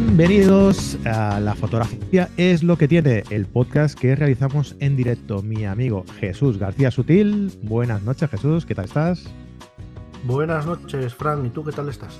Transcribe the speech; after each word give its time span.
Bienvenidos 0.00 0.96
a 1.06 1.40
La 1.40 1.56
Fotografía 1.56 2.28
es 2.36 2.62
lo 2.62 2.78
que 2.78 2.86
tiene, 2.86 3.24
el 3.30 3.46
podcast 3.46 3.98
que 3.98 4.14
realizamos 4.14 4.76
en 4.78 4.96
directo. 4.96 5.42
Mi 5.42 5.64
amigo 5.64 6.04
Jesús 6.20 6.56
García 6.56 6.92
Sutil. 6.92 7.50
Buenas 7.64 8.04
noches, 8.04 8.30
Jesús, 8.30 8.64
¿qué 8.64 8.76
tal 8.76 8.84
estás? 8.84 9.24
Buenas 10.22 10.66
noches, 10.66 11.12
Fran, 11.12 11.44
¿y 11.46 11.48
tú 11.48 11.64
qué 11.64 11.72
tal 11.72 11.88
estás? 11.88 12.16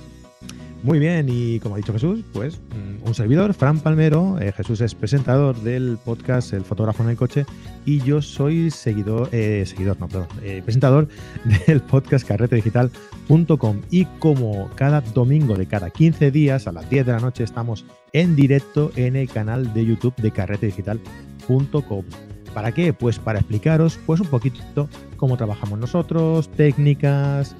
Muy 0.81 0.97
bien, 0.97 1.27
y 1.29 1.59
como 1.59 1.75
ha 1.75 1.77
dicho 1.77 1.91
Jesús, 1.91 2.23
pues 2.31 2.57
mm, 2.57 3.05
un 3.05 3.13
servidor, 3.13 3.53
Fran 3.53 3.81
Palmero. 3.81 4.39
Eh, 4.39 4.53
Jesús 4.53 4.79
es 4.79 4.95
presentador 4.95 5.57
del 5.57 5.97
podcast 6.03 6.53
El 6.53 6.63
fotógrafo 6.63 7.03
en 7.03 7.09
el 7.09 7.17
coche 7.17 7.45
y 7.85 7.99
yo 7.99 8.21
soy 8.21 8.71
seguidor, 8.71 9.27
eh, 9.33 9.65
seguidor, 9.65 9.99
no, 9.99 10.07
perdón, 10.07 10.27
eh, 10.41 10.61
presentador 10.63 11.09
del 11.67 11.81
podcast 11.81 12.25
carretedigital.com. 12.25 13.81
Y 13.91 14.05
como 14.19 14.69
cada 14.75 15.01
domingo 15.01 15.55
de 15.55 15.65
cada 15.65 15.89
15 15.89 16.31
días 16.31 16.65
a 16.65 16.71
las 16.71 16.89
10 16.89 17.07
de 17.07 17.11
la 17.11 17.19
noche 17.19 17.43
estamos 17.43 17.85
en 18.13 18.37
directo 18.37 18.93
en 18.95 19.17
el 19.17 19.29
canal 19.29 19.73
de 19.73 19.85
YouTube 19.85 20.15
de 20.15 20.31
carretedigital.com. 20.31 22.05
¿Para 22.53 22.71
qué? 22.71 22.93
Pues 22.93 23.19
para 23.19 23.39
explicaros 23.39 23.99
pues 24.05 24.21
un 24.21 24.27
poquito 24.27 24.87
cómo 25.17 25.35
trabajamos 25.35 25.77
nosotros, 25.77 26.49
técnicas, 26.49 27.55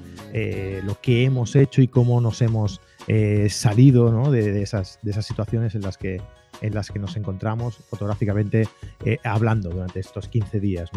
lo 0.84 1.00
que 1.00 1.24
hemos 1.24 1.54
hecho 1.54 1.82
y 1.82 1.86
cómo 1.86 2.20
nos 2.20 2.42
hemos 2.42 2.80
eh, 3.12 3.48
salido 3.50 4.30
de, 4.30 4.62
esas, 4.62 5.00
de 5.02 5.10
esas 5.10 5.26
situaciones 5.26 5.74
en 5.74 5.82
las 5.82 5.98
que, 5.98 6.22
en 6.60 6.74
las 6.74 6.92
que 6.92 7.00
nos 7.00 7.16
encontramos 7.16 7.78
fotográficamente 7.90 8.68
eh, 9.04 9.18
hablando 9.24 9.68
durante 9.68 9.98
estos 9.98 10.28
15 10.28 10.60
días. 10.60 10.90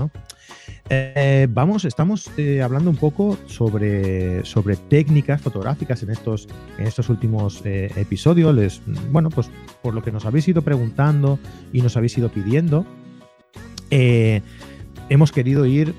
Eh, 0.89 1.47
vamos, 1.49 1.85
estamos 1.85 2.29
hablando 2.63 2.91
un 2.91 2.97
poco 2.97 3.35
sobre, 3.47 4.45
sobre 4.45 4.75
técnicas 4.75 5.41
fotográficas 5.41 6.03
en 6.03 6.11
estos, 6.11 6.47
en 6.77 6.85
estos 6.85 7.09
últimos 7.09 7.65
episodios. 7.65 8.79
Bueno, 9.11 9.31
pues 9.31 9.49
por 9.81 9.95
lo 9.95 10.03
que 10.03 10.11
nos 10.11 10.27
habéis 10.27 10.47
ido 10.47 10.61
preguntando 10.61 11.39
y 11.71 11.81
nos 11.81 11.97
habéis 11.97 12.15
ido 12.15 12.29
pidiendo, 12.29 12.85
hemos 13.89 15.31
querido 15.31 15.65
ir 15.65 15.95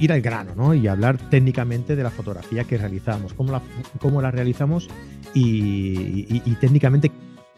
ir 0.00 0.12
al 0.12 0.22
grano 0.22 0.54
¿no? 0.56 0.74
y 0.74 0.88
hablar 0.88 1.18
técnicamente 1.18 1.94
de 1.94 2.02
la 2.02 2.10
fotografía 2.10 2.64
que 2.64 2.78
realizamos, 2.78 3.34
cómo 3.34 3.52
la, 3.52 3.62
cómo 4.00 4.20
la 4.22 4.30
realizamos 4.30 4.88
y, 5.34 6.40
técnicamente 6.60 7.12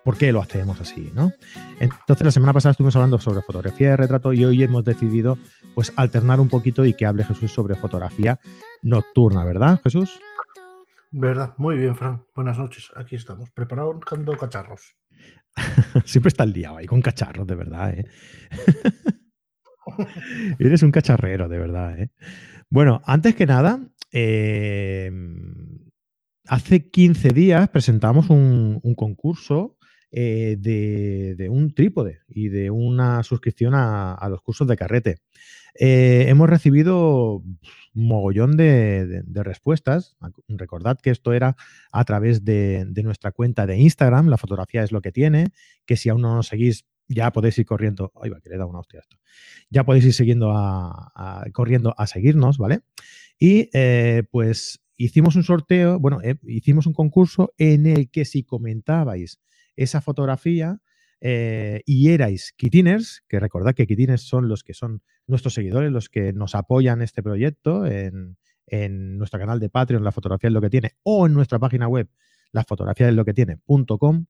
por 0.04 0.18
qué 0.18 0.32
lo 0.32 0.42
hacemos 0.42 0.80
así. 0.80 1.10
¿no? 1.14 1.32
Entonces 1.78 2.24
la 2.24 2.32
semana 2.32 2.52
pasada 2.52 2.72
estuvimos 2.72 2.96
hablando 2.96 3.18
sobre 3.18 3.42
fotografía 3.42 3.90
de 3.90 3.96
retrato 3.96 4.32
y 4.32 4.44
hoy 4.44 4.62
hemos 4.62 4.84
decidido 4.84 5.38
pues 5.74 5.92
alternar 5.96 6.40
un 6.40 6.48
poquito 6.48 6.84
y 6.84 6.94
que 6.94 7.06
hable 7.06 7.24
Jesús 7.24 7.52
sobre 7.52 7.76
fotografía 7.76 8.40
nocturna, 8.82 9.44
¿verdad 9.44 9.80
Jesús? 9.82 10.20
Verdad, 11.12 11.54
muy 11.58 11.76
bien, 11.76 11.94
Fran. 11.94 12.24
Buenas 12.34 12.58
noches. 12.58 12.90
Aquí 12.96 13.16
estamos, 13.16 13.50
preparados 13.50 13.96
buscando 13.96 14.36
cacharros. 14.36 14.96
Siempre 16.06 16.28
está 16.28 16.44
el 16.44 16.54
día 16.54 16.74
ahí 16.74 16.86
con 16.86 17.02
cacharros, 17.02 17.46
de 17.46 17.54
verdad, 17.54 17.90
¿eh? 17.90 18.06
Eres 20.58 20.82
un 20.82 20.90
cacharrero, 20.90 21.48
de 21.48 21.58
verdad. 21.58 21.98
¿eh? 21.98 22.10
Bueno, 22.70 23.02
antes 23.04 23.34
que 23.34 23.46
nada, 23.46 23.80
em, 24.12 25.54
hace 26.46 26.90
15 26.90 27.30
días 27.30 27.68
presentamos 27.68 28.30
un, 28.30 28.80
concurso 28.96 29.76
eh, 30.10 30.56
de, 30.58 31.48
un 31.48 31.74
trípode 31.74 32.20
y 32.28 32.48
de 32.48 32.70
una 32.70 33.22
suscripción 33.22 33.74
a, 33.74 34.26
los 34.30 34.42
cursos 34.42 34.66
de 34.66 34.76
carrete. 34.76 35.18
Eh, 35.78 36.26
hemos 36.28 36.50
recibido 36.50 37.36
un 37.94 38.08
mogollón 38.08 38.56
de, 38.56 39.22
respuestas. 39.34 40.16
Recordad 40.48 40.98
que 41.02 41.10
esto 41.10 41.32
era 41.32 41.56
a 41.92 42.04
través 42.04 42.44
de, 42.44 42.86
nuestra 43.02 43.32
cuenta 43.32 43.66
de 43.66 43.78
Instagram, 43.78 44.28
la 44.28 44.38
fotografía 44.38 44.82
es 44.82 44.92
lo 44.92 45.00
que 45.00 45.12
tiene, 45.12 45.52
que 45.86 45.96
si 45.96 46.08
aún 46.08 46.22
no 46.22 46.34
nos 46.34 46.48
seguís, 46.48 46.86
ya 47.08 47.30
podéis 47.32 47.58
ir 47.58 47.66
corriendo. 47.66 48.12
Ay, 48.20 48.30
va, 48.30 48.40
que 48.40 48.50
le 48.50 48.56
dado 48.56 48.70
una 48.70 48.80
hostia 48.80 49.00
esto. 49.00 49.16
Ya 49.70 49.84
podéis 49.84 50.04
ir 50.04 50.12
siguiendo 50.12 50.52
a, 50.54 51.44
corriendo 51.52 51.94
a 51.96 52.06
seguirnos, 52.06 52.58
¿vale? 52.58 52.80
Y 53.38 53.70
eh, 53.72 54.24
pues 54.30 54.82
hicimos 54.96 55.36
un 55.36 55.42
sorteo, 55.42 55.98
bueno, 55.98 56.20
eh, 56.22 56.36
hicimos 56.46 56.86
un 56.86 56.92
concurso 56.92 57.52
en 57.58 57.86
el 57.86 58.10
que 58.10 58.24
si 58.24 58.44
comentabais 58.44 59.40
esa 59.76 60.00
fotografía 60.00 60.80
eh, 61.20 61.82
y 61.86 62.10
erais 62.10 62.52
kitiners, 62.52 63.24
que 63.28 63.40
recordad 63.40 63.74
que 63.74 63.86
kitiners 63.86 64.22
son 64.22 64.48
los 64.48 64.62
que 64.62 64.74
son 64.74 65.02
nuestros 65.26 65.54
seguidores, 65.54 65.90
los 65.90 66.08
que 66.08 66.32
nos 66.32 66.54
apoyan 66.54 67.02
este 67.02 67.22
proyecto 67.22 67.86
en, 67.86 68.36
en 68.66 69.18
nuestro 69.18 69.38
canal 69.38 69.60
de 69.60 69.68
Patreon, 69.68 70.04
la 70.04 70.12
fotografía 70.12 70.48
es 70.48 70.54
lo 70.54 70.60
que 70.60 70.70
tiene, 70.70 70.92
o 71.02 71.26
en 71.26 71.34
nuestra 71.34 71.58
página 71.58 71.88
web 71.88 72.08
la 72.52 72.64
fotografía 72.64 73.08
es 73.08 73.14
lo 73.14 73.24
que 73.24 73.34
tiene.com, 73.34 74.26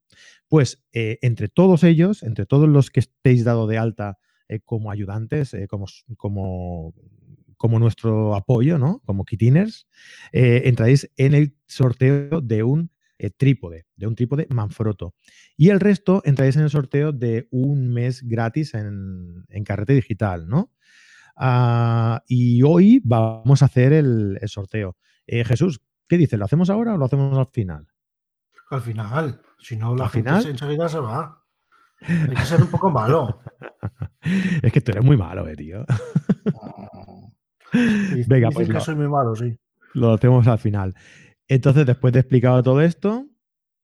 pues 0.48 0.82
eh, 0.92 1.18
entre 1.22 1.48
todos 1.48 1.84
ellos, 1.84 2.22
entre 2.22 2.46
todos 2.46 2.68
los 2.68 2.90
que 2.90 3.00
estéis 3.00 3.44
dado 3.44 3.66
de 3.66 3.78
alta 3.78 4.18
eh, 4.48 4.60
como 4.64 4.90
ayudantes, 4.90 5.52
eh, 5.54 5.66
como, 5.66 5.86
como, 6.16 7.78
nuestro 7.78 8.34
apoyo, 8.34 8.78
¿no? 8.78 9.00
Como 9.04 9.24
kitiners, 9.24 9.86
entráis 10.32 11.10
en 11.16 11.34
el 11.34 11.56
sorteo 11.66 12.40
de 12.40 12.62
un 12.62 12.90
trípode, 13.36 13.86
de 13.96 14.06
un 14.06 14.14
trípode 14.14 14.46
Manfrotto. 14.50 15.14
Y 15.56 15.68
el 15.68 15.78
resto 15.78 16.22
entráis 16.24 16.56
en 16.56 16.62
el 16.62 16.70
sorteo 16.70 17.12
de 17.12 17.46
un 17.50 17.92
mes 17.92 18.22
gratis 18.22 18.74
en, 18.74 19.44
carrete 19.64 19.94
digital, 19.94 20.48
¿no? 20.48 20.72
Ah, 21.36 22.22
y 22.26 22.62
hoy 22.62 23.00
vamos 23.04 23.62
a 23.62 23.66
hacer 23.66 23.92
el 23.92 24.38
sorteo. 24.46 24.96
Jesús, 25.26 25.80
¿qué 26.08 26.18
dices? 26.18 26.38
¿Lo 26.38 26.44
hacemos 26.44 26.68
ahora 26.68 26.94
o 26.94 26.98
lo 26.98 27.04
hacemos 27.04 27.38
al 27.38 27.46
final? 27.46 27.91
Al 28.72 28.80
final, 28.80 29.42
si 29.58 29.76
no, 29.76 29.94
la 29.94 30.08
gente 30.08 30.30
enseguida 30.30 30.88
se 30.88 30.98
va. 30.98 31.44
Hay 32.00 32.34
que 32.34 32.44
ser 32.46 32.62
un 32.62 32.68
poco 32.68 32.90
malo. 32.90 33.42
es 34.62 34.72
que 34.72 34.80
tú 34.80 34.92
eres 34.92 35.04
muy 35.04 35.18
malo, 35.18 35.46
eh, 35.46 35.54
tío. 35.54 35.84
Venga, 38.26 38.48
pues 38.50 38.70
que 38.70 38.80
soy 38.80 38.94
muy 38.94 39.08
malo, 39.08 39.36
sí. 39.36 39.58
Lo 39.92 40.14
hacemos 40.14 40.46
al 40.48 40.58
final. 40.58 40.94
Entonces, 41.48 41.84
después 41.84 42.14
de 42.14 42.20
explicado 42.20 42.62
todo 42.62 42.80
esto, 42.80 43.26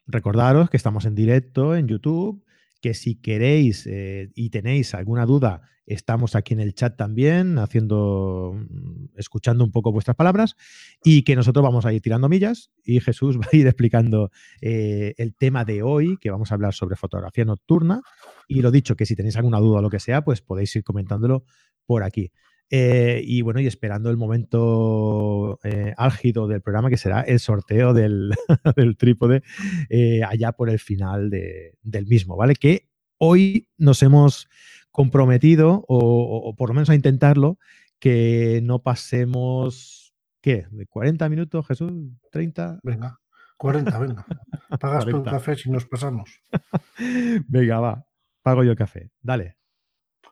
recordaros 0.06 0.70
que 0.70 0.78
estamos 0.78 1.04
en 1.04 1.14
directo 1.14 1.76
en 1.76 1.86
YouTube, 1.86 2.42
que 2.80 2.94
si 2.94 3.16
queréis 3.16 3.86
eh, 3.86 4.30
y 4.34 4.50
tenéis 4.50 4.94
alguna 4.94 5.26
duda, 5.26 5.62
estamos 5.86 6.36
aquí 6.36 6.54
en 6.54 6.60
el 6.60 6.74
chat 6.74 6.96
también, 6.96 7.58
haciendo, 7.58 8.52
mm, 8.54 9.16
escuchando 9.16 9.64
un 9.64 9.72
poco 9.72 9.90
vuestras 9.90 10.16
palabras, 10.16 10.54
y 11.02 11.22
que 11.22 11.34
nosotros 11.34 11.62
vamos 11.62 11.86
a 11.86 11.92
ir 11.92 12.02
tirando 12.02 12.28
millas 12.28 12.70
y 12.84 13.00
Jesús 13.00 13.38
va 13.40 13.48
a 13.52 13.56
ir 13.56 13.66
explicando 13.66 14.30
eh, 14.60 15.14
el 15.16 15.34
tema 15.34 15.64
de 15.64 15.82
hoy, 15.82 16.18
que 16.20 16.30
vamos 16.30 16.52
a 16.52 16.54
hablar 16.54 16.74
sobre 16.74 16.96
fotografía 16.96 17.44
nocturna. 17.44 18.02
Y 18.46 18.62
lo 18.62 18.70
dicho, 18.70 18.96
que 18.96 19.06
si 19.06 19.16
tenéis 19.16 19.36
alguna 19.36 19.58
duda 19.58 19.78
o 19.78 19.82
lo 19.82 19.90
que 19.90 20.00
sea, 20.00 20.22
pues 20.22 20.40
podéis 20.40 20.74
ir 20.76 20.84
comentándolo 20.84 21.44
por 21.86 22.02
aquí. 22.02 22.32
Eh, 22.70 23.22
y 23.24 23.40
bueno, 23.42 23.60
y 23.60 23.66
esperando 23.66 24.10
el 24.10 24.16
momento 24.16 25.58
álgido 25.96 26.48
del 26.48 26.60
programa, 26.60 26.90
que 26.90 26.96
será 26.96 27.22
el 27.22 27.40
sorteo 27.40 27.94
del, 27.94 28.34
trípode 28.98 29.42
allá 30.26 30.52
por 30.52 30.70
el 30.70 30.78
final 30.78 31.30
del 31.30 32.06
mismo, 32.06 32.36
¿vale? 32.36 32.54
Que 32.54 32.88
hoy 33.18 33.68
nos 33.76 34.02
hemos 34.02 34.48
comprometido, 34.90 35.84
o, 35.86 36.54
por 36.56 36.70
lo 36.70 36.74
menos 36.74 36.90
a 36.90 36.94
intentarlo, 36.94 37.58
que 37.98 38.60
no 38.62 38.82
pasemos, 38.82 40.14
¿qué? 40.40 40.66
¿De 40.70 40.86
40 40.86 41.28
minutos, 41.28 41.66
Jesús? 41.66 41.92
¿30? 42.32 42.80
Venga, 42.82 43.20
40, 43.58 43.98
venga. 43.98 44.26
Pagas 44.80 45.06
tú 45.06 45.18
el 45.18 45.22
café 45.22 45.56
si 45.56 45.70
nos 45.70 45.86
pasamos. 45.86 46.42
venga, 47.48 47.80
va, 47.80 48.06
pago 48.42 48.64
yo 48.64 48.72
el 48.72 48.76
café. 48.76 49.10
Dale. 49.20 49.57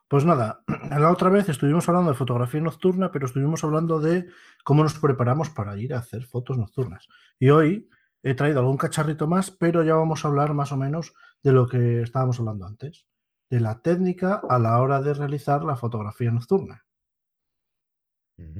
Pues 0.09 0.25
nada, 0.25 0.63
la 0.91 1.11
otra 1.11 1.31
vez 1.31 1.49
estuvimos 1.49 1.89
hablando 1.89 2.11
de 2.11 2.17
fotografía 2.17 2.61
nocturna, 2.61 3.11
pero 3.11 3.27
estuvimos 3.27 3.65
hablando 3.65 4.01
de 4.01 4.29
cómo 4.65 4.83
nos 4.83 4.99
preparamos 4.99 5.51
para 5.51 5.77
ir 5.77 5.95
a 5.95 5.99
hacer 5.99 6.25
fotos 6.25 6.59
nocturnas. 6.59 7.09
Y 7.39 7.51
hoy 7.51 7.89
he 8.23 8.35
traído 8.35 8.61
algún 8.61 8.77
cacharrito 8.77 9.27
más, 9.27 9.51
pero 9.51 9.83
ya 9.83 9.95
vamos 9.95 10.25
a 10.25 10.29
hablar 10.29 10.55
más 10.55 10.73
o 10.73 10.77
menos 10.77 11.15
de 11.43 11.53
lo 11.53 11.67
que 11.69 12.03
estábamos 12.03 12.39
hablando 12.39 12.67
antes 12.67 13.07
de 13.51 13.61
la 13.61 13.81
técnica 13.81 14.43
a 14.49 14.59
la 14.59 14.81
hora 14.81 15.01
de 15.01 15.15
realizar 15.15 15.65
la 15.65 15.77
fotografía 15.77 16.31
nocturna. 16.31 16.85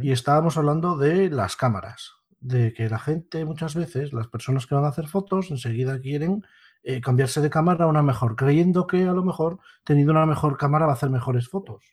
Y 0.01 0.13
estábamos 0.13 0.57
hablando 0.57 0.97
de 0.97 1.29
las 1.29 1.55
cámaras, 1.57 2.13
de 2.41 2.73
que 2.73 2.89
la 2.89 2.99
gente 2.99 3.45
muchas 3.45 3.75
veces, 3.75 4.15
las 4.15 4.29
personas 4.29 4.67
que 4.67 4.75
van 4.75 4.85
a 4.85 4.89
hacer 4.89 5.07
fotos, 5.07 5.51
enseguida 5.51 6.01
quieren 6.01 6.47
eh, 6.89 7.01
cambiarse 7.01 7.41
de 7.41 7.51
cámara 7.51 7.87
a 7.87 7.89
una 7.89 8.01
mejor, 8.01 8.37
creyendo 8.37 8.87
que 8.87 9.03
a 9.09 9.13
lo 9.13 9.25
mejor 9.25 9.59
teniendo 9.83 10.13
una 10.13 10.25
mejor 10.25 10.57
cámara 10.57 10.87
va 10.87 10.93
a 10.93 10.95
hacer 10.95 11.11
mejores 11.11 11.49
fotos. 11.49 11.85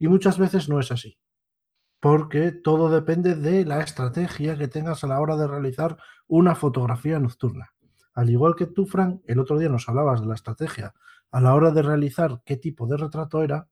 Y 0.00 0.08
muchas 0.08 0.36
veces 0.36 0.68
no 0.68 0.80
es 0.80 0.90
así, 0.90 1.16
porque 2.00 2.50
todo 2.50 2.90
depende 2.90 3.36
de 3.36 3.64
la 3.64 3.80
estrategia 3.82 4.58
que 4.58 4.66
tengas 4.66 5.04
a 5.04 5.06
la 5.06 5.20
hora 5.20 5.36
de 5.36 5.46
realizar 5.46 5.96
una 6.26 6.56
fotografía 6.56 7.20
nocturna. 7.20 7.72
Al 8.14 8.30
igual 8.30 8.56
que 8.56 8.66
tú, 8.66 8.84
Frank, 8.84 9.20
el 9.28 9.38
otro 9.38 9.60
día 9.60 9.68
nos 9.68 9.88
hablabas 9.88 10.20
de 10.20 10.26
la 10.26 10.34
estrategia 10.34 10.92
a 11.30 11.40
la 11.40 11.54
hora 11.54 11.70
de 11.70 11.82
realizar 11.82 12.42
qué 12.44 12.56
tipo 12.56 12.88
de 12.88 12.96
retrato 12.96 13.44
era, 13.44 13.68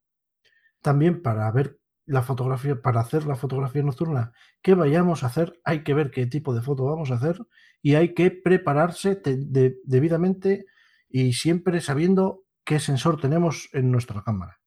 también 0.83 1.21
para 1.21 1.51
ver 1.51 1.80
la 2.11 2.23
fotografía, 2.23 2.83
para 2.83 3.01
hacer 3.01 3.25
la 3.25 3.37
fotografía 3.37 3.85
nocturna 3.85 4.33
que 4.63 4.75
vayamos 4.75 5.23
a 5.23 5.29
hacer, 5.29 5.61
hay 5.65 5.85
que 5.85 5.95
ver 5.95 6.11
qué 6.11 6.27
tipo 6.27 6.53
de 6.53 6.61
foto 6.61 6.85
vamos 6.85 7.13
a 7.13 7.15
hacer 7.15 7.39
y 7.83 7.95
hay 7.95 8.15
que 8.15 8.33
prepararse 8.33 9.23
debidamente 9.85 10.67
y 11.09 11.35
siempre 11.35 11.81
sabiendo 11.81 12.45
qué 12.65 12.81
sensor 12.81 13.21
tenemos 13.21 13.69
en 13.73 13.93
nuestra 13.93 14.23
cámara. 14.23 14.61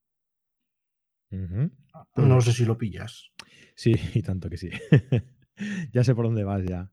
No 2.15 2.39
sé 2.39 2.53
si 2.53 2.63
lo 2.63 2.77
pillas. 2.77 3.31
Sí, 3.75 3.93
y 4.13 4.21
tanto 4.21 4.49
que 4.49 4.57
sí. 4.57 4.69
ya 5.93 6.03
sé 6.05 6.15
por 6.15 6.25
dónde 6.25 6.45
vas 6.45 6.63
ya. 6.63 6.91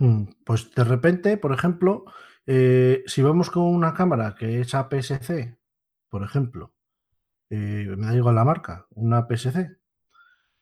Mm, 0.00 0.24
pues 0.44 0.74
de 0.74 0.82
repente, 0.82 1.36
por 1.36 1.52
ejemplo, 1.52 2.04
eh, 2.46 3.04
si 3.06 3.22
vamos 3.22 3.50
con 3.50 3.62
una 3.62 3.94
cámara 3.94 4.34
que 4.36 4.60
es 4.60 4.74
APS-C, 4.74 5.56
por 6.08 6.24
ejemplo, 6.24 6.75
eh, 7.50 7.94
me 7.96 8.06
da 8.06 8.14
igual 8.14 8.34
la 8.34 8.44
marca, 8.44 8.86
una 8.90 9.18
APS-C, 9.18 9.76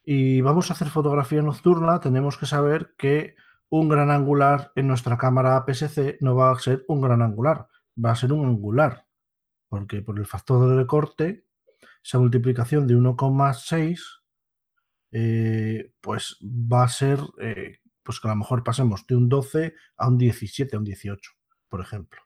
y 0.04 0.40
vamos 0.40 0.70
a 0.70 0.74
hacer 0.74 0.88
fotografía 0.88 1.42
nocturna, 1.42 2.00
tenemos 2.00 2.36
que 2.36 2.46
saber 2.46 2.94
que 2.98 3.36
un 3.70 3.88
gran 3.88 4.10
angular 4.10 4.72
en 4.76 4.88
nuestra 4.88 5.16
cámara 5.16 5.56
APS-C 5.56 6.18
no 6.20 6.34
va 6.36 6.52
a 6.52 6.58
ser 6.58 6.84
un 6.88 7.00
gran 7.00 7.22
angular, 7.22 7.68
va 8.02 8.10
a 8.12 8.16
ser 8.16 8.32
un 8.32 8.46
angular, 8.46 9.06
porque 9.68 10.02
por 10.02 10.18
el 10.18 10.26
factor 10.26 10.68
de 10.68 10.76
recorte, 10.76 11.46
esa 12.02 12.18
multiplicación 12.18 12.86
de 12.86 12.96
1,6, 12.96 14.00
eh, 15.12 15.92
pues 16.00 16.36
va 16.42 16.84
a 16.84 16.88
ser 16.88 17.20
pues 18.04 18.20
que 18.20 18.28
a 18.28 18.32
lo 18.32 18.36
mejor 18.36 18.62
pasemos 18.62 19.06
de 19.06 19.16
un 19.16 19.28
12 19.28 19.74
a 19.96 20.08
un 20.08 20.18
17, 20.18 20.76
a 20.76 20.78
un 20.78 20.84
18, 20.84 21.32
por 21.68 21.80
ejemplo. 21.80 22.20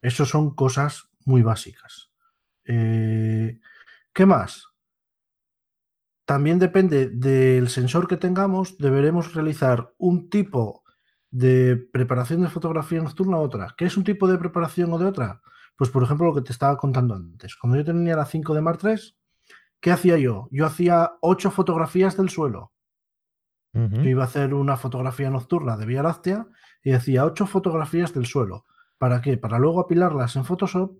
Eso 0.00 0.24
son 0.24 0.54
cosas 0.54 1.10
muy 1.26 1.42
básicas. 1.42 2.10
Eh, 2.64 3.60
¿Qué 4.12 4.26
más? 4.26 4.68
También 6.24 6.58
depende 6.58 7.08
del 7.08 7.68
sensor 7.68 8.06
que 8.06 8.16
tengamos, 8.16 8.78
deberemos 8.78 9.34
realizar 9.34 9.92
un 9.98 10.30
tipo 10.30 10.84
de 11.30 11.76
preparación 11.92 12.42
de 12.42 12.48
fotografía 12.48 13.02
nocturna 13.02 13.38
u 13.38 13.42
otra. 13.42 13.74
¿Qué 13.76 13.86
es 13.86 13.96
un 13.96 14.04
tipo 14.04 14.28
de 14.28 14.38
preparación 14.38 14.92
o 14.92 14.98
de 14.98 15.06
otra? 15.06 15.40
Pues 15.76 15.90
por 15.90 16.02
ejemplo 16.02 16.26
lo 16.26 16.34
que 16.34 16.42
te 16.42 16.52
estaba 16.52 16.76
contando 16.76 17.14
antes. 17.14 17.56
Cuando 17.56 17.78
yo 17.78 17.84
tenía 17.84 18.16
la 18.16 18.26
5 18.26 18.54
de 18.54 18.60
Mar 18.60 18.76
3, 18.76 19.16
¿qué 19.80 19.90
hacía 19.90 20.18
yo? 20.18 20.48
Yo 20.50 20.66
hacía 20.66 21.12
8 21.20 21.50
fotografías 21.50 22.16
del 22.16 22.28
suelo. 22.28 22.72
Yo 23.74 24.02
iba 24.02 24.22
a 24.22 24.26
hacer 24.26 24.52
una 24.52 24.76
fotografía 24.76 25.30
nocturna 25.30 25.78
de 25.78 25.86
Vía 25.86 26.02
Láctea 26.02 26.46
y 26.82 26.92
hacía 26.92 27.24
ocho 27.24 27.46
fotografías 27.46 28.12
del 28.12 28.26
suelo. 28.26 28.66
¿Para 28.98 29.22
qué? 29.22 29.38
Para 29.38 29.58
luego 29.58 29.80
apilarlas 29.80 30.36
en 30.36 30.44
Photoshop 30.44 30.98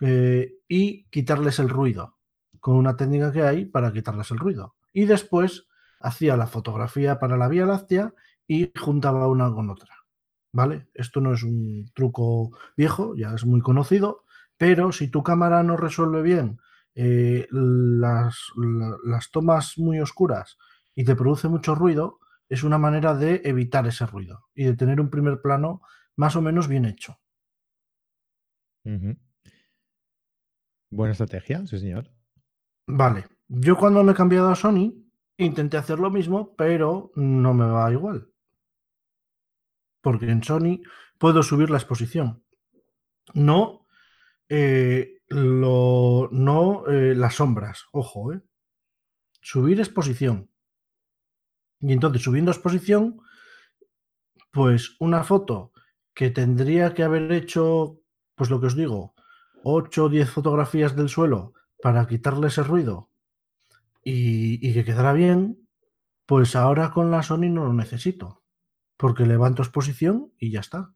eh, 0.00 0.52
y 0.68 1.04
quitarles 1.10 1.58
el 1.58 1.68
ruido, 1.68 2.18
con 2.64 2.76
una 2.76 2.96
técnica 2.96 3.30
que 3.30 3.42
hay 3.42 3.66
para 3.66 3.92
quitarles 3.92 4.30
el 4.30 4.38
ruido. 4.38 4.74
Y 4.90 5.04
después 5.04 5.66
hacía 6.00 6.34
la 6.38 6.46
fotografía 6.46 7.18
para 7.18 7.36
la 7.36 7.46
Vía 7.46 7.66
Láctea 7.66 8.14
y 8.46 8.72
juntaba 8.74 9.28
una 9.28 9.52
con 9.52 9.68
otra. 9.68 9.94
¿Vale? 10.50 10.88
Esto 10.94 11.20
no 11.20 11.34
es 11.34 11.42
un 11.42 11.90
truco 11.94 12.56
viejo, 12.74 13.16
ya 13.16 13.34
es 13.34 13.44
muy 13.44 13.60
conocido, 13.60 14.24
pero 14.56 14.92
si 14.92 15.08
tu 15.08 15.22
cámara 15.22 15.62
no 15.62 15.76
resuelve 15.76 16.22
bien 16.22 16.58
eh, 16.94 17.46
las, 17.50 18.38
las 19.04 19.30
tomas 19.30 19.76
muy 19.76 20.00
oscuras 20.00 20.56
y 20.94 21.04
te 21.04 21.16
produce 21.16 21.48
mucho 21.48 21.74
ruido, 21.74 22.18
es 22.48 22.62
una 22.62 22.78
manera 22.78 23.14
de 23.14 23.42
evitar 23.44 23.86
ese 23.86 24.06
ruido 24.06 24.46
y 24.54 24.64
de 24.64 24.74
tener 24.74 25.02
un 25.02 25.10
primer 25.10 25.42
plano 25.42 25.82
más 26.16 26.34
o 26.34 26.40
menos 26.40 26.66
bien 26.66 26.86
hecho. 26.86 27.18
Buena 30.88 31.12
estrategia, 31.12 31.66
sí, 31.66 31.78
señor. 31.78 32.13
Vale. 32.86 33.26
Yo 33.48 33.76
cuando 33.76 34.02
me 34.02 34.12
he 34.12 34.14
cambiado 34.14 34.50
a 34.50 34.56
Sony, 34.56 34.92
intenté 35.36 35.76
hacer 35.76 35.98
lo 35.98 36.10
mismo, 36.10 36.54
pero 36.56 37.12
no 37.14 37.54
me 37.54 37.66
va 37.66 37.92
igual. 37.92 38.28
Porque 40.00 40.30
en 40.30 40.42
Sony 40.42 40.80
puedo 41.18 41.42
subir 41.42 41.70
la 41.70 41.78
exposición. 41.78 42.42
No, 43.32 43.86
eh, 44.48 45.22
lo, 45.28 46.28
no 46.30 46.86
eh, 46.88 47.14
las 47.14 47.36
sombras. 47.36 47.84
Ojo, 47.92 48.32
eh. 48.32 48.42
Subir 49.40 49.80
exposición. 49.80 50.50
Y 51.80 51.92
entonces, 51.92 52.22
subiendo 52.22 52.50
exposición, 52.50 53.20
pues 54.50 54.96
una 55.00 55.24
foto 55.24 55.72
que 56.14 56.30
tendría 56.30 56.94
que 56.94 57.02
haber 57.02 57.30
hecho, 57.32 58.00
pues 58.34 58.50
lo 58.50 58.60
que 58.60 58.66
os 58.66 58.76
digo, 58.76 59.14
8 59.64 60.04
o 60.04 60.08
10 60.08 60.30
fotografías 60.30 60.94
del 60.96 61.08
suelo 61.08 61.54
para 61.84 62.06
quitarle 62.06 62.46
ese 62.46 62.62
ruido 62.62 63.10
y, 64.02 64.72
que 64.72 64.86
quedara 64.86 65.12
bien, 65.12 65.68
pues 66.24 66.56
ahora 66.56 66.92
con 66.92 67.10
la 67.10 67.22
Sony 67.22 67.50
no 67.50 67.66
lo 67.66 67.74
necesito, 67.74 68.42
porque 68.96 69.26
levanto 69.26 69.60
exposición 69.60 70.32
y 70.38 70.50
ya 70.50 70.60
está. 70.60 70.94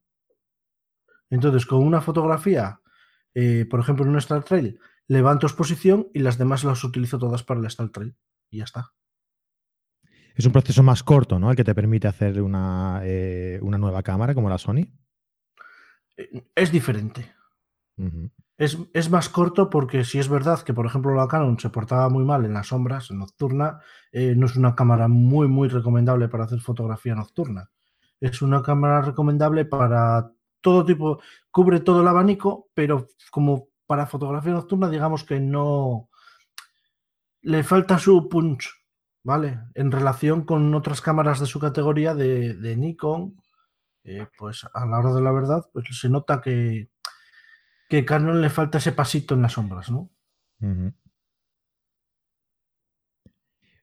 Entonces, 1.29 1.67
con 1.67 1.87
una 1.87 2.01
fotografía, 2.01 2.81
eh, 3.35 3.67
por 3.69 3.81
ejemplo, 3.81 4.07
en 4.07 4.13
un 4.13 4.17
Star 4.17 4.45
Trail, 4.45 4.81
levanto 5.09 5.47
exposición 5.47 6.09
y 6.15 6.21
las 6.21 6.39
demás 6.39 6.65
las 6.65 6.83
utilizo 6.83 7.19
todas 7.19 7.43
para 7.43 7.61
el 7.61 7.67
Star 7.67 7.91
Trail 7.91 8.17
y 8.49 8.57
ya 8.57 8.65
está 8.65 8.95
es 10.35 10.47
un 10.47 10.53
proceso 10.53 10.83
más 10.83 11.03
corto, 11.03 11.39
¿no? 11.39 11.51
El 11.51 11.57
que 11.57 11.65
te 11.65 11.75
permite 11.75 12.09
hacer 12.09 12.41
una, 12.41 13.03
eh, 13.05 13.61
nueva 13.61 14.03
cámara 14.03 14.35
como 14.35 14.49
la 14.49 14.57
Sony. 14.57 14.87
Eh, 16.17 16.45
es 16.55 16.73
diferente. 16.73 17.35
Es, 18.57 19.11
más 19.11 19.29
corto 19.29 19.71
porque 19.71 20.05
si 20.05 20.19
es 20.19 20.29
verdad 20.29 20.61
que, 20.63 20.75
por 20.75 20.87
ejemplo, 20.87 21.15
la 21.15 21.29
Canon 21.29 21.59
se 21.59 21.71
portaba 21.71 22.09
muy 22.09 22.25
mal 22.25 22.45
en 22.45 22.55
las 22.55 22.69
sombras, 22.69 23.11
en 23.11 23.19
nocturna, 23.19 23.81
eh, 24.13 24.35
no 24.37 24.47
es 24.47 24.57
una 24.57 24.75
cámara 24.75 25.09
muy, 25.09 25.49
muy 25.49 25.69
recomendable 25.69 26.29
para 26.29 26.45
hacer 26.45 26.61
fotografía 26.61 27.15
nocturna. 27.15 27.71
Es 28.21 28.43
una 28.43 28.63
cámara 28.63 29.03
recomendable 29.03 29.65
para 29.65 30.33
todo 30.61 30.85
tipo, 30.85 31.21
cubre 31.51 31.81
todo 31.81 32.01
el 32.01 32.09
abanico, 32.09 32.69
pero 32.75 33.09
como 33.31 33.69
para 33.87 34.07
fotografía 34.07 34.53
nocturna, 34.53 34.91
digamos 34.91 35.25
que 35.25 35.41
no 35.41 36.09
le 37.43 37.63
falta 37.63 37.99
su 37.99 38.29
punch 38.29 38.79
¿vale? 39.29 39.61
En 39.75 39.93
relación 39.93 40.45
con 40.45 40.75
otras 40.75 41.03
cámaras 41.03 41.39
de 41.39 41.45
su 41.45 41.61
categoría 41.61 42.15
de, 42.15 42.77
Nikon, 42.79 43.37
eh, 44.05 44.27
pues 44.39 44.67
a 44.73 44.87
la 44.87 44.99
hora 45.01 45.13
de 45.13 45.21
la 45.21 45.33
verdad, 45.33 45.67
pues 45.71 45.87
se 45.91 46.09
nota 46.09 46.41
que, 46.41 46.89
que 47.89 48.05
Canon 48.05 48.41
le 48.41 48.51
falta 48.51 48.79
ese 48.79 48.93
pasito 48.93 49.35
en 49.35 49.43
las 49.43 49.53
sombras, 49.53 49.91
¿no? 49.91 50.11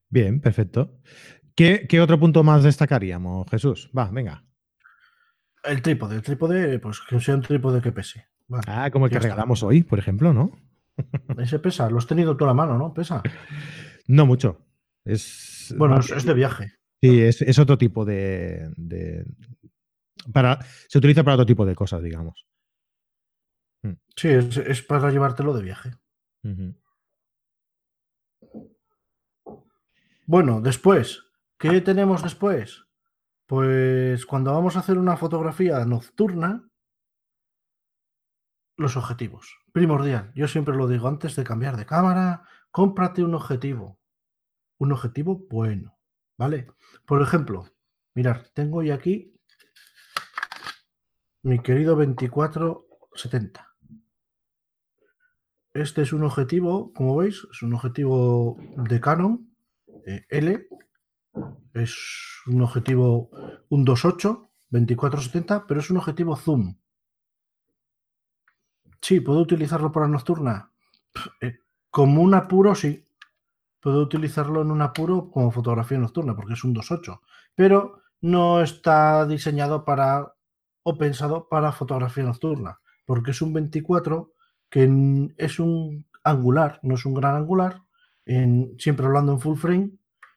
Bien, 0.09 0.39
perfecto. 0.39 1.00
¿Qué, 1.55 2.00
otro 2.01 2.19
punto 2.19 2.43
más 2.43 2.63
destacaríamos, 2.63 3.50
Jesús? 3.50 3.89
Va, 3.97 4.09
venga. 4.12 4.43
El 5.63 5.81
trípode, 5.81 6.17
el 6.17 6.21
trípode, 6.21 6.79
pues 6.79 7.01
que 7.01 7.19
sea 7.19 7.35
un 7.35 7.41
trípode 7.41 7.81
que 7.81 7.91
pese. 7.91 8.27
ah, 8.67 8.89
como 8.91 9.05
el 9.05 9.12
que 9.12 9.19
regalamos 9.19 9.63
hoy, 9.63 9.83
por 9.83 9.97
ejemplo, 9.97 10.33
¿no? 10.33 10.51
Ese 11.38 11.59
pesa, 11.59 11.89
lo 11.89 11.97
has 11.97 12.07
tenido 12.07 12.38
toda 12.38 12.51
la 12.51 12.53
mano, 12.53 12.77
¿no? 12.77 12.93
Pesa. 12.93 13.24
No 14.07 14.25
mucho. 14.25 14.62
Es, 15.03 15.74
bueno, 15.77 16.00
es, 16.00 16.25
de 16.25 16.33
viaje. 16.33 16.74
Sí, 17.01 17.21
es, 17.21 17.59
otro 17.59 17.77
tipo 17.77 18.05
de, 18.05 18.69
para, 20.31 20.59
se 20.88 20.97
utiliza 20.97 21.24
para 21.24 21.35
otro 21.35 21.45
tipo 21.45 21.65
de 21.65 21.75
cosas, 21.75 22.01
digamos. 22.01 22.45
Mm. 23.88 23.94
Sí, 24.15 24.30
es, 24.30 24.82
para 24.84 25.12
llevártelo 25.12 25.54
de 25.54 25.63
viaje. 25.63 25.92
Bueno, 30.27 30.62
después, 30.62 31.24
¿qué 31.58 31.82
tenemos 31.82 32.24
después? 32.24 32.86
Pues 33.46 34.25
cuando 34.25 34.54
vamos 34.54 34.75
a 34.75 34.80
hacer 34.80 34.98
una 34.98 35.18
fotografía 35.18 35.84
nocturna, 35.86 36.68
los 38.77 38.98
objetivos. 38.98 39.58
Primordial. 39.72 40.32
Yo 40.36 40.48
siempre 40.48 40.75
lo 40.75 40.88
digo 40.88 41.08
antes 41.08 41.36
de 41.36 41.44
cambiar 41.44 41.77
de 41.77 41.86
cámara, 41.86 42.44
cómprate 42.72 43.24
un 43.24 43.36
objetivo 43.36 44.00
un 44.77 44.92
objetivo 44.92 45.46
bueno, 45.50 45.98
¿vale? 46.38 46.68
Por 47.06 47.22
ejemplo, 47.22 47.65
mirar, 48.13 48.50
tengo 48.54 48.80
hoy 48.80 48.92
aquí 48.92 49.34
mi 51.44 51.60
querido 51.62 51.96
2470. 51.96 53.75
Este 55.75 56.03
es 56.03 56.13
un 56.13 56.24
objetivo, 56.24 56.94
como 56.94 57.17
veis, 57.17 57.46
es 57.51 57.62
un 57.62 57.74
objetivo 57.74 58.58
de 58.77 59.01
Canon 59.01 59.53
eh, 60.08 60.25
L. 60.29 60.70
Es 61.74 61.94
un 62.48 62.62
objetivo, 62.62 63.29
un 63.67 63.84
28, 63.84 64.51
2470, 64.70 65.67
pero 65.67 65.82
es 65.82 65.89
un 65.89 65.98
objetivo 65.98 66.38
zoom. 66.38 66.77
Sí, 69.01 69.20
¿puedo 69.20 69.41
utilizarlo 69.41 69.91
para 69.91 70.08
nocturna? 70.08 70.72
Eh, 71.41 71.60
como 71.89 72.22
un 72.22 72.34
apuro, 72.36 72.74
sí 72.74 73.03
puedo 73.82 74.00
utilizarlo 74.00 74.62
en 74.62 74.72
un 74.72 74.82
apuro 74.82 75.29
como 75.29 75.51
fotografía 75.51 75.98
nocturna, 75.98 76.38
porque 76.38 76.53
es 76.53 76.63
un 76.63 76.74
2.8, 76.74 77.20
pero 77.53 78.00
no 78.22 78.62
está 78.62 79.27
diseñado 79.27 79.84
para 79.84 80.36
o 80.84 80.98
pensado 80.98 81.50
para 81.50 81.74
fotografía 81.74 82.24
nocturna, 82.24 82.79
porque 83.05 83.32
es 83.32 83.41
un 83.41 83.51
24 83.51 84.35
que 84.75 85.34
es 85.38 85.60
un 85.62 86.05
angular, 86.22 86.82
no 86.84 86.96
es 86.96 87.05
un 87.05 87.13
gran 87.13 87.38
angular, 87.38 87.84
en, 88.25 88.75
siempre 88.77 89.05
hablando 89.05 89.32
en 89.32 89.39
full 89.39 89.55
frame, 89.55 89.91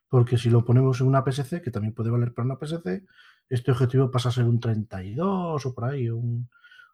porque 0.08 0.38
si 0.38 0.48
lo 0.48 0.64
ponemos 0.64 1.00
en 1.00 1.08
una 1.08 1.24
PSC, 1.24 1.60
que 1.60 1.72
también 1.72 1.92
puede 1.92 2.10
valer 2.10 2.32
para 2.32 2.46
una 2.46 2.56
PSC, 2.56 3.04
este 3.48 3.72
objetivo 3.72 4.12
pasa 4.12 4.28
a 4.28 4.32
ser 4.32 4.44
un 4.44 4.60
32 4.60 5.66
o 5.66 5.74
por 5.74 5.86
ahí, 5.86 6.08
un, 6.08 6.48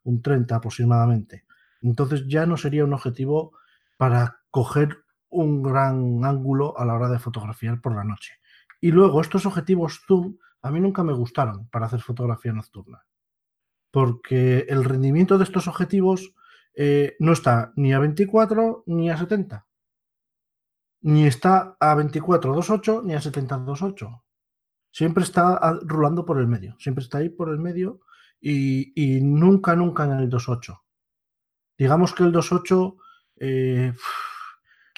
un 0.05 0.23
30 0.23 0.57
aproximadamente. 0.57 1.45
Entonces 1.83 2.27
ya 2.27 2.47
no 2.47 2.57
sería 2.57 2.87
un 2.87 2.95
objetivo 2.95 3.53
para 3.99 4.41
coger 4.51 5.05
un 5.29 5.63
gran 5.63 6.25
ángulo 6.25 6.79
a 6.79 6.87
la 6.87 6.95
hora 6.95 7.11
de 7.11 7.19
fotografiar 7.19 7.83
por 7.83 7.95
la 7.95 8.05
noche. 8.05 8.39
Y 8.81 8.91
luego 8.91 9.21
estos 9.21 9.45
objetivos 9.45 10.01
zoom 10.07 10.39
a 10.63 10.71
mí 10.71 10.81
nunca 10.81 11.05
me 11.05 11.13
gustaron 11.13 11.69
para 11.69 11.85
hacer 11.85 12.01
fotografía 12.01 12.55
nocturna, 12.55 13.05
porque 13.91 14.61
el 14.67 14.83
rendimiento 14.83 15.37
de 15.37 15.45
estos 15.45 15.69
objetivos 15.69 16.33
eh, 16.75 17.17
no 17.21 17.33
está 17.33 17.73
ni 17.77 17.93
a 17.93 17.99
24 17.99 18.85
ni 18.87 19.11
a 19.11 19.17
70, 19.17 19.67
ni 21.03 21.27
está 21.27 21.77
a 21.79 21.95
24 21.95 22.55
2.8 22.55 23.05
ni 23.05 23.15
a 23.15 23.21
70 23.21 23.59
2.8. 23.59 24.23
Siempre 24.91 25.25
está 25.25 25.79
rulando 25.83 26.25
por 26.25 26.39
el 26.39 26.47
medio, 26.47 26.77
siempre 26.79 27.03
está 27.03 27.19
ahí 27.19 27.29
por 27.29 27.49
el 27.51 27.59
medio 27.59 28.01
y, 28.41 29.21
nunca, 29.23 29.75
nunca 29.77 30.05
en 30.05 30.13
el 30.13 30.31
2.8. 30.31 30.81
Digamos 31.77 32.15
que 32.15 32.23
el 32.23 32.33
2.8 32.33 32.97
eh, 33.41 33.93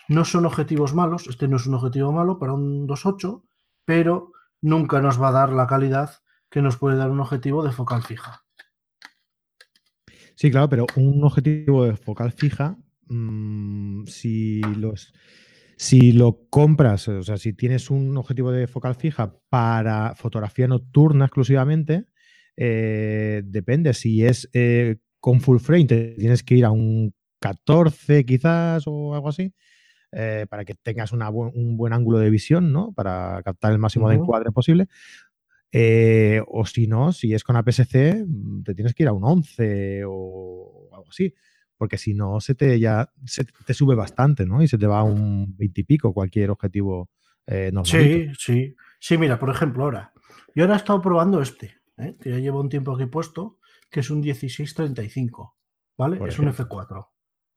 no 0.09 0.25
son 0.25 0.47
objetivos 0.47 0.95
malos, 0.95 1.27
este 1.27 1.49
no 1.49 1.57
es 1.57 1.67
un 1.67 1.75
objetivo 1.75 2.13
malo 2.13 2.39
para 2.39 2.53
un 2.53 2.87
2.8, 2.87 3.43
pero 3.85 4.33
nunca 4.61 5.01
nos 5.01 5.21
va 5.21 5.29
a 5.29 5.33
dar 5.33 5.51
la 5.51 5.67
calidad 5.67 6.11
que 6.51 6.63
nos 6.63 6.77
puede 6.77 6.97
dar 6.97 7.11
un 7.11 7.21
objetivo 7.21 7.65
de 7.65 7.73
focal 7.73 8.03
fija. 8.03 8.46
Sí, 10.37 10.51
claro, 10.51 10.69
pero 10.69 10.87
un 10.97 11.25
objetivo 11.25 11.87
de 11.87 11.97
focal 11.97 12.31
fija, 12.31 12.77
mm, 13.09 14.05
si 14.07 14.61
los 14.61 15.13
si 15.79 16.13
lo 16.13 16.47
compras, 16.51 17.09
o 17.09 17.23
sea, 17.23 17.37
si 17.37 17.53
tienes 17.53 17.91
un 17.91 18.17
objetivo 18.17 18.51
de 18.51 18.67
focal 18.67 18.95
fija 18.95 19.35
para 19.51 20.15
fotografía 20.15 20.67
nocturna 20.69 21.27
exclusivamente, 21.27 22.07
eh, 22.57 23.43
depende. 23.45 23.93
Si 23.95 24.25
es 24.25 24.49
eh, 24.55 24.97
con 25.21 25.41
full 25.41 25.59
frame, 25.59 25.85
te 25.87 26.15
tienes 26.19 26.43
que 26.43 26.57
ir 26.57 26.65
a 26.65 26.71
un 26.71 27.15
14 27.41 28.25
quizás 28.25 28.85
o 28.87 29.15
algo 29.15 29.29
así, 29.29 29.55
eh, 30.13 30.47
para 30.51 30.65
que 30.65 30.75
tengas 30.75 31.13
un 31.13 31.77
buen 31.77 31.93
ángulo 31.93 32.19
de 32.19 32.31
visión, 32.31 32.73
¿no? 32.73 32.93
Para 32.95 33.43
captar 33.45 33.73
el 33.73 33.79
máximo 33.79 34.09
de 34.09 34.17
encuadre 34.17 34.53
posible. 34.53 34.89
Eh, 35.79 36.41
o 36.49 36.65
si 36.65 36.87
no, 36.87 37.13
si 37.13 37.35
es 37.35 37.45
con 37.45 37.55
APS-C, 37.55 38.25
mm, 38.27 38.63
te 38.63 38.75
tienes 38.75 38.95
que 38.95 39.03
ir 39.03 39.11
a 39.11 39.13
un 39.13 39.23
11 39.23 40.05
o 40.07 40.89
algo 40.91 41.11
así. 41.11 41.35
Porque 41.77 41.99
si 41.99 42.15
no, 42.15 42.41
se 42.41 42.55
te 42.55 42.81
ya 42.81 43.13
se 43.27 43.45
te 43.45 43.75
sube 43.75 43.95
bastante, 43.95 44.47
¿no? 44.47 44.63
Y 44.63 44.69
se 44.69 44.79
te 44.79 44.87
va 44.87 45.01
a 45.01 45.03
un 45.03 45.55
20 45.55 45.83
y 45.83 45.85
pico 45.85 46.15
cualquier 46.15 46.49
objetivo 46.49 47.11
eh, 47.47 47.71
normal. 47.75 47.85
Sí, 47.85 48.31
sí. 48.39 48.75
Sí, 48.99 49.19
mira, 49.19 49.39
por 49.39 49.51
ejemplo, 49.51 49.85
ahora. 49.85 50.15
Yo 50.55 50.65
ahora 50.65 50.77
he 50.77 50.79
estado 50.79 51.03
probando 51.03 51.43
este, 51.43 51.77
que 52.23 52.31
ya 52.31 52.39
llevo 52.39 52.63
un 52.63 52.71
tiempo 52.71 52.95
aquí 52.95 53.05
puesto, 53.05 53.59
que 53.91 54.01
es 54.01 54.09
un 54.09 54.21
1635, 54.21 55.59
¿vale? 55.99 56.19
es 56.27 56.39
un 56.39 56.47
F4, 56.47 57.09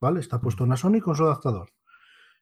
¿vale? 0.01 0.19
Está 0.19 0.41
puesto 0.41 0.65
en 0.65 0.71
la 0.71 0.75
Sony 0.75 0.99
con 0.99 1.15
su 1.15 1.23
adaptador. 1.23 1.69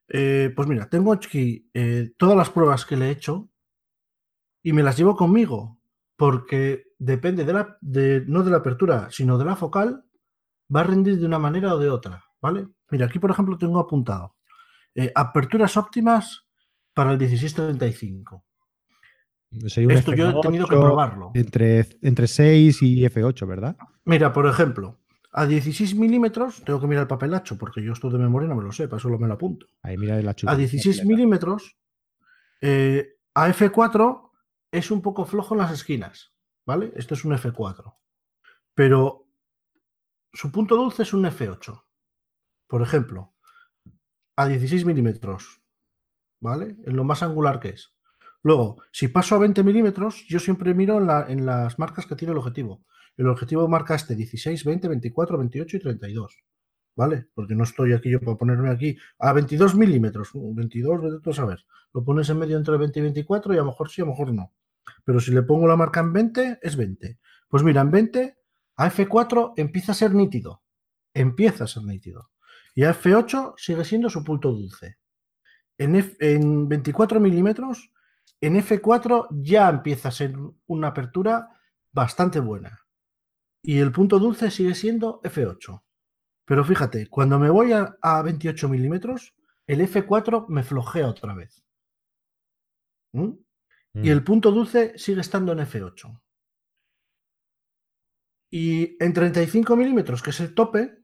Eh, 0.08 0.52
pues 0.56 0.68
mira, 0.68 0.90
tengo 0.90 1.14
aquí 1.14 1.70
eh, 1.76 2.14
todas 2.18 2.36
las 2.36 2.50
pruebas 2.50 2.84
que 2.84 2.98
le 2.98 3.10
he 3.10 3.12
hecho 3.12 3.52
y 4.68 4.74
me 4.74 4.84
las 4.84 4.98
llevo 4.98 5.16
conmigo, 5.16 5.80
porque 6.18 6.88
depende 7.00 7.46
de 7.46 7.54
la, 7.54 7.78
de, 7.80 8.26
no 8.28 8.44
de 8.44 8.52
la 8.52 8.58
apertura, 8.58 9.08
sino 9.10 9.38
de 9.38 9.46
la 9.46 9.56
focal, 9.56 10.04
va 10.76 10.82
a 10.82 10.84
rendir 10.84 11.18
de 11.18 11.26
una 11.26 11.40
manera 11.40 11.74
o 11.74 11.80
de 11.80 11.90
otra, 11.90 12.26
¿vale? 12.42 12.68
Mira, 12.92 13.06
aquí 13.06 13.18
por 13.18 13.32
ejemplo 13.32 13.58
tengo 13.58 13.80
apuntado 13.80 14.36
eh, 14.94 15.10
aperturas 15.16 15.78
óptimas 15.78 16.50
para 16.94 17.14
el 17.14 17.18
1635. 17.18 18.44
Esto 19.52 20.14
yo 20.14 20.32
he 20.32 20.42
tenido 20.42 20.68
que 20.68 20.76
probarlo. 20.76 21.32
Entre, 21.34 21.88
entre 22.02 22.28
6 22.28 22.82
y 22.82 23.06
F8, 23.06 23.48
¿verdad? 23.48 23.78
Mira, 24.04 24.34
por 24.34 24.48
ejemplo, 24.48 25.00
a 25.32 25.46
16 25.46 25.96
milímetros, 25.96 26.62
tengo 26.66 26.82
que 26.82 26.88
mirar 26.88 27.04
el 27.04 27.08
papelacho 27.08 27.58
porque 27.58 27.82
yo 27.82 27.94
esto 27.94 28.10
de 28.10 28.18
memoria 28.18 28.50
no 28.50 28.56
me 28.56 28.64
lo 28.64 28.74
sé, 28.74 28.90
para 28.90 28.98
eso 28.98 29.08
me 29.18 29.30
lo 29.30 29.36
apunto. 29.36 29.66
Ahí 29.82 29.98
mira 29.98 30.20
el 30.20 30.28
A 30.28 30.56
16 30.58 31.06
milímetros, 31.06 31.78
eh, 32.60 33.14
a 33.34 33.48
F4 33.48 34.27
es 34.72 34.92
un 34.92 35.02
poco 35.02 35.26
flojo 35.26 35.54
en 35.54 35.60
las 35.60 35.72
esquinas, 35.72 36.34
¿vale? 36.66 36.92
Esto 36.96 37.14
es 37.14 37.26
un 37.26 37.34
F4. 37.34 37.96
Pero 38.74 39.28
su 40.34 40.52
punto 40.52 40.76
dulce 40.76 41.04
es 41.04 41.14
un 41.14 41.24
F8. 41.26 41.84
Por 42.68 42.82
ejemplo, 42.82 43.36
a 44.36 44.48
16 44.48 44.86
milímetros, 44.86 45.62
¿vale? 46.40 46.78
En 46.86 46.96
lo 46.96 47.04
más 47.04 47.24
angular 47.24 47.60
que 47.60 47.70
es. 47.70 47.96
Luego, 48.44 48.82
si 48.92 49.08
paso 49.08 49.36
a 49.36 49.40
20 49.40 49.64
milímetros, 49.64 50.26
yo 50.28 50.40
siempre 50.40 50.74
miro 50.74 51.00
en 51.28 51.46
las 51.46 51.80
marcas 51.80 52.06
que 52.06 52.16
tiene 52.16 52.34
el 52.34 52.38
objetivo. 52.38 52.86
El 53.16 53.28
objetivo 53.30 53.68
marca 53.68 53.96
este 53.96 54.16
16, 54.16 54.64
20, 54.64 54.88
24, 54.88 55.38
28 55.38 55.78
y 55.78 55.80
32. 55.80 56.38
¿Vale? 56.98 57.28
Porque 57.36 57.54
no 57.54 57.64
estoy 57.64 57.94
aquí 57.94 58.10
yo 58.10 58.20
para 58.20 58.36
ponerme 58.36 58.72
aquí 58.72 58.98
a 59.20 59.32
22 59.32 59.76
milímetros. 59.76 60.32
22, 60.34 61.02
vete 61.02 61.30
a 61.30 61.34
saber. 61.34 61.64
Lo 61.94 62.04
pones 62.04 62.28
en 62.30 62.40
medio 62.40 62.58
entre 62.58 62.76
20 62.76 62.98
y 63.00 63.02
24 63.04 63.54
y 63.54 63.58
a 63.58 63.60
lo 63.60 63.68
mejor 63.68 63.90
sí, 63.90 64.02
a 64.02 64.06
lo 64.06 64.12
mejor 64.12 64.34
no. 64.34 64.52
Pero 65.06 65.20
si 65.20 65.32
le 65.32 65.44
pongo 65.44 65.68
la 65.68 65.76
marca 65.76 66.00
en 66.00 66.12
20, 66.12 66.60
es 66.60 66.76
20. 66.76 67.20
Pues 67.48 67.62
mira, 67.62 67.82
en 67.82 67.92
20, 67.92 68.38
a 68.78 68.90
F4 68.90 69.54
empieza 69.58 69.92
a 69.92 69.96
ser 69.96 70.16
nítido. 70.16 70.64
Empieza 71.14 71.66
a 71.66 71.68
ser 71.68 71.84
nítido. 71.84 72.32
Y 72.74 72.84
a 72.84 72.96
F8 72.96 73.54
sigue 73.58 73.86
siendo 73.86 74.10
su 74.10 74.24
punto 74.24 74.52
dulce. 74.52 74.98
En, 75.78 76.16
en 76.20 76.68
24 76.68 77.20
milímetros, 77.20 77.92
en 78.42 78.56
F4 78.56 79.28
ya 79.44 79.70
empieza 79.70 80.10
a 80.10 80.12
ser 80.12 80.36
una 80.66 80.88
apertura 80.88 81.48
bastante 81.92 82.40
buena 82.40 82.88
y 83.62 83.80
el 83.80 83.92
punto 83.92 84.18
dulce 84.18 84.50
sigue 84.50 84.74
siendo 84.74 85.22
F8. 85.24 85.84
Pero 86.48 86.64
fíjate, 86.64 87.08
cuando 87.08 87.38
me 87.38 87.50
voy 87.50 87.74
a, 87.74 88.22
28 88.24 88.70
milímetros, 88.70 89.36
el 89.68 89.82
F4 89.82 90.48
me 90.48 90.64
flojea 90.64 91.10
otra 91.10 91.34
vez. 91.36 91.62
¿Mm? 93.12 93.34
Y 93.96 94.10
el 94.10 94.22
mm. 94.22 94.24
punto 94.24 94.52
dulce 94.52 94.98
sigue 94.98 95.20
estando 95.20 95.52
en 95.52 95.60
F8. 95.60 96.22
Y 98.50 99.04
en 99.04 99.12
35 99.12 99.76
milímetros, 99.76 100.24
que 100.24 100.30
es 100.30 100.40
el 100.40 100.54
tope, 100.54 100.98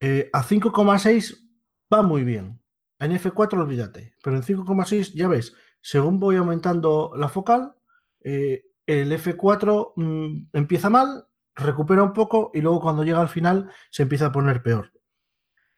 eh, 0.00 0.30
a 0.32 0.42
5,6 0.42 1.46
va 1.92 2.00
muy 2.00 2.24
bien. 2.24 2.62
En 2.98 3.12
F4 3.12 3.60
olvídate, 3.60 4.14
pero 4.22 4.36
en 4.36 4.42
5,6 4.42 5.12
ya 5.12 5.28
ves, 5.28 5.54
según 5.82 6.18
voy 6.18 6.36
aumentando 6.36 7.12
la 7.14 7.28
focal, 7.28 7.74
eh, 8.20 8.64
el 8.86 9.12
F4 9.12 9.92
mm, 9.96 10.48
empieza 10.54 10.88
mal, 10.88 11.26
recupera 11.54 12.02
un 12.02 12.12
poco 12.12 12.50
y 12.54 12.60
luego 12.60 12.80
cuando 12.80 13.04
llega 13.04 13.20
al 13.20 13.28
final 13.28 13.70
se 13.90 14.04
empieza 14.04 14.26
a 14.26 14.32
poner 14.32 14.62
peor. 14.62 14.92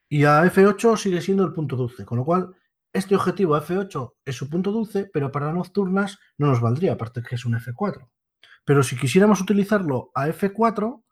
Y 0.08 0.24
a 0.24 0.44
F8 0.44 0.96
sigue 0.96 1.20
siendo 1.20 1.44
el 1.44 1.52
punto 1.52 1.76
dulce, 1.76 2.04
con 2.04 2.18
lo 2.18 2.24
cual 2.24 2.54
este 2.92 3.14
objetivo 3.14 3.54
a 3.54 3.62
F8 3.62 4.14
es 4.24 4.36
su 4.36 4.48
punto 4.48 4.72
dulce, 4.72 5.10
pero 5.12 5.30
para 5.30 5.52
nocturnas 5.52 6.18
no 6.38 6.46
nos 6.46 6.60
valdría, 6.60 6.92
aparte 6.92 7.22
que 7.22 7.34
es 7.34 7.44
un 7.44 7.54
F4. 7.54 8.08
Pero 8.64 8.82
si 8.82 8.96
quisiéramos 8.96 9.40
utilizarlo 9.40 10.10
a 10.14 10.28
F4, 10.28 11.02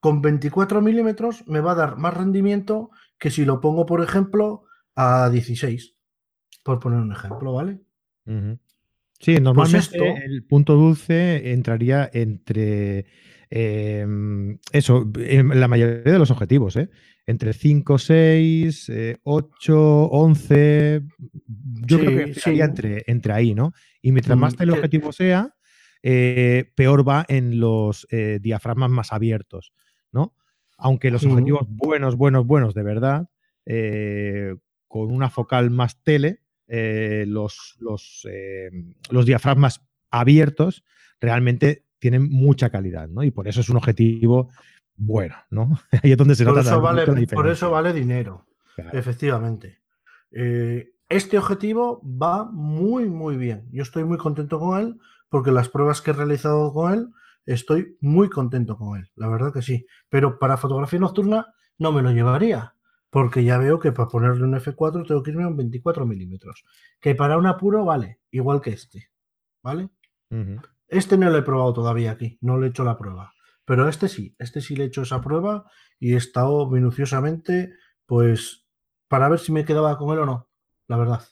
con 0.00 0.22
24 0.22 0.80
milímetros 0.80 1.46
me 1.46 1.60
va 1.60 1.72
a 1.72 1.76
dar 1.76 1.96
más 1.96 2.14
rendimiento 2.14 2.90
que 3.18 3.30
si 3.30 3.44
lo 3.44 3.60
pongo, 3.60 3.86
por 3.86 4.02
ejemplo, 4.02 4.64
a 4.94 5.28
16, 5.30 5.96
por 6.62 6.78
poner 6.78 7.00
un 7.00 7.12
ejemplo, 7.12 7.52
¿vale? 7.52 7.80
Sí, 8.26 9.32
pues 9.32 9.42
normalmente 9.42 10.24
el 10.24 10.44
punto 10.44 10.74
dulce 10.74 11.52
entraría 11.52 12.08
entre 12.12 13.06
em, 13.50 14.58
eso, 14.72 15.10
en 15.16 15.60
la 15.60 15.68
mayoría 15.68 16.12
de 16.12 16.18
los 16.18 16.30
objetivos, 16.30 16.76
¿eh? 16.76 16.90
entre 17.26 17.52
5, 17.52 17.98
6, 17.98 18.92
8, 19.22 20.04
11. 20.06 21.02
Yo 21.86 21.98
creo 22.00 22.26
que 22.26 22.34
sería 22.34 22.64
entre, 22.64 23.04
entre 23.06 23.32
ahí, 23.32 23.54
¿no? 23.54 23.72
Y 24.00 24.12
mientras 24.12 24.36
mm, 24.36 24.40
más 24.40 24.60
el 24.60 24.70
objetivo 24.70 25.12
sea, 25.12 25.54
eh, 26.02 26.70
peor 26.74 27.06
va 27.06 27.24
en 27.28 27.60
los 27.60 28.06
eh, 28.10 28.38
diafragmas 28.40 28.90
más 28.90 29.12
abiertos, 29.12 29.72
¿no? 30.12 30.34
Aunque 30.76 31.10
los 31.10 31.24
objetivos 31.24 31.66
buenos, 31.68 32.16
buenos, 32.16 32.46
buenos, 32.46 32.74
de 32.74 32.82
verdad, 32.82 33.28
eh, 33.66 34.54
con 34.86 35.10
una 35.10 35.28
focal 35.28 35.70
más 35.70 36.02
tele, 36.02 36.40
eh, 36.68 37.24
los, 37.26 37.76
los, 37.80 38.26
eh, 38.30 38.70
los, 39.10 39.26
diafragmas 39.26 39.86
abiertos 40.10 40.84
realmente 41.20 41.84
tienen 41.98 42.28
mucha 42.28 42.70
calidad, 42.70 43.08
¿no? 43.08 43.22
Y 43.22 43.30
por 43.30 43.48
eso 43.48 43.60
es 43.60 43.68
un 43.68 43.76
objetivo 43.76 44.50
bueno, 44.96 45.36
¿no? 45.50 45.78
Ahí 46.02 46.12
es 46.12 46.18
donde 46.18 46.34
se 46.34 46.44
por 46.44 46.58
eso 46.58 46.80
vale, 46.80 47.26
Por 47.26 47.48
eso 47.48 47.70
vale 47.70 47.92
dinero, 47.92 48.46
efectivamente. 48.92 49.80
Eh, 50.30 50.92
este 51.08 51.38
objetivo 51.38 52.02
va 52.04 52.44
muy, 52.44 53.08
muy 53.08 53.36
bien. 53.36 53.66
Yo 53.70 53.82
estoy 53.82 54.04
muy 54.04 54.18
contento 54.18 54.58
con 54.58 54.80
él 54.80 54.98
porque 55.28 55.52
las 55.52 55.68
pruebas 55.68 56.00
que 56.02 56.10
he 56.10 56.14
realizado 56.14 56.72
con 56.72 56.92
él, 56.92 57.08
estoy 57.46 57.96
muy 58.00 58.28
contento 58.28 58.76
con 58.76 58.98
él, 58.98 59.10
la 59.14 59.28
verdad 59.28 59.52
que 59.52 59.62
sí. 59.62 59.86
Pero 60.08 60.38
para 60.38 60.56
fotografía 60.56 60.98
nocturna 60.98 61.46
no 61.78 61.92
me 61.92 62.02
lo 62.02 62.10
llevaría 62.10 62.74
porque 63.10 63.44
ya 63.44 63.58
veo 63.58 63.78
que 63.78 63.92
para 63.92 64.08
ponerle 64.08 64.44
un 64.44 64.54
F4 64.54 65.06
tengo 65.06 65.22
que 65.22 65.30
irme 65.30 65.44
a 65.44 65.48
un 65.48 65.56
24 65.56 66.04
milímetros, 66.06 66.64
que 67.00 67.14
para 67.14 67.38
un 67.38 67.46
apuro 67.46 67.84
vale, 67.84 68.20
igual 68.30 68.60
que 68.60 68.70
este, 68.70 69.10
¿vale? 69.62 69.88
Este 70.88 71.18
no 71.18 71.30
lo 71.30 71.38
he 71.38 71.42
probado 71.42 71.72
todavía 71.74 72.12
aquí, 72.12 72.38
no 72.40 72.58
le 72.58 72.66
he 72.66 72.70
hecho 72.70 72.84
la 72.84 72.96
prueba, 72.96 73.32
Pero 73.64 73.88
este 73.88 74.08
sí, 74.08 74.34
este 74.38 74.62
sí 74.62 74.74
le 74.74 74.84
he 74.84 74.86
hecho 74.86 75.02
esa 75.02 75.20
prueba 75.20 75.70
y 76.00 76.14
he 76.14 76.16
estado 76.16 76.68
minuciosamente, 76.70 77.74
pues, 78.06 78.66
para 79.08 79.28
ver 79.28 79.38
si 79.38 79.52
me 79.52 79.66
quedaba 79.66 79.98
con 79.98 80.12
él 80.12 80.20
o 80.20 80.26
no, 80.26 80.48
la 80.86 80.96
verdad. 80.96 81.22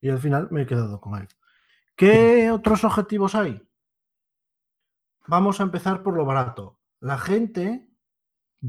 Y 0.00 0.08
al 0.08 0.18
final 0.18 0.48
me 0.50 0.62
he 0.62 0.66
quedado 0.66 1.00
con 1.00 1.20
él. 1.20 1.28
¿Qué 1.96 2.50
otros 2.50 2.84
objetivos 2.84 3.34
hay? 3.34 3.60
Vamos 5.26 5.60
a 5.60 5.64
empezar 5.64 6.02
por 6.02 6.16
lo 6.16 6.24
barato. 6.24 6.78
La 7.00 7.18
gente, 7.18 7.88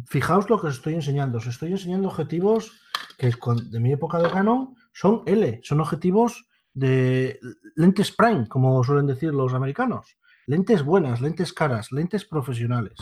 fijaos 0.07 0.49
lo 0.49 0.59
que 0.59 0.67
os 0.67 0.75
estoy 0.75 0.95
enseñando. 0.95 1.37
Os 1.37 1.47
estoy 1.47 1.71
enseñando 1.71 2.07
objetivos 2.07 2.71
que 3.17 3.31
de 3.69 3.79
mi 3.79 3.91
época 3.91 4.19
de 4.19 4.29
Canon 4.29 4.75
son 4.91 5.23
L, 5.25 5.61
son 5.63 5.81
objetivos 5.81 6.47
de 6.73 7.39
lentes 7.75 8.11
prime, 8.11 8.47
como 8.47 8.83
suelen 8.83 9.07
decir 9.07 9.33
los 9.33 9.53
americanos. 9.53 10.17
Lentes 10.45 10.83
buenas, 10.83 11.21
lentes 11.21 11.53
caras, 11.53 11.91
lentes 11.91 12.25
profesionales, 12.25 12.95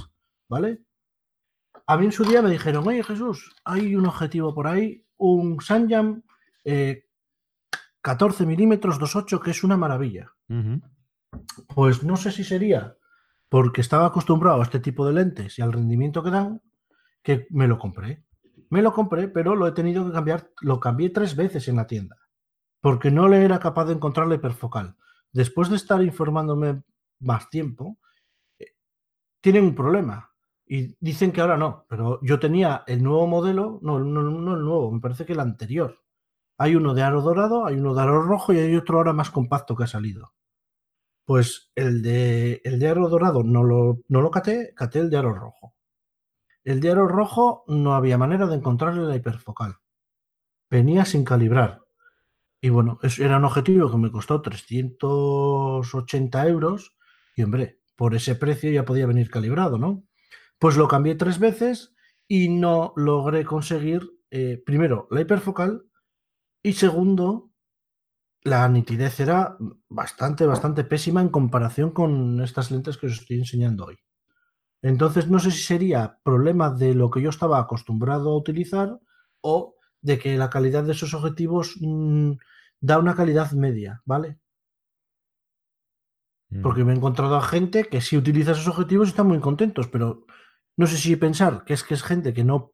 ¿vale? 0.47 0.83
A 1.87 1.97
mí 1.97 2.05
en 2.05 2.11
su 2.11 2.23
día 2.23 2.41
me 2.41 2.51
dijeron, 2.51 2.87
oye 2.87 3.03
Jesús, 3.03 3.55
hay 3.65 3.95
un 3.95 4.05
objetivo 4.05 4.53
por 4.53 4.67
ahí, 4.67 5.05
un 5.17 5.59
Sanjam 5.61 6.23
14 8.01 8.43
eh, 8.43 8.45
milímetros 8.45 8.99
2.8, 8.99 9.41
que 9.41 9.51
es 9.51 9.63
una 9.63 9.77
maravilla. 9.77 10.31
Pues 11.73 12.03
no 12.03 12.17
sé 12.17 12.31
si 12.31 12.43
sería 12.43 12.95
porque 13.51 13.81
estaba 13.81 14.05
acostumbrado 14.05 14.61
a 14.61 14.63
este 14.63 14.79
tipo 14.79 15.05
de 15.05 15.11
lentes 15.11 15.59
y 15.59 15.61
al 15.61 15.73
rendimiento 15.73 16.23
que 16.23 16.31
dan, 16.31 16.61
que 17.21 17.47
me 17.49 17.67
lo 17.67 17.77
compré. 17.77 18.23
Me 18.69 18.81
lo 18.81 18.93
compré, 18.93 19.27
pero 19.27 19.57
lo 19.57 19.67
he 19.67 19.73
tenido 19.73 20.05
que 20.05 20.13
cambiar, 20.13 20.49
lo 20.61 20.79
cambié 20.79 21.09
tres 21.09 21.35
veces 21.35 21.67
en 21.67 21.75
la 21.75 21.85
tienda, 21.85 22.15
porque 22.79 23.11
no 23.11 23.27
le 23.27 23.43
era 23.43 23.59
capaz 23.59 23.85
de 23.85 23.93
encontrar 23.93 24.27
la 24.27 24.35
hiperfocal. 24.35 24.95
Después 25.33 25.69
de 25.69 25.75
estar 25.75 26.01
informándome 26.01 26.81
más 27.21 27.49
tiempo, 27.49 27.99
eh, 28.59 28.73
tienen 29.41 29.65
un 29.65 29.75
problema. 29.75 30.31
Y 30.65 30.95
dicen 30.99 31.31
que 31.31 31.41
ahora 31.41 31.57
no, 31.57 31.85
pero 31.89 32.19
yo 32.23 32.39
tenía 32.39 32.83
el 32.87 33.03
nuevo 33.03 33.27
modelo, 33.27 33.79
no, 33.81 33.99
no, 33.99 34.23
no 34.23 34.55
el 34.55 34.63
nuevo, 34.63 34.91
me 34.91 35.01
parece 35.01 35.25
que 35.25 35.33
el 35.33 35.41
anterior. 35.41 35.99
Hay 36.57 36.75
uno 36.75 36.93
de 36.93 37.03
aro 37.03 37.21
dorado, 37.21 37.65
hay 37.65 37.75
uno 37.75 37.93
de 37.93 38.01
aro 38.01 38.21
rojo 38.21 38.53
y 38.53 38.59
hay 38.59 38.75
otro 38.75 38.97
ahora 38.97 39.13
más 39.13 39.31
compacto 39.31 39.75
que 39.75 39.83
ha 39.83 39.87
salido. 39.87 40.33
Pues 41.25 41.71
el 41.75 42.01
de, 42.01 42.61
el 42.63 42.79
de 42.79 42.87
aro 42.87 43.09
dorado 43.09 43.43
no 43.43 43.63
lo, 43.63 43.99
no 44.07 44.21
lo 44.21 44.31
caté, 44.31 44.73
caté 44.75 44.99
el 44.99 45.09
de 45.09 45.17
aro 45.17 45.33
rojo. 45.33 45.75
El 46.63 46.79
de 46.79 46.91
aro 46.91 47.07
rojo 47.07 47.63
no 47.67 47.95
había 47.95 48.17
manera 48.17 48.47
de 48.47 48.55
encontrarle 48.55 49.03
la 49.03 49.15
hiperfocal. 49.15 49.77
Venía 50.69 51.05
sin 51.05 51.23
calibrar. 51.25 51.81
Y 52.61 52.69
bueno, 52.69 52.99
era 53.19 53.37
un 53.37 53.45
objetivo 53.45 53.89
que 53.89 53.97
me 53.97 54.11
costó 54.11 54.41
380 54.41 56.47
euros 56.47 56.95
y 57.35 57.43
hombre, 57.43 57.79
por 57.95 58.15
ese 58.15 58.35
precio 58.35 58.71
ya 58.71 58.85
podía 58.85 59.05
venir 59.05 59.29
calibrado, 59.29 59.77
¿no? 59.77 60.03
Pues 60.59 60.77
lo 60.77 60.87
cambié 60.87 61.15
tres 61.15 61.39
veces 61.39 61.93
y 62.27 62.49
no 62.49 62.93
logré 62.95 63.45
conseguir, 63.45 64.09
eh, 64.29 64.61
primero, 64.65 65.07
la 65.11 65.21
hiperfocal 65.21 65.85
y 66.63 66.73
segundo, 66.73 67.51
la 68.43 68.67
nitidez 68.69 69.19
era 69.19 69.57
bastante, 69.89 70.45
bastante 70.45 70.83
pésima 70.83 71.21
en 71.21 71.29
comparación 71.29 71.91
con 71.91 72.41
estas 72.41 72.71
lentes 72.71 72.97
que 72.97 73.07
os 73.07 73.13
estoy 73.13 73.37
enseñando 73.37 73.85
hoy. 73.85 73.97
Entonces, 74.81 75.27
no 75.27 75.39
sé 75.39 75.51
si 75.51 75.61
sería 75.63 76.19
problema 76.23 76.71
de 76.71 76.95
lo 76.95 77.11
que 77.11 77.21
yo 77.21 77.29
estaba 77.29 77.59
acostumbrado 77.59 78.31
a 78.31 78.37
utilizar 78.37 78.99
o 79.41 79.75
de 80.01 80.17
que 80.17 80.37
la 80.37 80.49
calidad 80.49 80.83
de 80.83 80.93
esos 80.93 81.13
objetivos 81.13 81.75
mm, 81.79 82.31
da 82.79 82.97
una 82.97 83.15
calidad 83.15 83.51
media, 83.51 84.01
¿vale? 84.05 84.39
Porque 86.61 86.83
mm. 86.83 86.87
me 86.87 86.93
he 86.93 86.95
encontrado 86.97 87.35
a 87.35 87.41
gente 87.41 87.85
que 87.85 88.01
sí 88.01 88.17
utiliza 88.17 88.51
esos 88.51 88.67
objetivos 88.67 89.07
y 89.07 89.11
están 89.11 89.27
muy 89.27 89.39
contentos, 89.39 89.87
pero 89.87 90.25
no 90.77 90.87
sé 90.87 90.97
si 90.97 91.15
pensar 91.15 91.63
que 91.65 91.73
es 91.73 91.83
que 91.83 91.93
es 91.93 92.03
gente 92.03 92.33
que 92.33 92.43
no 92.43 92.73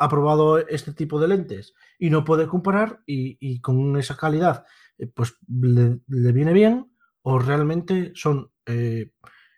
ha 0.00 0.08
probado 0.08 0.58
este 0.58 0.92
tipo 0.92 1.20
de 1.20 1.28
lentes 1.28 1.74
y 1.98 2.10
no 2.10 2.24
puede 2.24 2.46
comparar 2.46 3.00
y, 3.06 3.60
con 3.60 3.96
esa 3.96 4.16
calidad 4.16 4.64
eh, 4.98 5.06
pues 5.06 5.36
le, 5.48 6.32
viene 6.32 6.52
bien 6.52 6.90
o 7.22 7.38
realmente 7.38 8.12
son 8.14 8.50
eh, 8.66 9.12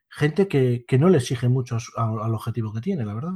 gente 0.09 0.49
que, 0.49 0.85
no 0.99 1.09
le 1.09 1.19
exige 1.19 1.49
mucho 1.49 1.79
al 1.97 2.35
objetivo 2.35 2.73
que 2.73 2.81
tiene, 2.81 3.05
la 3.05 3.15
verdad. 3.15 3.35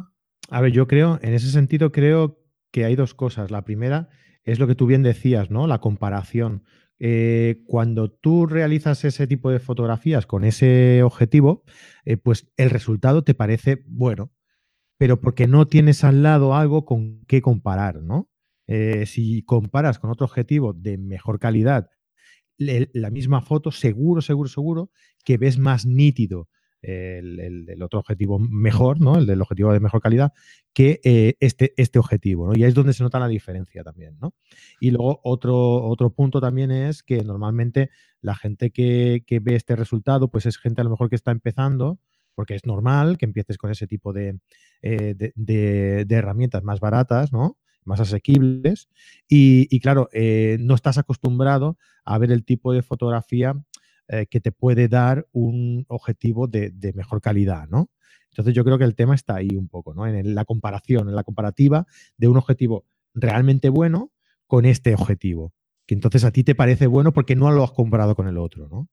A 0.48 0.60
ver, 0.60 0.72
yo 0.72 0.86
creo, 0.86 1.18
en 1.22 1.34
ese 1.34 1.50
sentido 1.50 1.92
creo 1.92 2.38
que 2.70 2.84
hay 2.84 2.96
dos 2.96 3.14
cosas. 3.14 3.50
La 3.50 3.64
primera 3.64 4.08
es 4.44 4.58
lo 4.58 4.66
que 4.66 4.74
tú 4.74 4.86
bien 4.86 5.02
decías, 5.02 5.50
¿no? 5.50 5.66
La 5.66 5.80
comparación. 5.80 6.64
Eh, 7.00 7.62
cuando 7.66 8.10
tú 8.10 8.46
realizas 8.46 9.04
ese 9.04 9.26
tipo 9.26 9.50
de 9.50 9.58
fotografías 9.58 10.26
con 10.26 10.44
ese 10.44 11.02
objetivo, 11.02 11.64
eh, 12.04 12.16
pues 12.18 12.52
el 12.56 12.70
resultado 12.70 13.24
te 13.24 13.34
parece 13.34 13.82
bueno, 13.86 14.30
pero 14.98 15.20
porque 15.20 15.48
no 15.48 15.66
tienes 15.66 16.04
al 16.04 16.22
lado 16.22 16.54
algo 16.54 16.84
con 16.84 17.24
qué 17.26 17.42
comparar, 17.42 18.02
¿no? 18.02 18.28
Eh, 18.66 19.06
si 19.06 19.42
comparas 19.42 19.98
con 19.98 20.10
otro 20.10 20.26
objetivo 20.26 20.74
de 20.74 20.98
mejor 20.98 21.40
calidad 21.40 21.88
la 22.60 23.10
misma 23.10 23.40
foto, 23.40 23.72
seguro, 23.72 24.20
seguro, 24.20 24.48
seguro 24.48 24.90
que 25.24 25.38
ves 25.38 25.58
más 25.58 25.86
nítido 25.86 26.48
el, 26.82 27.82
otro 27.82 28.00
objetivo 28.00 28.38
mejor, 28.38 29.00
¿no? 29.00 29.18
El 29.18 29.26
del 29.26 29.40
objetivo 29.40 29.72
de 29.72 29.80
mejor 29.80 30.00
calidad, 30.00 30.32
que 30.72 31.00
eh, 31.04 31.36
este, 31.40 31.74
este 31.76 31.98
objetivo, 31.98 32.46
¿no? 32.46 32.58
Y 32.58 32.62
ahí 32.62 32.68
es 32.68 32.74
donde 32.74 32.92
se 32.92 33.02
nota 33.02 33.18
la 33.18 33.28
diferencia 33.28 33.82
también, 33.82 34.16
¿no? 34.20 34.34
Y 34.80 34.90
luego 34.90 35.20
otro, 35.24 35.84
otro 35.84 36.10
punto 36.10 36.40
también 36.40 36.70
es 36.70 37.02
que 37.02 37.22
normalmente 37.22 37.90
la 38.20 38.34
gente 38.34 38.70
que, 38.70 39.22
ve 39.42 39.54
este 39.54 39.76
resultado, 39.76 40.30
pues 40.30 40.46
es 40.46 40.58
gente 40.58 40.80
a 40.80 40.84
lo 40.84 40.90
mejor 40.90 41.08
que 41.08 41.16
está 41.16 41.30
empezando, 41.30 41.98
porque 42.34 42.54
es 42.54 42.64
normal 42.64 43.18
que 43.18 43.26
empieces 43.26 43.58
con 43.58 43.70
ese 43.70 43.86
tipo 43.86 44.12
de, 44.12 44.38
eh, 44.82 45.14
de, 45.34 46.06
herramientas 46.08 46.62
más 46.62 46.80
baratas, 46.80 47.32
¿no? 47.32 47.58
más 47.84 47.98
asequibles 47.98 48.88
y, 49.26 49.80
claro, 49.80 50.10
eh, 50.12 50.58
no 50.60 50.74
estás 50.74 50.98
acostumbrado 50.98 51.78
a 52.04 52.18
ver 52.18 52.30
el 52.30 52.44
tipo 52.44 52.72
de 52.72 52.82
fotografía 52.82 53.54
eh, 54.12 54.26
que 54.26 54.40
te 54.40 54.50
puede 54.50 54.88
dar 54.88 55.28
un 55.30 55.84
objetivo 55.86 56.48
de, 56.48 56.72
mejor 56.96 57.20
calidad, 57.20 57.68
¿no? 57.68 57.90
Entonces 58.30 58.54
yo 58.54 58.64
creo 58.64 58.76
que 58.76 58.82
el 58.82 58.96
tema 58.96 59.14
está 59.14 59.36
ahí 59.36 59.50
un 59.56 59.68
poco, 59.68 59.94
¿no? 59.94 60.04
En 60.04 60.34
la 60.34 60.44
comparación, 60.44 61.08
en 61.08 61.14
la 61.14 61.22
comparativa 61.22 61.86
de 62.16 62.26
un 62.26 62.36
objetivo 62.36 62.86
realmente 63.14 63.68
bueno 63.68 64.10
con 64.48 64.64
este 64.64 64.94
objetivo. 64.94 65.54
Que 65.86 65.94
entonces 65.94 66.24
a 66.24 66.32
ti 66.32 66.42
te 66.42 66.56
parece 66.56 66.88
bueno 66.88 67.12
porque 67.12 67.36
no 67.36 67.52
lo 67.52 67.62
has 67.62 67.70
comparado 67.70 68.16
con 68.16 68.26
el 68.26 68.38
otro, 68.38 68.68
¿no? 68.68 68.88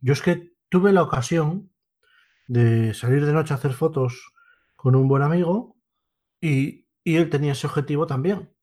Yo 0.00 0.12
es 0.12 0.20
que 0.20 0.52
tuve 0.68 0.92
la 0.92 1.02
ocasión 1.02 1.72
de 2.48 2.92
salir 2.92 3.24
de 3.24 3.32
noche 3.32 3.54
a 3.54 3.56
hacer 3.56 3.72
fotos 3.72 4.34
con 4.76 4.96
un 4.96 5.08
buen 5.08 5.22
amigo 5.22 5.78
y, 6.42 6.88
y 7.04 7.16
él 7.16 7.30
tenía 7.30 7.52
ese 7.52 7.68
objetivo 7.68 8.06
también. 8.06 8.54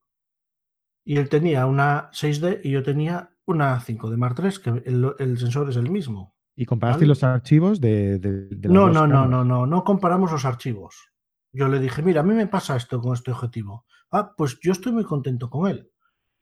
Y 1.03 1.17
él 1.17 1.29
tenía 1.29 1.65
una 1.65 2.11
6D 2.11 2.61
y 2.63 2.69
yo 2.69 2.83
tenía 2.83 3.35
una 3.49 3.79
5 3.79 4.09
de 4.09 4.17
Mark 4.17 4.35
III, 4.41 4.61
que 4.61 4.69
el, 4.85 5.37
sensor 5.37 5.69
es 5.69 5.75
el 5.75 5.89
mismo. 5.89 6.35
¿Y 6.55 6.65
comparaste 6.65 7.05
los 7.05 7.23
archivos 7.23 7.81
de, 7.81 8.19
no, 8.63 8.89
no, 8.89 9.07
no, 9.07 9.25
no, 9.27 9.43
no, 9.43 9.65
no 9.65 9.83
comparamos 9.83 10.31
los 10.31 10.45
archivos. 10.45 11.11
Yo 11.51 11.67
le 11.67 11.79
dije, 11.79 12.03
mira, 12.03 12.21
a 12.21 12.23
mí 12.23 12.35
me 12.35 12.47
pasa 12.47 12.75
esto 12.75 13.01
con 13.01 13.13
este 13.13 13.31
objetivo. 13.31 13.85
Ah, 14.11 14.33
pues 14.35 14.59
yo 14.61 14.71
estoy 14.71 14.91
muy 14.91 15.03
contento 15.03 15.49
con 15.49 15.69
él. 15.69 15.89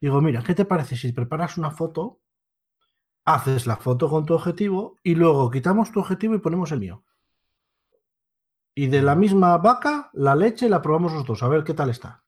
Digo, 0.02 0.22
mira, 0.22 0.44
¿qué 0.44 0.54
te 0.54 0.66
parece 0.66 0.98
si 0.98 1.14
preparas 1.14 1.58
una 1.58 1.72
foto, 1.72 2.20
haces 3.26 3.68
la 3.68 3.78
foto 3.78 4.10
con 4.10 4.26
tu 4.26 4.34
objetivo 4.34 4.98
y 5.02 5.16
luego 5.16 5.50
quitamos 5.50 5.92
tu 5.92 6.00
objetivo 6.00 6.36
y 6.36 6.40
ponemos 6.40 6.72
el 6.72 6.80
mío? 6.80 7.04
Y 8.76 8.88
de 8.88 9.02
la 9.02 9.16
misma 9.16 9.58
vaca, 9.58 10.10
la 10.14 10.36
leche 10.36 10.70
la 10.70 10.82
probamos 10.82 11.14
los 11.14 11.26
dos, 11.26 11.42
a 11.42 11.48
ver 11.48 11.64
qué 11.64 11.74
tal 11.74 11.90
está. 11.90 12.24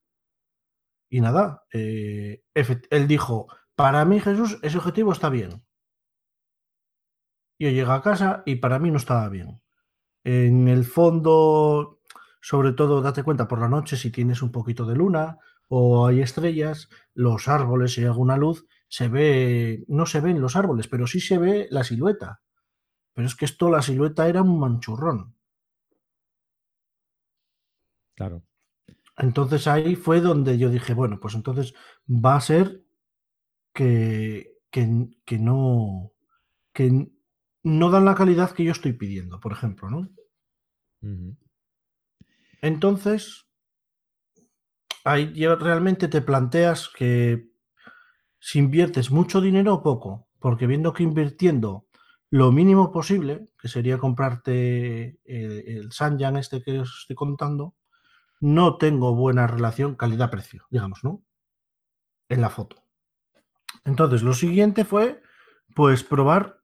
Y 1.09 1.21
nada, 1.21 1.65
eh, 1.73 2.43
él 2.53 3.07
dijo, 3.07 3.47
para 3.79 4.03
mí, 4.03 4.19
Jesús, 4.19 4.59
ese 4.61 4.77
objetivo 4.77 5.13
está 5.13 5.29
bien. 5.29 5.63
Yo 7.57 7.69
llego 7.69 7.93
a 7.93 8.01
casa 8.01 8.43
y 8.45 8.57
para 8.57 8.77
mí 8.77 8.91
no 8.91 8.97
estaba 8.97 9.29
bien. 9.29 9.61
En 10.25 10.67
el 10.67 10.83
fondo, 10.83 12.01
sobre 12.41 12.73
todo, 12.73 13.01
date 13.01 13.23
cuenta 13.23 13.47
por 13.47 13.61
la 13.61 13.69
noche 13.69 13.95
si 13.95 14.11
tienes 14.11 14.41
un 14.41 14.51
poquito 14.51 14.85
de 14.85 14.97
luna 14.97 15.37
o 15.69 16.07
hay 16.07 16.19
estrellas, 16.19 16.89
los 17.13 17.47
árboles 17.47 17.97
y 17.97 18.03
alguna 18.03 18.35
luz, 18.35 18.67
se 18.89 19.07
ve, 19.07 19.85
no 19.87 20.05
se 20.05 20.19
ven 20.19 20.41
los 20.41 20.57
árboles, 20.57 20.89
pero 20.89 21.07
sí 21.07 21.21
se 21.21 21.37
ve 21.37 21.69
la 21.71 21.85
silueta. 21.85 22.41
Pero 23.13 23.29
es 23.29 23.35
que 23.35 23.45
esto, 23.45 23.69
la 23.69 23.81
silueta 23.81 24.27
era 24.27 24.41
un 24.41 24.59
manchurrón. 24.59 25.35
Claro. 28.13 28.43
Entonces 29.15 29.67
ahí 29.67 29.95
fue 29.95 30.19
donde 30.19 30.57
yo 30.57 30.69
dije, 30.69 30.93
bueno, 30.93 31.17
pues 31.21 31.33
entonces 31.33 31.73
va 32.09 32.35
a 32.35 32.41
ser 32.41 32.88
que, 33.79 34.57
que, 34.69 35.39
no, 35.39 36.11
que 36.73 37.07
no 37.63 37.89
dan 37.89 38.03
la 38.03 38.15
calidad 38.15 38.51
que 38.51 38.65
yo 38.65 38.73
estoy 38.73 38.91
pidiendo, 38.91 39.39
por 39.39 39.53
ejemplo, 39.53 39.89
¿no? 39.89 40.09
Entonces, 42.61 43.47
ahí 45.05 45.33
realmente 45.55 46.09
te 46.09 46.21
planteas 46.21 46.89
que 46.89 47.51
si 48.37 48.59
inviertes 48.59 49.11
mucho 49.11 49.39
dinero 49.39 49.75
o 49.75 49.83
poco, 49.83 50.27
porque 50.39 50.67
viendo 50.67 50.91
que 50.91 51.03
invirtiendo 51.03 51.87
lo 52.29 52.51
mínimo 52.51 52.91
posible, 52.91 53.47
que 53.57 53.69
sería 53.69 53.97
comprarte 53.97 55.19
el, 55.23 55.63
el 55.67 55.91
Sanyan 55.93 56.35
este 56.35 56.61
que 56.61 56.79
os 56.79 56.99
estoy 57.01 57.15
contando, 57.15 57.75
no 58.41 58.77
tengo 58.77 59.15
buena 59.15 59.47
relación 59.47 59.95
calidad-precio, 59.95 60.65
digamos, 60.69 60.99
¿no? 61.03 61.23
En 62.27 62.41
la 62.41 62.49
foto. 62.49 62.78
Entonces, 63.85 64.23
lo 64.23 64.33
siguiente 64.33 64.85
fue, 64.85 65.21
pues, 65.75 66.03
probar 66.03 66.61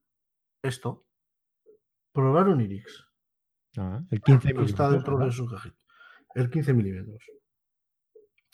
esto. 0.61 1.05
Probar 2.11 2.47
un 2.49 2.61
Irix. 2.61 3.05
Ah, 3.77 4.01
el 4.09 4.21
15 4.21 4.53
que 4.53 4.63
está 4.63 4.87
milímetros, 4.87 4.91
dentro 4.91 5.17
de 5.17 5.31
su 5.31 5.47
cajita. 5.47 5.77
El 6.33 6.49
15 6.49 6.73
milímetros. 6.73 7.23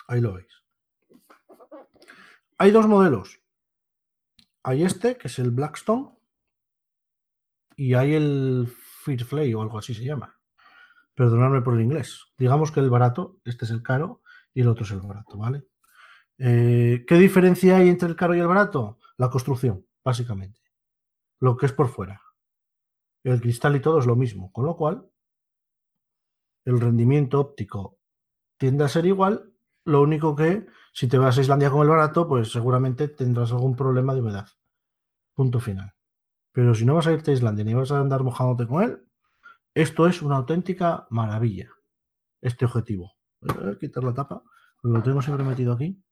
Ahí 0.07 0.21
lo 0.21 0.33
veis. 0.33 0.63
Hay 2.57 2.71
dos 2.71 2.87
modelos. 2.87 3.39
Hay 4.63 4.83
este, 4.83 5.17
que 5.17 5.27
es 5.27 5.39
el 5.39 5.51
Blackstone, 5.51 6.11
y 7.75 7.95
hay 7.95 8.13
el 8.13 8.71
Firefly 9.03 9.53
o 9.55 9.61
algo 9.63 9.79
así 9.79 9.95
se 9.95 10.03
llama. 10.03 10.37
Perdonadme 11.15 11.61
por 11.61 11.73
el 11.73 11.81
inglés. 11.81 12.25
Digamos 12.37 12.71
que 12.71 12.79
el 12.79 12.91
barato, 12.91 13.39
este 13.43 13.65
es 13.65 13.71
el 13.71 13.81
caro 13.81 14.21
y 14.53 14.61
el 14.61 14.67
otro 14.67 14.85
es 14.85 14.91
el 14.91 15.01
barato, 15.01 15.37
¿vale? 15.37 15.63
Eh, 16.43 17.05
¿Qué 17.07 17.15
diferencia 17.15 17.77
hay 17.77 17.89
entre 17.89 18.09
el 18.09 18.15
caro 18.15 18.33
y 18.33 18.39
el 18.39 18.47
barato? 18.47 18.97
La 19.17 19.29
construcción, 19.29 19.85
básicamente. 20.03 20.59
Lo 21.39 21.55
que 21.55 21.67
es 21.67 21.71
por 21.71 21.87
fuera. 21.87 22.19
El 23.23 23.39
cristal 23.39 23.75
y 23.75 23.79
todo 23.79 23.99
es 23.99 24.07
lo 24.07 24.15
mismo, 24.15 24.51
con 24.51 24.65
lo 24.65 24.75
cual 24.75 25.07
el 26.65 26.81
rendimiento 26.81 27.39
óptico 27.39 27.99
tiende 28.57 28.83
a 28.83 28.87
ser 28.87 29.05
igual, 29.05 29.53
lo 29.85 30.01
único 30.01 30.35
que 30.35 30.65
si 30.93 31.07
te 31.07 31.19
vas 31.19 31.37
a 31.37 31.41
Islandia 31.41 31.69
con 31.69 31.83
el 31.83 31.89
barato, 31.89 32.27
pues 32.27 32.51
seguramente 32.51 33.07
tendrás 33.07 33.51
algún 33.51 33.75
problema 33.75 34.15
de 34.15 34.21
humedad. 34.21 34.47
Punto 35.35 35.59
final. 35.59 35.93
Pero 36.51 36.73
si 36.73 36.85
no 36.85 36.95
vas 36.95 37.05
a 37.05 37.11
irte 37.11 37.29
a 37.29 37.33
Islandia 37.35 37.65
ni 37.65 37.75
vas 37.75 37.91
a 37.91 37.99
andar 37.99 38.23
mojándote 38.23 38.65
con 38.65 38.81
él, 38.81 39.07
esto 39.75 40.07
es 40.07 40.23
una 40.23 40.37
auténtica 40.37 41.05
maravilla. 41.11 41.69
Este 42.41 42.65
objetivo. 42.65 43.13
Quitar 43.79 44.03
la 44.03 44.15
tapa, 44.15 44.43
lo 44.81 45.03
tengo 45.03 45.21
siempre 45.21 45.45
metido 45.45 45.73
aquí. 45.73 46.03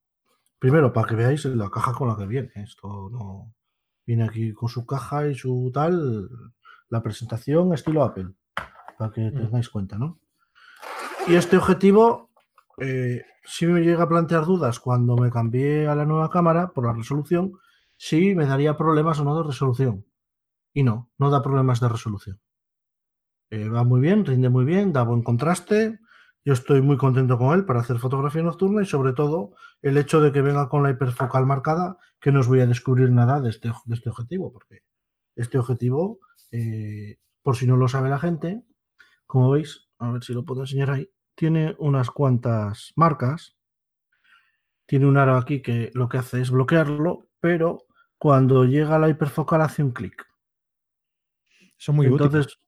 Primero, 0.60 0.92
para 0.92 1.08
que 1.08 1.16
veáis 1.16 1.46
la 1.46 1.70
caja 1.70 1.94
con 1.94 2.08
la 2.10 2.18
que 2.18 2.26
viene. 2.28 2.52
Esto 2.56 3.10
no 3.12 3.54
viene 4.06 4.26
aquí 4.26 4.54
con 4.54 4.68
su 4.70 4.86
caja 4.86 5.28
y 5.28 5.36
su 5.36 5.72
tal. 5.74 6.30
La 6.90 7.02
presentación 7.02 7.74
estilo 7.74 8.04
Apple. 8.04 8.34
Para 8.98 9.12
que 9.12 9.22
Mm. 9.32 9.36
tengáis 9.36 9.70
cuenta, 9.70 9.98
¿no? 9.98 10.20
Y 11.28 11.36
este 11.36 11.58
objetivo 11.58 12.30
eh, 12.82 13.24
sí 13.44 13.68
me 13.68 13.82
llega 13.82 14.04
a 14.04 14.10
plantear 14.10 14.46
dudas 14.46 14.80
cuando 14.80 15.16
me 15.18 15.30
cambié 15.30 15.88
a 15.88 15.96
la 15.96 16.06
nueva 16.06 16.30
cámara 16.30 16.70
por 16.70 16.86
la 16.86 16.94
resolución, 16.94 17.52
sí 17.98 18.34
me 18.36 18.46
daría 18.46 18.78
problemas 18.78 19.20
o 19.20 19.26
no 19.26 19.36
de 19.38 19.44
resolución. 19.48 20.06
Y 20.74 20.84
no, 20.84 21.10
no 21.18 21.30
da 21.30 21.42
problemas 21.44 21.80
de 21.82 21.90
resolución. 21.90 22.40
Eh, 23.50 23.68
va 23.68 23.84
muy 23.84 24.00
bien, 24.00 24.26
rinde 24.26 24.48
muy 24.50 24.64
bien, 24.66 24.94
da 24.94 25.04
buen 25.04 25.24
contraste. 25.24 26.00
Yo 26.46 26.54
estoy 26.54 26.82
muy 26.82 26.98
contento 26.98 27.38
con 27.38 27.58
él 27.58 27.66
para 27.66 27.82
hacer 27.82 28.00
fotografía 28.00 28.42
nocturna 28.42 28.82
y 28.82 28.86
sobre 28.86 29.14
todo 29.14 29.54
el 29.82 29.98
hecho 29.98 30.22
de 30.22 30.32
que 30.32 30.42
venga 30.42 30.70
con 30.70 30.84
la 30.84 30.92
hiperfocal 30.92 31.46
marcada, 31.46 31.98
que 32.20 32.32
no 32.32 32.40
os 32.40 32.48
voy 32.48 32.62
a 32.62 32.68
descubrir 32.68 33.12
nada 33.12 33.42
de 33.42 33.50
este, 33.50 33.72
de 33.86 33.96
este 33.96 34.10
objetivo, 34.10 34.52
porque 34.52 34.84
este 35.36 35.58
objetivo, 35.58 36.20
eh, 36.52 37.18
por 37.42 37.56
si 37.56 37.68
no 37.68 37.76
lo 37.76 37.88
sabe 37.88 38.10
la 38.10 38.20
gente, 38.20 38.64
como 39.26 39.52
veis, 39.52 39.90
a 40.00 40.12
ver 40.12 40.24
si 40.24 40.34
lo 40.34 40.44
puedo 40.44 40.62
enseñar 40.62 40.92
ahí, 40.92 41.10
tiene 41.36 41.76
unas 41.80 42.12
cuantas 42.12 42.92
marcas. 42.98 43.56
Tiene 44.86 45.06
un 45.06 45.16
aro 45.16 45.38
aquí 45.38 45.62
que 45.62 45.90
lo 45.94 46.10
que 46.10 46.18
hace 46.18 46.42
es 46.42 46.52
bloquearlo, 46.52 47.30
pero 47.40 47.86
cuando 48.18 48.66
llega 48.66 48.96
a 48.96 49.00
la 49.00 49.08
hiperfocal 49.08 49.62
hace 49.62 49.82
un 49.82 49.92
clic. 49.92 50.26
Son 51.78 51.96
muy. 51.96 52.08
Entonces, 52.08 52.60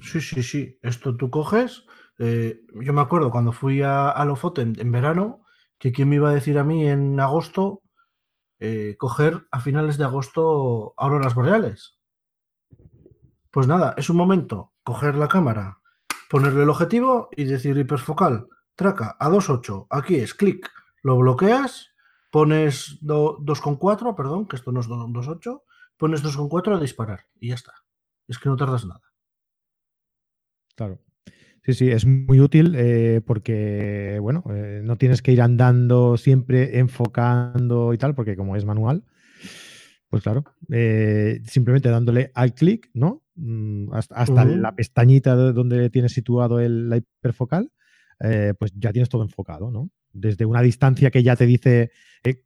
sí, 0.00 0.20
sí, 0.20 0.42
sí. 0.44 0.78
Esto 0.82 1.16
tú 1.16 1.30
coges. 1.30 1.84
Eh, 2.18 2.60
yo 2.80 2.92
me 2.92 3.00
acuerdo 3.00 3.30
cuando 3.30 3.52
fui 3.52 3.82
a, 3.82 4.10
a 4.10 4.24
Lofoten 4.24 4.74
en, 4.78 4.92
verano, 4.92 5.44
que 5.78 5.92
quién 5.92 6.08
me 6.08 6.16
iba 6.16 6.30
a 6.30 6.34
decir 6.34 6.58
a 6.58 6.64
mí 6.64 6.86
en 6.86 7.18
agosto 7.20 7.82
eh, 8.60 8.96
coger 8.98 9.46
a 9.50 9.60
finales 9.60 9.98
de 9.98 10.04
agosto 10.04 10.94
auroras 10.96 11.34
boreales. 11.34 11.98
Pues 13.50 13.66
nada, 13.66 13.94
es 13.96 14.08
un 14.08 14.16
momento 14.16 14.72
coger 14.84 15.14
la 15.16 15.28
cámara, 15.28 15.78
ponerle 16.30 16.62
el 16.62 16.70
objetivo 16.70 17.28
y 17.36 17.44
decir 17.44 17.76
hiperfocal, 17.76 18.46
traca 18.74 19.16
a 19.18 19.28
2.8, 19.28 19.86
aquí 19.90 20.16
es 20.16 20.34
clic, 20.34 20.70
lo 21.02 21.16
bloqueas, 21.18 21.90
pones 22.30 22.98
do- 23.00 23.38
2.4, 23.40 24.14
perdón, 24.16 24.46
que 24.46 24.56
esto 24.56 24.72
no 24.72 24.80
es 24.80 24.86
do- 24.88 25.06
2.8, 25.08 25.62
pones 25.98 26.22
2.4 26.22 26.76
a 26.76 26.80
disparar 26.80 27.26
y 27.38 27.48
ya 27.48 27.54
está. 27.56 27.74
Es 28.28 28.38
que 28.38 28.48
no 28.48 28.56
tardas 28.56 28.84
nada. 28.86 29.02
Claro. 30.74 30.98
Sí, 31.64 31.74
sí, 31.74 31.90
es 31.90 32.04
muy 32.06 32.40
útil 32.40 32.74
eh, 32.76 33.20
porque, 33.24 34.18
bueno, 34.20 34.42
eh, 34.50 34.80
no 34.82 34.96
tienes 34.96 35.22
que 35.22 35.30
ir 35.32 35.40
andando 35.40 36.16
siempre 36.16 36.78
enfocando 36.80 37.92
y 37.94 37.98
tal, 37.98 38.14
porque 38.16 38.34
como 38.36 38.56
es 38.56 38.64
manual, 38.64 39.04
pues 40.08 40.22
claro, 40.22 40.44
eh, 40.70 41.40
simplemente 41.46 41.88
dándole 41.88 42.30
al 42.34 42.54
clic, 42.54 42.90
¿no? 42.92 43.22
Mm, 43.34 43.92
hasta 43.92 44.44
la 44.44 44.74
pestañita 44.74 45.36
de 45.36 45.52
donde 45.52 45.88
tienes 45.90 46.12
situado 46.12 46.60
el, 46.60 46.88
la 46.90 46.98
hiperfocal, 46.98 47.70
pues 48.58 48.72
ya 48.76 48.92
tienes 48.92 49.08
todo 49.08 49.22
enfocado, 49.22 49.70
¿no? 49.70 49.90
Desde 50.12 50.44
una 50.44 50.60
distancia 50.62 51.10
que 51.10 51.22
ya 51.24 51.34
te 51.34 51.46
dice, 51.46 51.90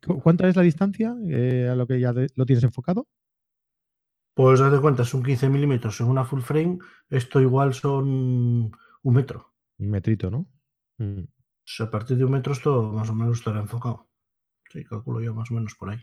¿cu- 0.06 0.20
¿cuánta 0.22 0.48
es 0.48 0.56
la 0.56 0.62
distancia 0.62 1.10
a 1.10 1.74
lo 1.74 1.86
que 1.86 2.00
ya 2.00 2.14
te- 2.14 2.28
lo 2.34 2.46
tienes 2.46 2.64
enfocado? 2.64 3.06
Pues 4.34 4.60
date 4.60 4.80
cuenta, 4.80 5.04
son 5.04 5.22
15 5.22 5.48
milímetros 5.48 6.00
en 6.00 6.08
una 6.08 6.24
full 6.24 6.40
frame, 6.42 6.78
esto 7.08 7.40
igual 7.40 7.72
son 7.74 8.70
un 9.06 9.14
metro. 9.14 9.54
Un 9.78 9.90
metrito, 9.90 10.30
¿no? 10.30 10.48
Mm. 10.98 11.20
O 11.20 11.28
sea, 11.64 11.86
a 11.86 11.90
partir 11.90 12.16
de 12.16 12.24
un 12.24 12.32
metro 12.32 12.52
esto 12.52 12.90
más 12.92 13.08
o 13.08 13.14
menos 13.14 13.38
estará 13.38 13.60
enfocado. 13.60 14.08
Sí, 14.68 14.84
calculo 14.84 15.20
yo 15.20 15.32
más 15.32 15.48
o 15.50 15.54
menos 15.54 15.76
por 15.76 15.90
ahí. 15.90 15.98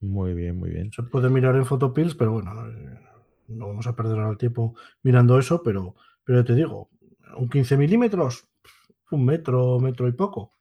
Muy 0.00 0.34
bien, 0.34 0.56
muy 0.56 0.70
bien. 0.70 0.90
Se 0.92 1.04
puede 1.04 1.30
mirar 1.30 1.54
en 1.54 1.64
Photopills, 1.64 2.16
pero 2.16 2.32
bueno, 2.32 2.68
eh, 2.68 3.00
no 3.48 3.68
vamos 3.68 3.86
a 3.86 3.94
perder 3.94 4.18
el 4.18 4.36
tiempo 4.38 4.74
mirando 5.04 5.38
eso, 5.38 5.62
pero, 5.62 5.94
pero 6.24 6.44
te 6.44 6.54
digo, 6.54 6.90
un 7.36 7.48
15 7.48 7.76
milímetros, 7.76 8.48
un 9.12 9.24
metro, 9.24 9.78
metro 9.78 10.08
y 10.08 10.12
poco. 10.12 10.56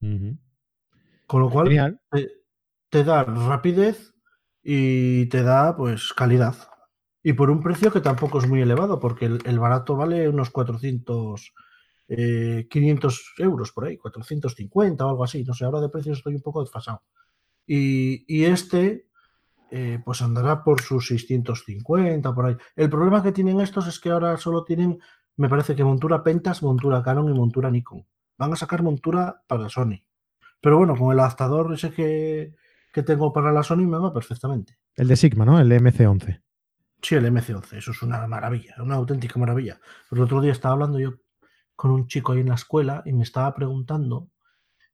Con 0.00 1.40
lo 1.40 1.50
cual 1.50 2.00
te 2.90 3.04
da 3.04 3.22
rapidez 3.22 4.12
y 4.60 5.26
te 5.26 5.44
da 5.44 5.76
pues 5.76 6.12
calidad. 6.12 6.56
Y 7.22 7.34
por 7.34 7.50
un 7.50 7.62
precio 7.62 7.92
que 7.92 8.00
tampoco 8.00 8.38
es 8.38 8.48
muy 8.48 8.60
elevado, 8.60 8.98
porque 8.98 9.26
el, 9.26 9.58
barato 9.58 9.96
vale 9.96 10.28
unos 10.28 10.50
400, 10.50 11.54
eh, 12.08 12.66
500 12.68 13.34
euros 13.38 13.72
por 13.72 13.84
ahí, 13.84 13.96
450 13.96 15.06
o 15.06 15.08
algo 15.08 15.24
así. 15.24 15.44
No 15.44 15.54
sé, 15.54 15.64
ahora 15.64 15.80
de 15.80 15.88
precios 15.88 16.18
estoy 16.18 16.34
un 16.34 16.42
poco 16.42 16.62
desfasado. 16.62 17.02
Y, 17.64 18.24
y 18.26 18.44
este, 18.44 19.06
eh, 19.74 20.00
pues 20.04 20.20
andará 20.20 20.62
por 20.64 20.82
sus 20.82 21.06
650 21.06 22.34
por 22.34 22.44
ahí. 22.44 22.56
El 22.76 22.90
problema 22.90 23.22
que 23.22 23.32
tienen 23.32 23.58
estos 23.60 23.86
es 23.86 24.00
que 24.00 24.10
ahora 24.10 24.36
solo 24.36 24.64
tienen, 24.64 24.98
me 25.36 25.48
parece 25.48 25.74
que 25.74 25.82
montura 25.82 26.22
Pentas, 26.22 26.62
montura 26.62 27.02
Canon 27.02 27.30
y 27.30 27.32
montura 27.32 27.70
Nikon. 27.70 28.04
Van 28.36 28.52
a 28.52 28.56
sacar 28.56 28.82
montura 28.82 29.42
para 29.46 29.68
Sony. 29.68 30.02
Pero 30.60 30.76
bueno, 30.76 30.94
con 30.94 31.12
el 31.12 31.20
adaptador 31.20 31.72
ese 31.72 31.90
que, 31.90 32.54
que 32.92 33.02
tengo 33.02 33.32
para 33.32 33.50
la 33.50 33.62
Sony 33.62 33.86
me 33.86 33.98
va 33.98 34.12
perfectamente. 34.12 34.76
El 34.94 35.08
de 35.08 35.16
Sigma, 35.16 35.46
¿no? 35.46 35.58
El 35.58 35.72
MC11. 35.72 36.42
Sí, 37.02 37.16
el 37.16 37.26
MC11, 37.26 37.78
eso 37.78 37.90
es 37.90 38.02
una 38.02 38.26
maravilla, 38.28 38.76
una 38.78 38.94
auténtica 38.94 39.38
maravilla. 39.38 39.80
El 40.10 40.20
otro 40.20 40.40
día 40.40 40.52
estaba 40.52 40.74
hablando 40.74 41.00
yo 41.00 41.14
con 41.76 41.90
un 41.90 42.06
chico 42.06 42.32
ahí 42.32 42.40
en 42.40 42.48
la 42.50 42.54
escuela 42.54 43.02
y 43.04 43.12
me 43.12 43.24
estaba 43.24 43.54
preguntando 43.54 44.30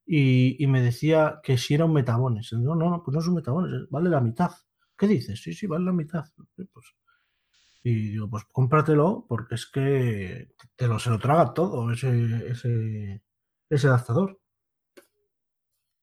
y, 0.06 0.62
y 0.62 0.66
me 0.68 0.82
decía 0.82 1.40
que 1.42 1.58
si 1.58 1.74
era 1.74 1.84
un 1.86 1.92
metabones. 1.94 2.52
No, 2.54 2.74
no, 2.74 2.90
no, 2.90 3.02
pues 3.04 3.14
no 3.14 3.20
es 3.20 3.28
un 3.28 3.34
metabones, 3.36 3.88
vale 3.90 4.10
la 4.10 4.20
mitad. 4.20 4.52
¿Qué 4.96 5.06
dices? 5.06 5.42
Sí, 5.42 5.52
sí, 5.54 5.66
vale 5.66 5.84
la 5.86 5.92
mitad. 5.92 6.24
Pues, 6.56 6.86
y 7.82 8.10
digo, 8.12 8.28
pues 8.30 8.44
cómpratelo 8.52 9.26
porque 9.28 9.56
es 9.56 9.66
que 9.66 10.50
te 10.76 10.88
lo, 10.88 10.98
se 10.98 11.10
lo 11.10 11.18
traga 11.18 11.54
todo 11.54 11.90
ese, 11.92 12.48
ese, 12.50 13.22
ese 13.70 13.86
adaptador. 13.88 14.40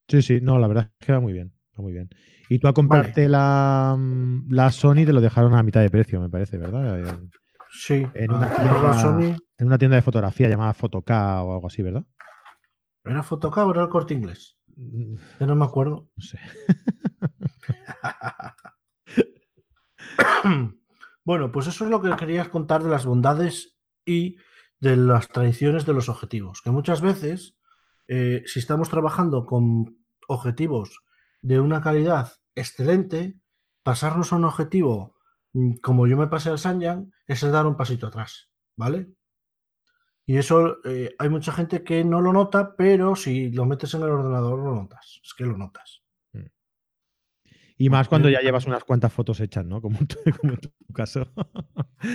Sí, 0.07 0.21
sí, 0.21 0.39
no, 0.41 0.59
la 0.59 0.67
verdad 0.67 0.91
es 0.99 1.05
que 1.07 1.13
va 1.13 1.19
muy 1.19 1.33
bien. 1.33 1.54
Va 1.77 1.81
muy 1.81 1.93
bien. 1.93 2.09
Y 2.49 2.59
tú 2.59 2.67
a 2.67 2.73
comprarte 2.73 3.27
la, 3.27 3.95
mm, 3.97 4.51
la 4.51 4.71
Sony 4.71 5.05
te 5.05 5.13
lo 5.13 5.21
dejaron 5.21 5.53
a 5.55 5.63
mitad 5.63 5.81
de 5.81 5.89
precio, 5.89 6.21
me 6.21 6.29
parece, 6.29 6.57
¿verdad? 6.57 7.19
Sí, 7.71 8.05
En 8.13 8.31
una 8.31 8.49
tienda- 8.55 8.93
Sony 9.01 9.35
en 9.57 9.67
una 9.67 9.77
tienda 9.77 9.95
de 9.95 10.01
fotografía 10.01 10.47
llamada 10.49 10.73
Fotoca 10.73 11.41
o 11.43 11.53
algo 11.53 11.67
así, 11.67 11.81
¿verdad? 11.81 12.05
era 13.03 13.21
Fotoca 13.23 13.65
o 13.65 13.71
era 13.71 13.83
el 13.83 13.89
corte 13.89 14.13
inglés. 14.13 14.57
Mm, 14.75 15.15
Ya 15.39 15.45
no 15.45 15.55
me 15.55 15.65
acuerdo. 15.65 16.09
No 16.15 16.23
sé. 16.23 16.39
bueno, 21.23 21.51
pues 21.51 21.67
eso 21.67 21.85
es 21.85 21.89
lo 21.91 22.01
que 22.01 22.15
querías 22.15 22.49
contar 22.49 22.83
de 22.83 22.89
las 22.89 23.05
bondades 23.05 23.77
y 24.05 24.37
de 24.79 24.95
las 24.97 25.27
tradiciones 25.29 25.85
de 25.85 25.93
los 25.93 26.09
objetivos. 26.09 26.61
Que 26.61 26.71
muchas 26.71 27.01
veces, 27.01 27.57
eh, 28.07 28.43
si 28.45 28.59
estamos 28.59 28.89
trabajando 28.89 29.45
con 29.45 29.97
objetivos 30.27 30.99
de 31.45 31.59
una 31.59 31.79
calidad 31.79 32.33
excelente, 32.55 33.39
pasarnos 33.83 34.33
a 34.33 34.37
un 34.37 34.45
objetivo 34.45 35.15
mm, 35.53 35.75
como 35.75 36.07
yo 36.07 36.17
me 36.17 36.25
pasé 36.25 36.49
al 36.49 36.57
Sanyan, 36.57 37.13
es 37.27 37.41
dar 37.41 37.67
un 37.67 37.77
pasito 37.77 38.07
atrás, 38.07 38.49
¿vale? 38.75 39.13
Y 40.25 40.37
eso 40.37 40.77
eh, 40.83 41.13
hay 41.19 41.29
mucha 41.29 41.51
gente 41.51 41.83
que 41.83 42.03
no 42.03 42.19
lo 42.19 42.33
nota, 42.33 42.75
pero 42.75 43.15
si 43.15 43.51
lo 43.51 43.65
metes 43.65 43.93
en 43.93 44.01
el 44.01 44.09
ordenador 44.09 44.57
lo 44.57 44.73
notas. 44.73 45.21
Es 45.23 45.35
que 45.35 45.45
lo 45.45 45.55
notas. 45.55 46.01
Mm. 46.33 46.47
Y 47.77 47.89
más 47.91 48.07
cuando 48.07 48.27
ya 48.27 48.41
llevas 48.41 48.65
unas 48.65 48.83
cuantas 48.83 49.13
fotos 49.13 49.39
hechas, 49.39 49.65
¿no? 49.65 49.83
Como, 49.83 49.99
en 49.99 50.07
tu 50.07 50.17
caso. 50.95 51.27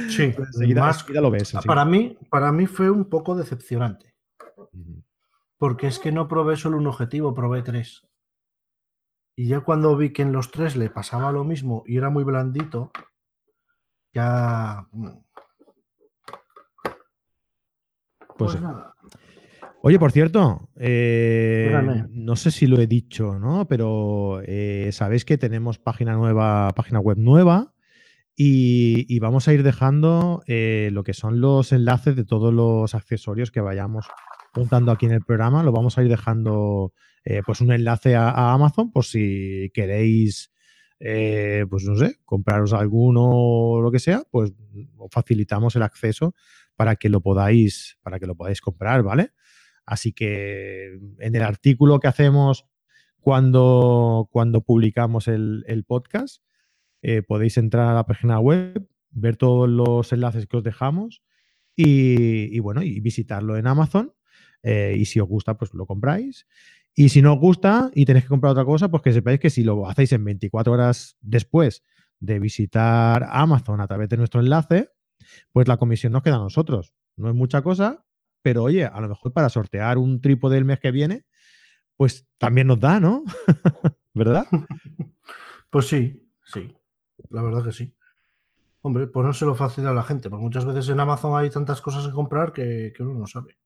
Sí, 0.08 0.34
más, 0.74 1.08
lo 1.08 1.30
ves. 1.30 1.52
Para 1.64 1.84
mí, 1.84 2.18
para 2.30 2.50
mí 2.50 2.66
fue 2.66 2.90
un 2.90 3.08
poco 3.08 3.36
decepcionante. 3.36 4.12
Porque 5.56 5.86
es 5.86 6.00
que 6.00 6.10
no 6.10 6.26
probé 6.26 6.56
solo 6.56 6.78
un 6.78 6.88
objetivo, 6.88 7.32
probé 7.32 7.62
tres. 7.62 8.09
Y 9.40 9.46
ya 9.46 9.60
cuando 9.60 9.96
vi 9.96 10.12
que 10.12 10.20
en 10.20 10.32
los 10.32 10.50
tres 10.50 10.76
le 10.76 10.90
pasaba 10.90 11.32
lo 11.32 11.44
mismo 11.44 11.82
y 11.86 11.96
era 11.96 12.10
muy 12.10 12.24
blandito, 12.24 12.90
ya. 14.12 14.86
Mm, 14.92 15.08
pues, 18.36 18.52
pues 18.52 18.60
nada. 18.60 18.94
Oye, 19.80 19.98
por 19.98 20.12
cierto, 20.12 20.68
eh, 20.76 22.04
no 22.10 22.36
sé 22.36 22.50
si 22.50 22.66
lo 22.66 22.82
he 22.82 22.86
dicho, 22.86 23.38
¿no? 23.38 23.66
Pero 23.66 24.42
eh, 24.44 24.90
sabéis 24.92 25.24
que 25.24 25.38
tenemos 25.38 25.78
página 25.78 26.12
nueva, 26.16 26.68
página 26.76 27.00
web 27.00 27.16
nueva, 27.16 27.72
y, 28.36 29.18
vamos 29.20 29.48
a 29.48 29.54
ir 29.54 29.62
dejando 29.62 30.42
eh, 30.48 30.90
lo 30.92 31.02
que 31.02 31.14
son 31.14 31.40
los 31.40 31.72
enlaces 31.72 32.14
de 32.14 32.26
todos 32.26 32.52
los 32.52 32.94
accesorios 32.94 33.50
que 33.50 33.62
vayamos 33.62 34.06
juntando 34.52 34.92
aquí 34.92 35.06
en 35.06 35.12
el 35.12 35.22
programa. 35.22 35.62
Lo 35.62 35.72
vamos 35.72 35.96
a 35.96 36.02
ir 36.02 36.10
dejando, 36.10 36.92
pues 37.44 37.60
un 37.60 37.72
enlace 37.72 38.16
a, 38.16 38.52
Amazon 38.52 38.90
por 38.90 39.04
si 39.04 39.70
queréis, 39.74 40.50
pues 40.98 41.84
no 41.84 41.96
sé, 41.96 42.16
compraros 42.24 42.72
alguno 42.72 43.28
o 43.28 43.80
lo 43.80 43.90
que 43.90 43.98
sea, 43.98 44.22
pues 44.30 44.52
facilitamos 45.10 45.76
el 45.76 45.82
acceso 45.82 46.34
para 46.76 46.96
que 46.96 47.08
lo 47.08 47.20
podáis, 47.20 47.98
para 48.02 48.18
que 48.18 48.26
lo 48.26 48.34
podáis 48.34 48.60
comprar, 48.60 49.02
¿vale? 49.02 49.32
Así 49.84 50.12
que 50.12 50.98
en 51.18 51.34
el 51.34 51.42
artículo 51.42 51.98
que 52.00 52.08
hacemos 52.08 52.66
cuando, 53.20 54.28
cuando 54.32 54.62
publicamos 54.62 55.28
el, 55.28 55.84
podcast, 55.86 56.42
eh, 57.02 57.22
podéis 57.22 57.58
entrar 57.58 57.88
a 57.88 57.94
la 57.94 58.06
página 58.06 58.38
web, 58.40 58.88
ver 59.10 59.36
todos 59.36 59.68
los 59.68 60.12
enlaces 60.12 60.46
que 60.46 60.56
os 60.56 60.64
dejamos 60.64 61.22
y, 61.76 62.58
bueno, 62.60 62.82
y 62.82 63.00
visitarlo 63.00 63.56
en 63.56 63.66
Amazon. 63.66 64.14
Eh, 64.62 64.94
y 64.98 65.06
si 65.06 65.20
os 65.20 65.28
gusta, 65.28 65.56
pues 65.56 65.72
lo 65.74 65.86
compráis. 65.86 66.46
Y 67.00 67.08
si 67.08 67.22
no 67.22 67.32
os 67.32 67.40
gusta 67.40 67.90
y 67.94 68.04
tenéis 68.04 68.26
que 68.26 68.28
comprar 68.28 68.52
otra 68.52 68.66
cosa, 68.66 68.90
pues 68.90 69.02
que 69.02 69.10
sepáis 69.10 69.40
que 69.40 69.48
si 69.48 69.64
lo 69.64 69.88
hacéis 69.88 70.12
en 70.12 70.22
24 70.22 70.70
horas 70.70 71.16
después 71.22 71.82
de 72.18 72.38
visitar 72.38 73.26
Amazon 73.30 73.80
a 73.80 73.86
través 73.86 74.10
de 74.10 74.18
nuestro 74.18 74.38
enlace, 74.42 74.90
pues 75.50 75.66
la 75.66 75.78
comisión 75.78 76.12
nos 76.12 76.22
queda 76.22 76.34
a 76.34 76.40
nosotros. 76.40 76.92
No 77.16 77.30
es 77.30 77.34
mucha 77.34 77.62
cosa, 77.62 78.04
pero 78.42 78.64
oye, 78.64 78.84
a 78.84 79.00
lo 79.00 79.08
mejor 79.08 79.32
para 79.32 79.48
sortear 79.48 79.96
un 79.96 80.20
trípode 80.20 80.58
el 80.58 80.66
mes 80.66 80.78
que 80.78 80.90
viene, 80.90 81.24
pues 81.96 82.28
también 82.36 82.66
nos 82.66 82.78
da, 82.78 83.00
¿no? 83.00 83.24
¿Verdad? 84.12 84.44
Pues 85.70 85.88
sí, 85.88 86.30
sí, 86.44 86.76
la 87.30 87.40
verdad 87.40 87.64
que 87.64 87.72
sí. 87.72 87.94
Hombre, 88.82 89.06
ponérselo 89.06 89.54
fácil 89.54 89.86
a 89.86 89.94
la 89.94 90.02
gente, 90.02 90.28
porque 90.28 90.44
muchas 90.44 90.66
veces 90.66 90.86
en 90.90 91.00
Amazon 91.00 91.34
hay 91.34 91.48
tantas 91.48 91.80
cosas 91.80 92.06
que 92.06 92.12
comprar 92.12 92.52
que, 92.52 92.92
uno 92.98 93.14
no 93.14 93.26
sabe. 93.26 93.56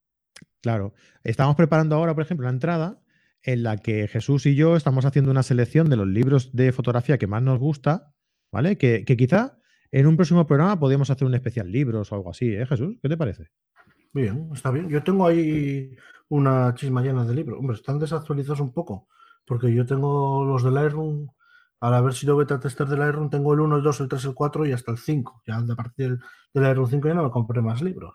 Claro. 0.60 0.94
Estamos 1.24 1.56
preparando 1.56 1.96
ahora, 1.96 2.14
por 2.14 2.22
ejemplo, 2.22 2.46
una 2.46 2.54
entrada 2.54 3.00
en 3.44 3.62
la 3.62 3.76
que 3.76 4.08
Jesús 4.08 4.46
y 4.46 4.54
yo 4.54 4.74
estamos 4.74 5.04
haciendo 5.04 5.30
una 5.30 5.42
selección 5.42 5.90
de 5.90 5.96
los 5.96 6.06
libros 6.06 6.54
de 6.56 6.72
fotografía 6.72 7.18
que 7.18 7.26
más 7.26 7.42
nos 7.42 7.58
gusta, 7.58 8.14
¿vale? 8.50 8.78
Que, 8.78 9.04
que 9.04 9.16
quizá 9.16 9.58
en 9.92 10.06
un 10.06 10.16
próximo 10.16 10.46
programa 10.46 10.78
podríamos 10.80 11.10
hacer 11.10 11.26
un 11.26 11.34
especial 11.34 11.70
libros 11.70 12.10
o 12.10 12.14
algo 12.14 12.30
así, 12.30 12.52
¿eh, 12.52 12.66
Jesús? 12.66 12.96
¿Qué 13.02 13.08
te 13.08 13.16
parece? 13.16 13.50
Bien, 14.12 14.48
está 14.52 14.70
bien. 14.70 14.88
Yo 14.88 15.02
tengo 15.02 15.26
ahí 15.26 15.94
una 16.28 16.74
chisma 16.74 17.02
llena 17.02 17.24
de 17.24 17.34
libros. 17.34 17.58
Hombre, 17.58 17.76
están 17.76 17.98
desactualizados 17.98 18.60
un 18.60 18.72
poco, 18.72 19.08
porque 19.44 19.72
yo 19.72 19.84
tengo 19.84 20.44
los 20.44 20.62
de 20.62 20.70
Lightroom, 20.70 21.28
a 21.80 21.90
la 21.90 22.00
versión 22.00 22.38
beta 22.38 22.58
tester 22.58 22.86
de 22.86 22.96
Lightroom, 22.96 23.28
tengo 23.28 23.52
el 23.52 23.60
1, 23.60 23.76
el 23.76 23.82
2, 23.82 24.00
el 24.00 24.08
3, 24.08 24.24
el 24.24 24.34
4 24.34 24.66
y 24.66 24.72
hasta 24.72 24.90
el 24.90 24.98
5. 24.98 25.42
Ya 25.46 25.58
a 25.58 25.76
partir 25.76 26.08
del, 26.08 26.18
del 26.54 26.62
Lightroom 26.62 26.88
5 26.88 27.08
ya 27.08 27.14
no 27.14 27.24
me 27.24 27.30
compré 27.30 27.60
más 27.60 27.82
libros. 27.82 28.14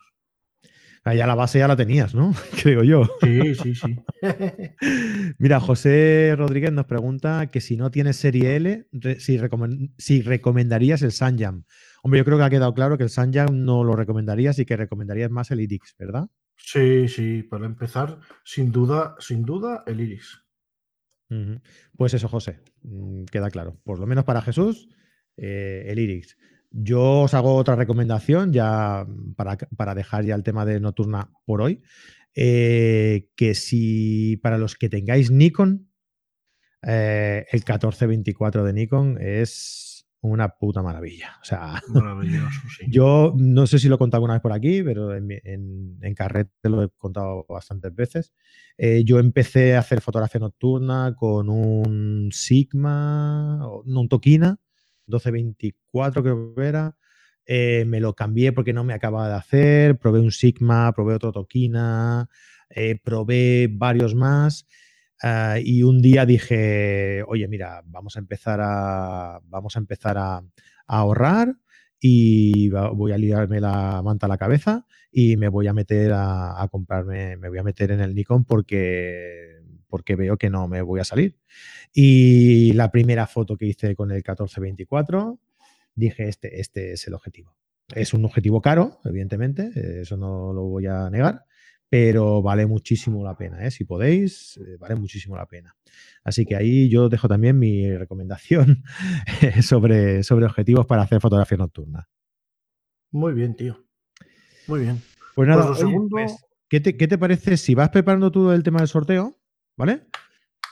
Ah, 1.03 1.13
ya 1.13 1.27
la 1.27 1.35
base 1.35 1.59
ya 1.59 1.67
la 1.67 1.75
tenías, 1.75 2.13
¿no? 2.13 2.33
Creo 2.61 2.83
yo. 2.83 3.03
Sí, 3.21 3.55
sí, 3.55 3.75
sí. 3.75 3.95
Mira, 5.37 5.59
José 5.59 6.35
Rodríguez 6.37 6.71
nos 6.71 6.85
pregunta 6.85 7.49
que 7.51 7.61
si 7.61 7.77
no 7.77 7.91
tienes 7.91 8.17
serie 8.17 8.55
L, 8.55 8.87
si, 9.17 9.39
si 9.97 10.21
recomendarías 10.21 11.01
el 11.01 11.11
Sanjam. 11.11 11.63
Hombre, 12.03 12.19
yo 12.19 12.25
creo 12.25 12.37
que 12.37 12.43
ha 12.43 12.49
quedado 12.49 12.73
claro 12.73 12.97
que 12.97 13.03
el 13.03 13.09
Sanjam 13.09 13.63
no 13.65 13.83
lo 13.83 13.95
recomendarías 13.95 14.59
y 14.59 14.65
que 14.65 14.77
recomendarías 14.77 15.31
más 15.31 15.51
el 15.51 15.61
Iris, 15.61 15.95
¿verdad? 15.97 16.27
Sí, 16.57 17.07
sí, 17.07 17.43
para 17.43 17.65
empezar, 17.65 18.19
sin 18.43 18.71
duda, 18.71 19.15
sin 19.19 19.43
duda, 19.43 19.83
el 19.87 20.01
Iris. 20.01 20.43
Pues 21.95 22.13
eso, 22.15 22.27
José, 22.27 22.59
mm, 22.81 23.25
queda 23.25 23.49
claro. 23.51 23.79
Por 23.83 23.99
lo 23.99 24.07
menos 24.07 24.25
para 24.25 24.41
Jesús, 24.41 24.89
eh, 25.37 25.85
el 25.87 25.99
Iris. 25.99 26.37
Yo 26.71 27.21
os 27.21 27.33
hago 27.33 27.55
otra 27.55 27.75
recomendación 27.75 28.53
ya 28.53 29.05
para, 29.35 29.95
dejar 29.95 30.25
ya 30.25 30.35
el 30.35 30.43
tema 30.43 30.65
de 30.65 30.79
Nocturna 30.79 31.31
por 31.45 31.61
hoy. 31.61 31.81
Eh, 32.41 33.27
que 33.35 33.53
si 33.53 34.37
para 34.37 34.57
los 34.57 34.77
que 34.77 34.87
tengáis 34.87 35.29
Nikon, 35.29 35.91
eh, 36.87 37.45
el 37.51 37.59
1424 37.59 38.63
de 38.63 38.71
Nikon 38.71 39.17
es 39.19 40.07
una 40.21 40.47
puta 40.47 40.81
maravilla. 40.81 41.37
O 41.41 41.43
sea, 41.43 41.83
yo 42.87 43.33
no 43.37 43.67
sé 43.67 43.77
si 43.77 43.89
lo 43.89 43.95
he 43.95 43.97
contado 43.97 44.19
alguna 44.19 44.35
vez 44.35 44.41
por 44.41 44.53
aquí, 44.53 44.81
pero 44.83 45.13
en, 45.13 45.27
en, 45.43 46.15
Carrete 46.15 46.69
lo 46.69 46.81
he 46.81 46.89
contado 46.97 47.45
bastantes 47.49 47.93
veces. 47.93 48.31
Eh, 48.77 49.03
yo 49.03 49.19
empecé 49.19 49.75
a 49.75 49.79
hacer 49.79 49.99
fotografía 49.99 50.39
nocturna 50.39 51.15
con 51.17 51.49
un 51.49 52.29
Sigma, 52.31 53.57
no, 53.85 53.99
un 53.99 54.07
Tokina, 54.07 54.61
1224 55.07 56.23
creo 56.23 56.55
que 56.55 56.65
era. 56.65 56.95
Eh, 57.51 57.83
me 57.87 57.99
lo 57.99 58.13
cambié 58.13 58.53
porque 58.53 58.73
no 58.73 58.83
me 58.83 58.93
acababa 58.93 59.27
de 59.27 59.33
hacer. 59.33 59.97
Probé 59.97 60.19
un 60.19 60.31
Sigma, 60.31 60.93
probé 60.93 61.15
otro 61.15 61.31
Tokina, 61.31 62.29
eh, 62.69 62.99
probé 63.03 63.67
varios 63.71 64.13
más. 64.13 64.67
Ah, 65.23 65.57
y 65.59 65.81
un 65.81 65.99
día 65.99 66.27
dije, 66.27 67.23
oye, 67.27 67.47
mira, 67.47 67.81
vamos 67.87 68.15
a 68.17 68.19
empezar 68.19 68.59
a, 68.61 69.41
vamos 69.45 69.75
a, 69.75 69.79
empezar 69.79 70.19
a, 70.19 70.43
ahorrar 70.85 71.55
y 71.99 72.69
voy 72.69 73.13
a 73.13 73.17
liarme 73.17 73.59
la 73.59 74.01
manta 74.03 74.27
a 74.27 74.29
la 74.29 74.37
cabeza 74.37 74.85
y 75.11 75.35
me 75.35 75.47
voy 75.49 75.65
a 75.67 75.73
meter 75.73 76.11
a, 76.13 76.67
comprarme, 76.71 77.35
me 77.35 77.49
voy 77.49 77.57
a 77.57 77.63
meter 77.63 77.89
en 77.91 78.01
el 78.01 78.13
Nikon 78.13 78.45
porque, 78.45 79.57
porque 79.87 80.15
veo 80.15 80.37
que 80.37 80.51
no 80.51 80.67
me 80.67 80.83
voy 80.83 80.99
a 80.99 81.03
salir. 81.03 81.39
Y 81.93 82.73
la 82.73 82.91
primera 82.91 83.25
foto 83.25 83.57
que 83.57 83.65
hice 83.65 83.95
con 83.95 84.11
el 84.11 84.17
1424, 84.17 85.39
dije, 85.99 86.27
este, 86.27 86.59
este 86.59 86.93
es 86.93 87.07
el 87.07 87.13
objetivo. 87.13 87.55
Es 87.93 88.13
un 88.13 88.23
objetivo 88.25 88.61
caro, 88.61 88.99
evidentemente, 89.03 89.71
eso 90.01 90.15
no 90.15 90.53
lo 90.53 90.63
voy 90.63 90.85
a 90.85 91.09
negar, 91.09 91.45
pero 91.89 92.41
vale 92.43 92.67
muchísimo 92.67 93.23
la 93.23 93.35
pena, 93.35 93.65
¿eh? 93.65 93.71
si 93.71 93.83
podéis, 93.83 94.57
eh, 94.57 94.77
vale 94.79 94.95
muchísimo 94.95 95.35
la 95.35 95.47
pena. 95.47 95.75
Así 96.23 96.45
que 96.45 96.55
ahí 96.55 96.87
yo 96.87 97.09
dejo 97.09 97.27
también 97.27 97.57
mi 97.57 97.91
recomendación 97.97 98.83
sobre, 99.63 100.21
sobre 100.23 100.45
objetivos 100.45 100.85
para 100.85 101.01
hacer 101.01 101.19
fotografía 101.19 101.57
nocturna. 101.57 102.07
Muy 103.11 103.33
bien, 103.33 103.55
tío. 103.55 103.83
Muy 104.67 104.81
bien. 104.81 105.01
Pues 105.33 105.47
nada, 105.49 105.67
pues 105.67 105.83
pues, 106.09 106.45
¿qué, 106.67 106.79
te, 106.79 107.17
parece 107.17 107.57
si 107.57 107.73
vas 107.73 107.89
preparando 107.89 108.31
tú 108.31 108.51
el 108.51 108.61
tema 108.61 108.79
del 108.79 108.87
sorteo? 108.87 109.39
¿Vale? 109.75 110.07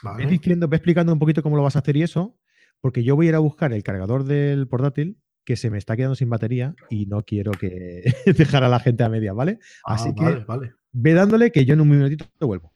vale. 0.02 0.18
Ves, 0.24 0.30
diciendo, 0.30 0.68
explicando 0.70 1.12
un 1.12 1.18
poquito 1.18 1.42
cómo 1.42 1.56
lo 1.56 1.64
vas 1.64 1.74
a 1.74 1.80
hacer 1.80 1.96
y 1.96 2.02
eso, 2.02 2.38
porque 2.80 3.04
yo 3.04 3.16
voy 3.16 3.26
a 3.26 3.28
ir 3.30 3.34
a 3.34 3.40
buscar 3.40 3.72
el 3.72 3.82
cargador 3.82 4.24
del 4.24 4.68
portátil 4.68 5.20
que 5.44 5.56
se 5.56 5.70
me 5.70 5.78
está 5.78 5.96
quedando 5.96 6.14
sin 6.14 6.28
batería 6.28 6.74
y 6.90 7.06
no 7.06 7.22
quiero 7.22 7.52
que 7.52 8.02
dejar 8.26 8.64
a 8.64 8.68
la 8.68 8.80
gente 8.80 9.04
a 9.04 9.08
media, 9.08 9.32
¿vale? 9.32 9.58
Ah, 9.84 9.94
Así 9.94 10.14
que 10.14 10.44
vale 10.44 10.74
ve 10.92 11.14
dándole 11.14 11.52
que 11.52 11.64
yo 11.64 11.74
en 11.74 11.80
un 11.80 11.88
minutito 11.88 12.26
te 12.38 12.44
vuelvo. 12.44 12.74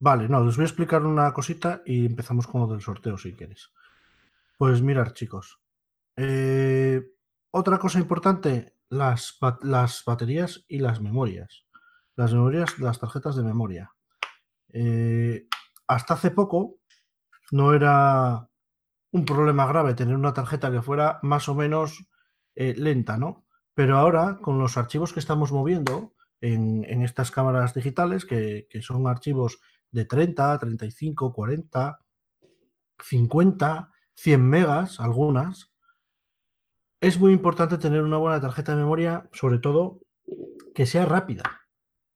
Vale, 0.00 0.28
no, 0.28 0.44
les 0.44 0.56
voy 0.56 0.64
a 0.64 0.66
explicar 0.66 1.04
una 1.04 1.32
cosita 1.32 1.82
y 1.86 2.06
empezamos 2.06 2.46
con 2.46 2.60
lo 2.60 2.66
del 2.66 2.82
sorteo 2.82 3.16
si 3.16 3.34
quieres. 3.34 3.70
Pues 4.58 4.82
mirar, 4.82 5.14
chicos. 5.14 5.60
Eh, 6.16 7.02
otra 7.50 7.78
cosa 7.78 7.98
importante, 7.98 8.74
las, 8.88 9.38
las, 9.62 10.02
baterías 10.04 10.64
y 10.68 10.78
las 10.78 11.00
memorias. 11.00 11.64
Las 12.16 12.34
memorias, 12.34 12.78
las 12.78 13.00
tarjetas 13.00 13.36
de 13.36 13.44
memoria. 13.44 13.92
Eh, 14.72 15.46
hasta 15.86 16.14
hace 16.14 16.30
poco 16.30 16.76
no 17.50 17.72
era 17.72 18.48
un 19.14 19.24
problema 19.24 19.64
grave 19.66 19.94
tener 19.94 20.16
una 20.16 20.34
tarjeta 20.34 20.72
que 20.72 20.82
fuera 20.82 21.20
más 21.22 21.48
o 21.48 21.54
menos 21.54 22.04
eh, 22.56 22.74
lenta, 22.76 23.16
¿no? 23.16 23.46
Pero 23.72 23.96
ahora, 23.96 24.38
con 24.42 24.58
los 24.58 24.76
archivos 24.76 25.12
que 25.12 25.20
estamos 25.20 25.52
moviendo, 25.52 26.14
en, 26.40 26.84
estas 27.00 27.30
cámaras 27.30 27.74
digitales, 27.74 28.26
que, 28.26 28.66
son 28.82 29.06
archivos 29.06 29.60
de 29.92 30.04
30, 30.04 30.58
35, 30.58 31.32
40, 31.32 32.00
50, 32.98 33.92
100 34.16 34.42
megas, 34.50 34.98
algunas. 34.98 35.72
es 37.00 37.18
muy 37.20 37.32
importante 37.32 37.78
tener 37.78 38.02
una 38.02 38.18
buena 38.18 38.40
tarjeta 38.40 38.72
de 38.72 38.78
memoria, 38.78 39.28
sobre 39.32 39.58
todo 39.58 40.00
que 40.74 40.86
sea 40.86 41.06
rápida, 41.06 41.60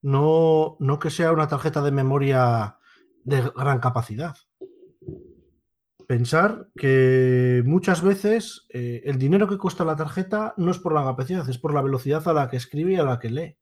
no, 0.02 0.76
no 0.80 0.98
que 0.98 1.10
sea 1.10 1.30
una 1.30 1.46
tarjeta 1.46 1.80
de 1.80 1.92
memoria 1.92 2.78
de 3.22 3.52
gran 3.54 3.78
capacidad. 3.78 4.34
Pensar 6.08 6.70
que 6.74 7.62
muchas 7.66 8.00
veces 8.00 8.66
eh, 8.70 9.02
el 9.04 9.18
dinero 9.18 9.46
que 9.46 9.58
cuesta 9.58 9.84
la 9.84 9.94
tarjeta 9.94 10.54
no 10.56 10.70
es 10.70 10.78
por 10.78 10.94
la 10.94 11.04
capacidad, 11.04 11.46
es 11.50 11.58
por 11.58 11.74
la 11.74 11.82
velocidad 11.82 12.26
a 12.26 12.32
la 12.32 12.48
que 12.48 12.56
escribe 12.56 12.94
y 12.94 12.96
a 12.96 13.02
la 13.02 13.18
que 13.18 13.28
lee. 13.28 13.58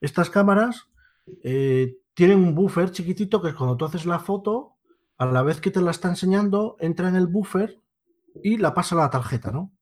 Estas 0.00 0.28
cámaras 0.28 0.88
eh, 1.44 1.98
tienen 2.14 2.40
un 2.40 2.56
buffer 2.56 2.90
chiquitito 2.90 3.40
que 3.40 3.54
cuando 3.54 3.76
tú 3.76 3.84
haces 3.84 4.06
la 4.06 4.18
foto, 4.18 4.74
a 5.18 5.26
la 5.26 5.42
vez 5.42 5.60
que 5.60 5.70
te 5.70 5.80
la 5.80 5.92
está 5.92 6.08
enseñando, 6.08 6.74
entra 6.80 7.08
en 7.08 7.14
el 7.14 7.28
buffer 7.28 7.80
y 8.42 8.56
la 8.56 8.74
pasa 8.74 8.96
a 8.96 8.98
la 8.98 9.10
tarjeta, 9.10 9.52
¿no? 9.52 9.72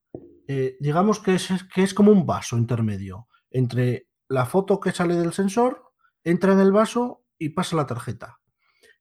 Eh, 0.48 0.76
digamos 0.80 1.18
que 1.18 1.36
es, 1.36 1.48
que 1.74 1.82
es 1.82 1.94
como 1.94 2.12
un 2.12 2.26
vaso 2.26 2.58
intermedio 2.58 3.26
entre 3.50 4.06
la 4.28 4.44
foto 4.44 4.80
que 4.80 4.92
sale 4.92 5.16
del 5.16 5.32
sensor, 5.32 5.94
entra 6.24 6.52
en 6.52 6.60
el 6.60 6.72
vaso 6.72 7.24
y 7.38 7.48
pasa 7.48 7.74
la 7.74 7.86
tarjeta. 7.86 8.39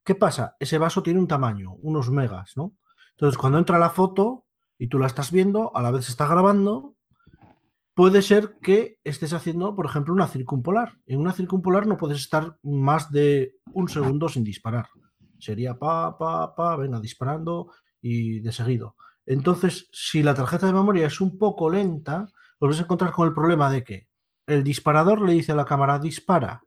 ¿Qué 0.10 0.16
pasa? 0.16 0.56
Ese 0.60 0.80
vaso 0.80 1.04
tiene 1.04 1.20
un 1.20 1.28
tamaño, 1.28 1.76
unos 1.84 2.10
megas, 2.10 2.54
¿no? 2.58 2.76
Entonces, 3.12 3.38
cuando 3.38 3.60
entra 3.60 3.78
la 3.78 3.92
foto 3.92 4.48
y 4.80 4.88
tú 4.88 4.98
la 4.98 5.06
estás 5.06 5.32
viendo, 5.32 5.72
a 5.78 5.84
la 5.84 5.92
vez 5.92 6.06
se 6.06 6.12
está 6.12 6.26
grabando, 6.26 6.96
puede 7.94 8.24
ser 8.24 8.58
que 8.60 8.98
estés 9.04 9.34
haciendo, 9.34 9.76
por 9.76 9.86
ejemplo, 9.86 10.12
una 10.12 10.26
circumpolar. 10.26 10.98
En 11.06 11.20
una 11.20 11.32
circumpolar 11.32 11.86
no 11.86 11.98
puedes 11.98 12.18
estar 12.18 12.58
más 12.64 13.12
de 13.12 13.58
un 13.72 13.88
segundo 13.88 14.30
sin 14.30 14.44
disparar. 14.44 14.90
Sería 15.38 15.78
pa, 15.78 16.18
pa, 16.18 16.56
pa, 16.56 16.76
venga, 16.76 17.00
disparando 17.00 17.72
y 18.02 18.40
de 18.40 18.52
seguido. 18.52 18.96
Entonces, 19.28 19.90
si 19.92 20.24
la 20.24 20.34
tarjeta 20.34 20.66
de 20.66 20.74
memoria 20.74 21.06
es 21.06 21.22
un 21.22 21.38
poco 21.38 21.70
lenta, 21.70 22.28
os 22.58 22.68
vais 22.68 22.80
a 22.80 22.84
encontrar 22.86 23.12
con 23.12 23.28
el 23.28 23.36
problema 23.36 23.70
de 23.70 23.84
que 23.84 24.08
el 24.48 24.64
disparador 24.64 25.22
le 25.22 25.34
dice 25.34 25.52
a 25.52 25.56
la 25.56 25.66
cámara 25.66 26.00
dispara, 26.00 26.64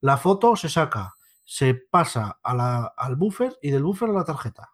la 0.00 0.16
foto 0.16 0.56
se 0.56 0.68
saca, 0.68 1.14
se 1.50 1.74
pasa 1.74 2.38
al 2.44 3.16
buffer 3.16 3.58
y 3.60 3.72
del 3.72 3.82
buffer 3.82 4.10
a 4.10 4.12
la 4.12 4.24
tarjeta. 4.24 4.70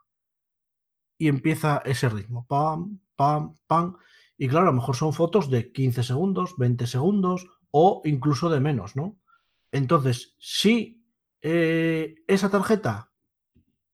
Y 1.16 1.28
empieza 1.28 1.78
ese 1.86 2.10
ritmo, 2.10 2.46
pam, 2.46 3.00
pam, 3.16 3.54
pam. 3.66 3.96
Y 4.36 4.46
claro, 4.46 4.66
a 4.66 4.70
lo 4.72 4.76
mejor 4.76 4.94
son 4.94 5.14
fotos 5.14 5.48
de 5.48 5.72
15 5.72 6.02
segundos, 6.02 6.54
20 6.58 6.86
segundos 6.86 7.46
o 7.70 8.02
incluso 8.04 8.50
de 8.50 8.60
menos, 8.60 8.94
¿no? 8.94 9.16
Entonces, 9.72 10.36
si 10.38 11.02
eh, 11.40 12.16
esa 12.26 12.50
tarjeta 12.50 13.10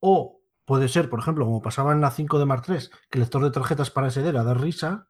o 0.00 0.42
puede 0.64 0.88
ser, 0.88 1.08
por 1.08 1.20
ejemplo, 1.20 1.44
como 1.44 1.62
pasaba 1.62 1.92
en 1.92 2.00
la 2.00 2.10
5 2.10 2.40
de 2.40 2.46
Mark 2.46 2.62
3, 2.66 2.90
que 3.08 3.18
el 3.18 3.20
lector 3.20 3.44
de 3.44 3.52
tarjetas 3.52 3.92
para 3.92 4.10
SD 4.10 4.28
era 4.28 4.42
de 4.42 4.54
risa, 4.54 5.08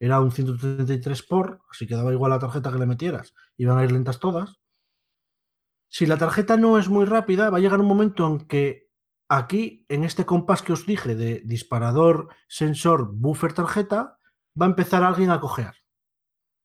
era 0.00 0.20
un 0.20 0.32
133 0.32 1.22
por, 1.22 1.60
así 1.70 1.86
que 1.86 1.94
daba 1.94 2.12
igual 2.12 2.30
la 2.30 2.40
tarjeta 2.40 2.72
que 2.72 2.80
le 2.80 2.86
metieras, 2.86 3.32
iban 3.56 3.78
a 3.78 3.84
ir 3.84 3.92
lentas 3.92 4.18
todas. 4.18 4.61
Si 5.94 6.06
la 6.06 6.16
tarjeta 6.16 6.56
no 6.56 6.78
es 6.78 6.88
muy 6.88 7.04
rápida, 7.04 7.50
va 7.50 7.58
a 7.58 7.60
llegar 7.60 7.78
un 7.78 7.86
momento 7.86 8.26
en 8.26 8.46
que 8.46 8.88
aquí, 9.28 9.84
en 9.90 10.04
este 10.04 10.24
compás 10.24 10.62
que 10.62 10.72
os 10.72 10.86
dije 10.86 11.14
de 11.14 11.42
disparador, 11.44 12.28
sensor, 12.48 13.10
buffer, 13.12 13.52
tarjeta, 13.52 14.18
va 14.58 14.64
a 14.64 14.70
empezar 14.70 15.02
alguien 15.02 15.28
a 15.28 15.38
cojear. 15.38 15.74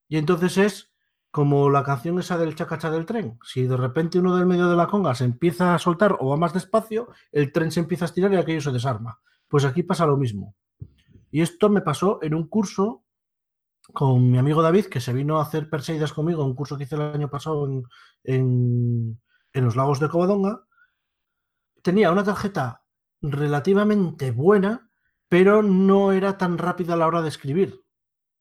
Y 0.08 0.16
entonces 0.16 0.58
es 0.58 0.94
como 1.30 1.70
la 1.70 1.84
canción 1.84 2.18
esa 2.20 2.38
del 2.38 2.56
chacacha 2.56 2.90
del 2.90 3.06
tren. 3.06 3.38
Si 3.44 3.63
de 3.63 3.76
repente 3.76 4.18
uno 4.18 4.34
del 4.34 4.46
medio 4.46 4.70
de 4.70 4.78
la 4.78 4.88
conga 4.88 5.13
se 5.13 5.26
empieza 5.26 5.76
a 5.76 5.80
soltar 5.80 6.16
o 6.22 6.30
va 6.30 6.38
más 6.38 6.54
despacio, 6.54 7.10
el 7.34 7.52
tren 7.52 7.70
se 7.70 7.82
empieza 7.82 8.06
a 8.06 8.08
estirar 8.08 8.32
y 8.32 8.38
aquello 8.38 8.62
se 8.62 8.72
desarma. 8.72 9.20
Pues 9.50 9.66
aquí 9.66 9.84
pasa 9.84 10.06
lo 10.06 10.16
mismo. 10.16 10.56
Y 11.32 11.42
esto 11.42 11.68
me 11.68 11.82
pasó 11.82 12.20
en 12.22 12.34
un 12.34 12.48
curso 12.48 13.04
con 13.93 14.32
mi 14.32 14.38
amigo 14.38 14.62
David, 14.62 14.86
que 14.86 15.02
se 15.02 15.13
vino 15.13 15.39
a 15.39 15.43
hacer 15.43 15.69
Perseidas 15.69 16.13
conmigo, 16.13 16.45
un 16.45 16.56
curso 16.56 16.78
que 16.78 16.84
hice 16.84 16.95
el 16.95 17.02
año 17.02 17.30
pasado 17.30 17.65
en, 17.65 17.84
en, 18.23 19.21
en 19.54 19.65
los 19.65 19.76
lagos 19.76 20.00
de 20.00 20.10
Covadonga. 20.10 20.63
Tenía 21.82 22.12
una 22.12 22.23
tarjeta 22.23 22.84
relativamente 23.21 24.32
buena, 24.32 24.89
pero 25.30 25.63
no 25.63 26.12
era 26.12 26.38
tan 26.38 26.58
rápida 26.58 26.93
a 26.93 26.97
la 26.97 27.08
hora 27.08 27.21
de 27.21 27.30
escribir. 27.30 27.84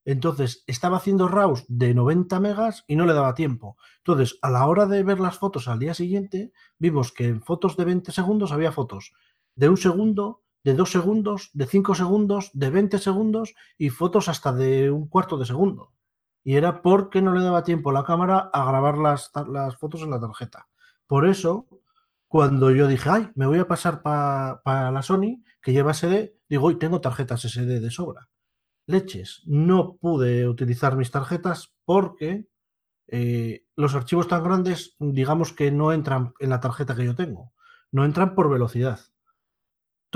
Entonces 0.07 0.63
estaba 0.69 0.99
haciendo 0.99 1.27
RAWs 1.27 1.65
de 1.67 1.93
90 1.93 2.39
megas 2.39 2.85
y 2.87 2.95
no 2.95 3.07
le 3.07 3.13
daba 3.13 3.35
tiempo. 3.35 3.77
Entonces, 3.99 4.39
a 4.41 4.51
la 4.51 4.67
hora 4.67 4.87
de 4.87 5.03
ver 5.03 5.19
las 5.19 5.39
fotos 5.39 5.67
al 5.67 5.81
día 5.81 5.95
siguiente, 5.95 6.53
vimos 6.79 7.13
que 7.13 7.27
en 7.27 7.43
fotos 7.43 7.77
de 7.77 7.85
20 7.85 8.13
segundos 8.13 8.53
había 8.53 8.71
fotos 8.71 9.13
de 9.57 9.69
un 9.69 9.77
segundo, 9.77 10.45
de 10.67 10.75
dos 10.75 10.91
segundos, 10.91 11.51
de 11.53 11.65
cinco 11.67 11.95
segundos, 11.95 12.51
de 12.53 12.71
20 12.71 12.99
segundos 12.99 13.55
y 13.79 13.91
fotos 13.91 14.29
hasta 14.29 14.53
de 14.53 14.91
un 14.91 15.07
cuarto 15.07 15.39
de 15.39 15.47
segundo. 15.47 15.93
Y 16.43 16.57
era 16.57 16.83
porque 16.83 17.23
no 17.23 17.33
le 17.33 17.45
daba 17.45 17.63
tiempo 17.63 17.91
a 17.91 17.93
la 17.93 18.03
cámara 18.03 18.51
a 18.53 18.65
grabar 18.65 18.99
las, 18.99 19.31
las 19.49 19.77
fotos 19.77 20.03
en 20.03 20.11
la 20.11 20.19
tarjeta. 20.19 20.67
Por 21.07 21.29
eso, 21.29 21.69
cuando 22.27 22.73
yo 22.73 22.89
dije, 22.89 23.09
ay, 23.09 23.31
me 23.37 23.47
voy 23.47 23.61
a 23.61 23.69
pasar 23.69 24.03
para 24.03 24.91
la 24.91 25.03
Sony, 25.03 25.45
que 25.63 25.73
lleva 25.73 25.95
SD, 25.95 26.37
digo, 26.49 26.67
hoy 26.67 26.81
tengo 26.81 27.01
tarjetas 27.01 27.43
SD 27.45 27.79
de 27.79 27.91
sobra 27.93 28.29
leches, 28.89 29.43
no 29.47 29.99
pude 29.99 30.49
utilizar 30.49 30.97
mis 30.97 31.13
tarjetas 31.13 31.75
porque 31.85 32.49
eh, 33.07 33.67
los 33.77 33.95
archivos 33.95 34.27
tan 34.27 34.43
grandes, 34.43 34.97
digamos 34.99 35.53
que 35.53 35.71
no 35.71 35.93
entran 35.93 36.35
en 36.41 36.51
la 36.51 36.61
tarjeta 36.61 36.97
que 36.97 37.05
yo 37.05 37.15
tengo, 37.15 37.53
no 37.93 38.05
entran 38.05 38.35
por 38.35 38.51
velocidad. 38.51 38.99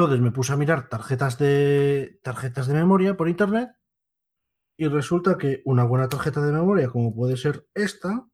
Entonces 0.00 0.24
me 0.24 0.32
puse 0.32 0.54
a 0.54 0.56
mirar 0.56 0.88
tarjetas 0.88 1.36
de, 1.36 2.18
tarjetas 2.22 2.66
de 2.66 2.72
memoria 2.72 3.18
por 3.18 3.28
internet 3.28 3.68
y 4.78 4.88
resulta 4.88 5.36
que 5.36 5.60
una 5.66 5.84
buena 5.84 6.08
tarjeta 6.08 6.40
de 6.40 6.52
memoria, 6.52 6.88
como 6.88 7.14
puede 7.14 7.36
ser 7.36 7.68
esta, 7.74 8.26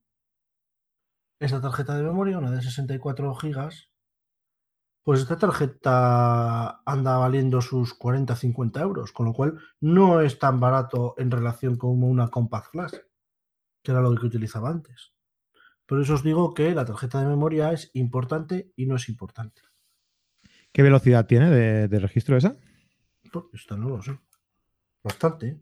esta 1.41 1.61
tarjeta 1.61 1.97
de 1.97 2.05
memoria, 2.05 2.39
una 2.39 2.53
de 2.53 2.63
64 2.63 3.35
gigas, 3.35 3.91
pues 5.03 5.23
esta 5.23 5.39
tarjeta 5.39 6.83
anda 6.87 7.19
valiendo 7.19 7.61
sus 7.61 7.99
40-50 7.99 8.81
euros, 8.81 9.11
con 9.11 9.27
lo 9.27 9.33
cual 9.33 9.59
no 9.81 10.21
es 10.21 10.39
tan 10.39 10.61
barato 10.61 11.15
en 11.19 11.33
relación 11.33 11.77
con 11.77 12.01
una 12.01 12.29
Compact 12.29 12.71
Flash, 12.71 12.95
que 13.83 13.91
era 13.91 14.01
lo 14.01 14.15
que 14.15 14.27
utilizaba 14.27 14.71
antes. 14.71 15.15
Por 15.85 16.01
eso 16.01 16.15
os 16.15 16.23
digo 16.23 16.55
que 16.55 16.77
la 16.77 16.85
tarjeta 16.85 17.21
de 17.21 17.27
memoria 17.27 17.73
es 17.73 17.91
importante 17.95 18.73
y 18.77 18.87
no 18.87 18.95
es 18.95 19.09
importante. 19.09 19.63
¿Qué 20.77 20.83
velocidad 20.83 21.27
tiene 21.27 21.49
de, 21.89 21.99
registro 21.99 22.37
esa? 22.37 22.55
Pues 23.33 23.47
esta 23.55 23.79
no 23.79 23.89
lo 23.89 24.03
sé. 24.03 24.19
Bastante. 25.03 25.59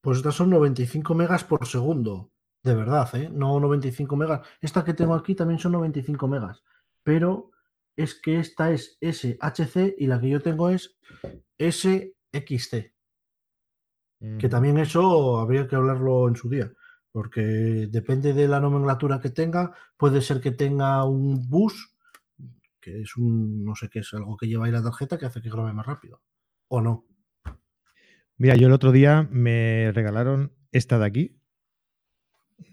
Pues 0.00 0.16
estas 0.16 0.36
son 0.36 0.48
95 0.48 1.14
megas 1.14 1.44
por 1.44 1.66
segundo. 1.66 2.30
De 2.62 2.74
verdad, 2.74 3.14
¿eh? 3.14 3.28
No 3.30 3.60
95 3.60 4.16
megas. 4.16 4.40
Esta 4.62 4.82
que 4.84 4.94
tengo 4.94 5.14
aquí 5.14 5.34
también 5.34 5.58
son 5.58 5.72
95 5.72 6.28
megas 6.28 6.62
pero 7.06 7.52
es 7.94 8.20
que 8.20 8.40
esta 8.40 8.72
es 8.72 8.98
SHC 9.00 9.94
y 9.96 10.08
la 10.08 10.20
que 10.20 10.28
yo 10.28 10.42
tengo 10.42 10.70
es 10.70 10.98
SXC. 11.56 12.92
Que 14.40 14.48
también 14.48 14.78
eso 14.78 15.38
habría 15.38 15.68
que 15.68 15.76
hablarlo 15.76 16.26
en 16.26 16.34
su 16.34 16.48
día, 16.48 16.72
porque 17.12 17.86
depende 17.88 18.32
de 18.32 18.48
la 18.48 18.58
nomenclatura 18.58 19.20
que 19.20 19.30
tenga, 19.30 19.72
puede 19.96 20.20
ser 20.20 20.40
que 20.40 20.50
tenga 20.50 21.04
un 21.04 21.48
bus, 21.48 21.95
que 22.86 23.00
es 23.00 23.16
un, 23.16 23.64
no 23.64 23.74
sé 23.74 23.88
qué 23.88 23.98
es, 23.98 24.14
algo 24.14 24.36
que 24.36 24.46
lleva 24.46 24.66
ahí 24.66 24.70
la 24.70 24.82
tarjeta 24.82 25.18
que 25.18 25.26
hace 25.26 25.42
que 25.42 25.50
grabe 25.50 25.72
más 25.72 25.84
rápido, 25.84 26.22
o 26.68 26.80
no. 26.80 27.04
Mira, 28.36 28.54
yo 28.54 28.68
el 28.68 28.72
otro 28.72 28.92
día 28.92 29.28
me 29.28 29.90
regalaron 29.92 30.52
esta 30.70 30.96
de 31.00 31.06
aquí. 31.06 31.40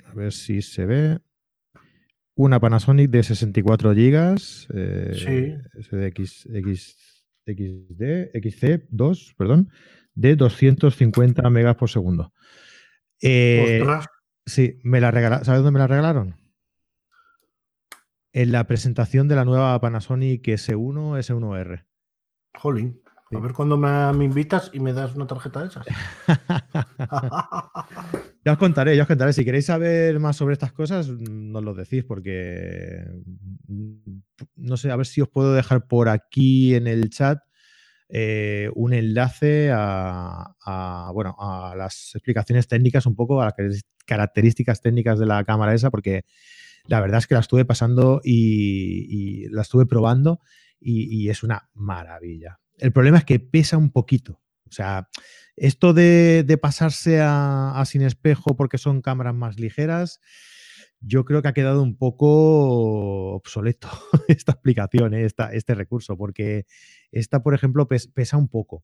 A 0.05 0.14
ver 0.14 0.32
si 0.32 0.61
se 0.61 0.86
ve 0.86 1.20
una 2.36 2.59
Panasonic 2.59 3.09
de 3.09 3.24
64 3.24 3.95
GB, 3.95 4.36
eh, 4.76 5.57
SDX, 5.80 6.47
XD, 7.45 8.34
XC2, 8.36 9.36
perdón, 9.36 9.72
de 10.14 10.36
250 10.36 11.49
megas 11.49 11.76
por 11.76 11.89
segundo. 11.89 12.34
Eh, 13.20 13.84
sí, 14.45 14.80
me 14.84 15.01
la 15.01 15.09
regalaron. 15.09 15.43
¿Sabes 15.43 15.64
dónde 15.64 15.72
me 15.72 15.80
la 15.80 15.88
regalaron? 15.88 16.43
En 18.36 18.52
la 18.52 18.66
presentación 18.66 19.28
de 19.28 19.36
la 19.36 19.46
nueva 19.46 19.80
Panasonic 19.80 20.48
S1, 20.48 21.20
S1R. 21.20 21.86
Jolín. 22.56 23.00
A 23.32 23.40
ver 23.40 23.54
cuándo 23.54 23.78
me, 23.78 24.26
invitas 24.26 24.72
y 24.74 24.80
me 24.80 24.92
das 24.92 25.16
una 25.16 25.28
tarjeta 25.28 25.62
de 25.62 25.68
esas. 25.68 25.86
ya 28.44 28.54
os 28.54 28.58
contaré, 28.58 28.96
ya 28.96 29.04
os 29.04 29.08
contaré. 29.08 29.34
Si 29.34 29.46
queréis 29.46 29.68
saber 29.68 30.20
más 30.20 30.36
sobre 30.36 30.54
estas 30.54 30.74
cosas, 30.74 31.10
nos 31.10 31.64
lo 31.64 31.76
decís, 31.76 32.04
porque 32.06 33.06
mm, 33.68 34.18
no 34.56 34.78
sé, 34.78 34.90
a 34.90 34.96
ver 34.96 35.06
si 35.06 35.22
os 35.22 35.30
puedo 35.30 35.54
dejar 35.54 35.86
por 35.88 36.10
aquí 36.10 36.74
en 36.74 36.88
el 36.88 37.12
chat 37.12 37.38
eh, 38.10 38.72
un 38.74 38.94
enlace 38.94 39.70
a, 39.72 41.12
bueno, 41.14 41.36
a 41.40 41.76
las 41.76 42.16
explicaciones 42.16 42.68
técnicas, 42.68 43.06
un 43.06 43.16
poco 43.16 43.44
a 43.44 43.46
las 43.46 43.54
características 44.08 44.82
técnicas 44.82 45.20
de 45.20 45.28
la 45.28 45.44
cámara 45.44 45.76
esa, 45.76 45.92
porque 45.92 46.26
la 46.88 47.00
verdad 47.02 47.20
es 47.20 47.28
que 47.28 47.36
la 47.36 47.42
estuve 47.42 47.66
pasando 47.66 48.22
y, 48.24 49.48
la 49.50 49.62
estuve 49.62 49.86
probando 49.86 50.40
y 50.80 51.30
es 51.30 51.44
una 51.44 51.70
maravilla. 51.74 52.60
El 52.78 52.92
problema 52.92 53.20
es 53.20 53.26
que 53.26 53.40
pesa 53.40 53.78
un 53.78 53.92
poquito. 53.92 54.42
O 54.68 54.72
sea, 54.72 55.08
Esto 55.56 55.94
de, 55.94 56.58
pasarse 56.62 57.20
a, 57.22 57.82
sin 57.86 58.02
espejo 58.02 58.56
porque 58.56 58.78
son 58.78 59.02
cámaras 59.02 59.36
más 59.36 59.60
ligeras, 59.60 60.20
yo 61.00 61.26
creo 61.26 61.42
que 61.42 61.50
ha 61.50 61.54
quedado 61.54 61.84
un 61.84 61.98
poco 61.98 63.34
obsoleto 63.36 63.88
esta 64.28 64.54
aplicación, 64.54 65.14
¿eh? 65.14 65.26
esta, 65.26 65.54
este 65.54 65.76
recurso, 65.76 66.18
porque 66.18 66.66
esta, 67.12 67.44
por 67.44 67.54
ejemplo, 67.54 67.88
pes- 67.88 68.08
pesa 68.08 68.38
un 68.38 68.48
poco. 68.48 68.84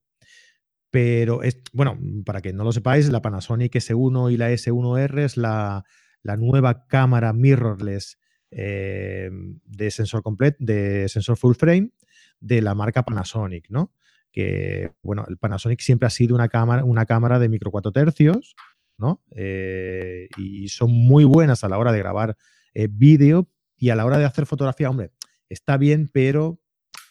Pero, 0.92 1.44
es, 1.44 1.58
bueno, 1.74 2.00
para 2.26 2.42
que 2.42 2.54
no 2.54 2.64
lo 2.64 2.72
sepáis, 2.72 3.10
la 3.10 3.22
Panasonic 3.22 3.74
S1 3.76 4.32
y 4.32 4.38
la 4.38 4.52
S1R 4.52 5.24
es 5.24 5.38
la, 5.38 5.84
la 6.24 6.38
nueva 6.38 6.88
cámara 6.88 7.34
mirrorless 7.34 8.20
eh, 8.52 9.30
de 9.66 9.92
sensor 9.92 10.24
completo, 10.24 10.58
de 10.60 11.08
sensor 11.08 11.38
full 11.38 11.54
frame 11.56 11.92
de 12.40 12.62
la 12.62 12.74
marca 12.76 13.04
Panasonic, 13.04 13.70
¿no? 13.70 13.94
Que, 14.32 14.92
bueno, 15.02 15.26
el 15.28 15.38
Panasonic 15.38 15.80
siempre 15.82 16.08
ha 16.08 16.12
sido 16.12 16.36
una 16.36 16.50
cámara, 16.50 16.84
una 16.84 17.06
cámara 17.06 17.40
de 17.40 17.50
micro 17.50 17.72
4 17.72 17.92
tercios, 17.92 18.56
¿no? 18.98 19.24
Eh, 19.36 20.30
y 20.38 20.70
son 20.70 20.92
muy 20.92 21.24
buenas 21.24 21.64
a 21.64 21.70
la 21.70 21.78
hora 21.78 21.92
de 21.92 22.00
grabar 22.00 22.38
eh, 22.74 22.88
vídeo 22.90 23.50
y 23.78 23.90
a 23.90 23.96
la 23.96 24.06
hora 24.06 24.18
de 24.18 24.26
hacer 24.26 24.46
fotografía, 24.46 24.90
hombre, 24.90 25.12
está 25.48 25.78
bien, 25.78 26.10
pero 26.12 26.60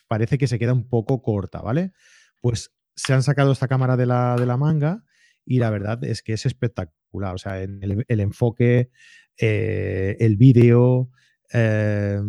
parece 0.06 0.38
que 0.38 0.46
se 0.46 0.58
queda 0.58 0.72
un 0.72 0.88
poco 0.88 1.22
corta, 1.22 1.60
¿vale? 1.60 1.92
Pues 2.40 2.74
se 2.94 3.12
han 3.14 3.22
sacado 3.22 3.52
esta 3.52 3.68
cámara 3.68 3.96
de 3.96 4.06
la, 4.06 4.36
de 4.36 4.46
la 4.46 4.56
manga 4.56 5.04
y 5.48 5.58
la 5.58 5.70
verdad 5.70 6.04
es 6.04 6.22
que 6.22 6.34
es 6.34 6.44
espectacular. 6.46 7.34
O 7.34 7.38
sea, 7.38 7.62
en 7.62 7.82
el, 7.82 8.04
el 8.06 8.20
enfoque, 8.20 8.90
eh, 9.38 10.16
el 10.20 10.36
vídeo. 10.36 11.10
eh, 11.52 12.20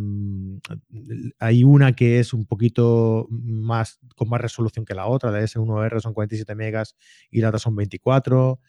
hay 1.39 1.63
una 1.63 1.93
que 1.93 2.20
es 2.20 2.34
un 2.34 2.45
poquito 2.45 3.28
más 3.30 3.99
con 4.15 4.30
más 4.30 4.41
resolución 4.41 4.86
que 4.86 4.93
la 4.95 5.07
otra, 5.07 5.32
la 5.32 5.41
S1R 5.41 5.99
son 5.99 6.13
47 6.13 6.55
megas 6.55 6.95
y 7.30 7.41
la 7.41 7.49
otra 7.49 7.59
son 7.59 7.76
24, 7.76 8.59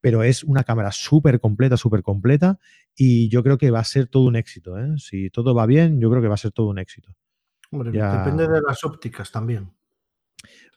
pero 0.00 0.22
es 0.22 0.44
una 0.44 0.64
cámara 0.64 0.92
súper 0.92 1.40
completa, 1.40 1.76
súper 1.76 2.02
completa 2.02 2.58
y 2.94 3.28
yo 3.28 3.42
creo 3.42 3.56
que 3.58 3.70
va 3.70 3.80
a 3.80 3.84
ser 3.84 4.06
todo 4.08 4.24
un 4.24 4.36
éxito. 4.36 4.78
¿eh? 4.78 4.94
Si 4.98 5.30
todo 5.30 5.54
va 5.54 5.66
bien, 5.66 6.00
yo 6.00 6.10
creo 6.10 6.20
que 6.22 6.28
va 6.28 6.34
a 6.34 6.38
ser 6.38 6.52
todo 6.52 6.68
un 6.68 6.78
éxito. 6.78 7.14
Hombre, 7.70 7.90
Ya. 7.92 8.18
depende 8.18 8.46
de 8.46 8.60
las 8.60 8.84
ópticas 8.84 9.30
también. 9.32 9.70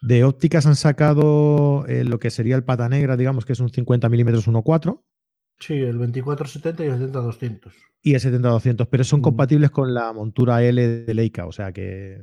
De 0.02 0.24
ópticas 0.24 0.66
han 0.66 0.76
sacado 0.76 1.86
eh, 1.88 2.04
lo 2.04 2.20
que 2.20 2.30
sería 2.30 2.56
el 2.56 2.64
pata 2.64 2.88
negra, 2.90 3.18
digamos 3.18 3.46
que 3.46 3.54
es 3.54 3.60
un 3.60 3.70
50 3.70 4.10
milímetros 4.10 4.48
1.4 4.48 5.04
Sí, 5.60 5.74
el 5.74 5.98
2470 5.98 6.84
y 6.86 6.88
el 6.88 7.00
70-200. 7.12 7.74
y 8.04 8.14
el 8.14 8.20
70-200, 8.22 8.88
pero 8.90 9.04
son 9.04 9.20
Mm. 9.20 9.24
compatibles 9.24 9.72
con 9.72 9.94
la 9.94 10.14
montura 10.14 10.64
L 10.64 10.88
de 11.06 11.14
Leica, 11.14 11.46
o 11.48 11.52
sea 11.52 11.72
que 11.72 12.22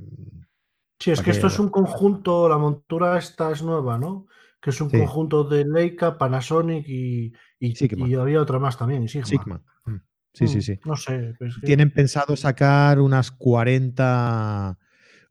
Sí, 1.01 1.11
es 1.11 1.19
¿Para 1.19 1.25
que 1.25 1.31
qué? 1.33 1.37
esto 1.37 1.49
es 1.49 1.59
un 1.59 1.69
conjunto, 1.71 2.49
la 2.49 2.57
montura 2.59 3.19
esta 3.19 3.51
es 3.51 3.63
nueva, 3.63 3.99
¿no? 3.99 4.29
Que 4.63 4.71
es 4.71 4.81
un 4.81 4.89
Sí. 4.91 4.99
conjunto 4.99 5.43
de 5.45 5.65
Leica, 5.67 6.17
Panasonic 6.17 6.87
y, 6.89 7.33
y, 7.59 7.75
Sigma. 7.75 8.09
y 8.09 8.15
había 8.15 8.41
otra 8.41 8.59
más 8.61 8.79
también, 8.79 9.03
y 9.03 9.09
Sigma. 9.09 9.27
Sigma. 9.27 9.63
Mm. 9.85 9.97
Sí, 10.33 10.47
sí, 10.47 10.59
Mm, 10.59 10.63
sí. 10.63 10.81
No 10.85 10.97
sé. 10.97 11.35
pues 11.39 11.55
es 11.55 11.61
que- 11.61 11.67
Tienen 11.67 11.91
pensado 11.93 12.37
sacar 12.37 13.01
unas 13.01 13.31
40, 13.33 14.79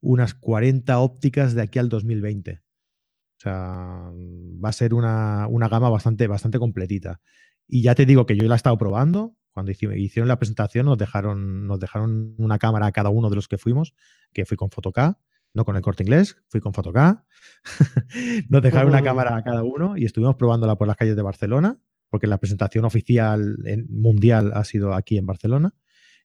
unas 0.04 0.34
40 0.34 1.00
ópticas 1.00 1.54
de 1.56 1.62
aquí 1.62 1.80
al 1.80 1.88
2020. 1.90 2.62
O 2.62 3.40
sea, 3.44 4.12
va 4.14 4.70
a 4.70 4.74
ser 4.74 4.94
una, 4.94 5.48
una 5.48 5.70
gama 5.70 5.90
bastante, 5.90 6.28
bastante 6.28 6.60
completita. 6.60 7.22
Y 7.68 7.82
ya 7.82 7.96
te 7.96 8.06
digo 8.06 8.26
que 8.26 8.36
yo 8.38 8.48
la 8.48 8.56
he 8.56 8.58
estado 8.58 8.78
probando. 8.78 9.36
Cuando 9.52 9.72
hici- 9.72 9.98
hicieron 9.98 10.28
la 10.28 10.40
presentación 10.40 10.86
nos 10.88 10.98
dejaron, 10.98 11.68
nos 11.68 11.80
dejaron 11.80 12.36
una 12.38 12.58
cámara 12.60 12.88
a 12.88 12.92
cada 12.92 13.10
uno 13.10 13.30
de 13.30 13.36
los 13.36 13.48
que 13.48 13.58
fuimos, 13.58 13.94
que 14.34 14.46
fui 14.46 14.58
con 14.58 14.70
Fotoca, 14.72 15.20
no 15.54 15.64
con 15.64 15.76
el 15.76 15.82
corte 15.82 16.04
inglés, 16.04 16.38
fui 16.50 16.60
con 16.60 16.74
Fotoca. 16.74 17.26
nos 18.50 18.62
dejaron 18.62 18.90
una 18.90 19.04
cámara 19.04 19.36
a 19.38 19.44
cada 19.44 19.64
uno 19.64 19.96
y 19.98 20.06
estuvimos 20.06 20.36
probándola 20.36 20.76
por 20.76 20.88
las 20.88 20.98
calles 20.98 21.16
de 21.16 21.22
Barcelona, 21.22 21.80
porque 22.10 22.28
la 22.28 22.40
presentación 22.40 22.84
oficial 22.86 23.58
en- 23.66 23.88
mundial 23.90 24.52
ha 24.56 24.64
sido 24.66 24.94
aquí 24.94 25.18
en 25.18 25.26
Barcelona. 25.28 25.74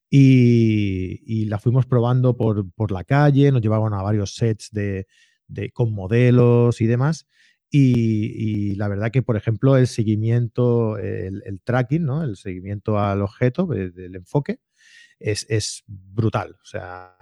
Y, 0.09 1.21
y 1.25 1.45
la 1.45 1.59
fuimos 1.59 1.85
probando 1.85 2.35
por, 2.35 2.71
por 2.71 2.91
la 2.91 3.03
calle, 3.03 3.51
nos 3.51 3.61
llevaban 3.61 3.93
a 3.93 4.01
varios 4.01 4.35
sets 4.35 4.69
de, 4.71 5.07
de- 5.47 5.71
con 5.71 5.93
modelos 5.93 6.81
y 6.81 6.87
demás. 6.87 7.27
Y, 7.71 8.71
y 8.71 8.75
la 8.75 8.87
verdad 8.87 9.11
que, 9.11 9.21
por 9.21 9.37
ejemplo, 9.37 9.77
el 9.77 9.85
seguimiento, 9.87 10.97
el, 10.97 11.43
el 11.45 11.61
tracking, 11.61 12.03
¿no? 12.03 12.23
el 12.23 12.35
seguimiento 12.37 12.97
al 12.97 13.21
objeto, 13.21 13.71
eh, 13.73 13.91
del 13.91 14.15
enfoque, 14.15 14.59
es, 15.19 15.45
es 15.49 15.83
brutal. 15.87 16.55
O 16.63 16.65
sea, 16.65 17.15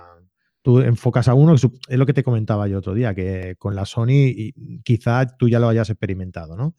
tú 0.62 0.80
enfocas 0.80 1.28
a 1.28 1.34
uno, 1.34 1.56
es 1.56 1.98
lo 1.98 2.06
que 2.06 2.14
te 2.14 2.24
comentaba 2.24 2.68
yo 2.70 2.78
otro 2.80 2.94
día, 2.94 3.14
que 3.14 3.56
con 3.60 3.76
la 3.76 3.86
Sony 3.86 4.54
quizá 4.84 5.26
tú 5.38 5.50
ya 5.50 5.60
lo 5.60 5.68
hayas 5.70 5.90
experimentado, 5.90 6.56
¿no? 6.56 6.76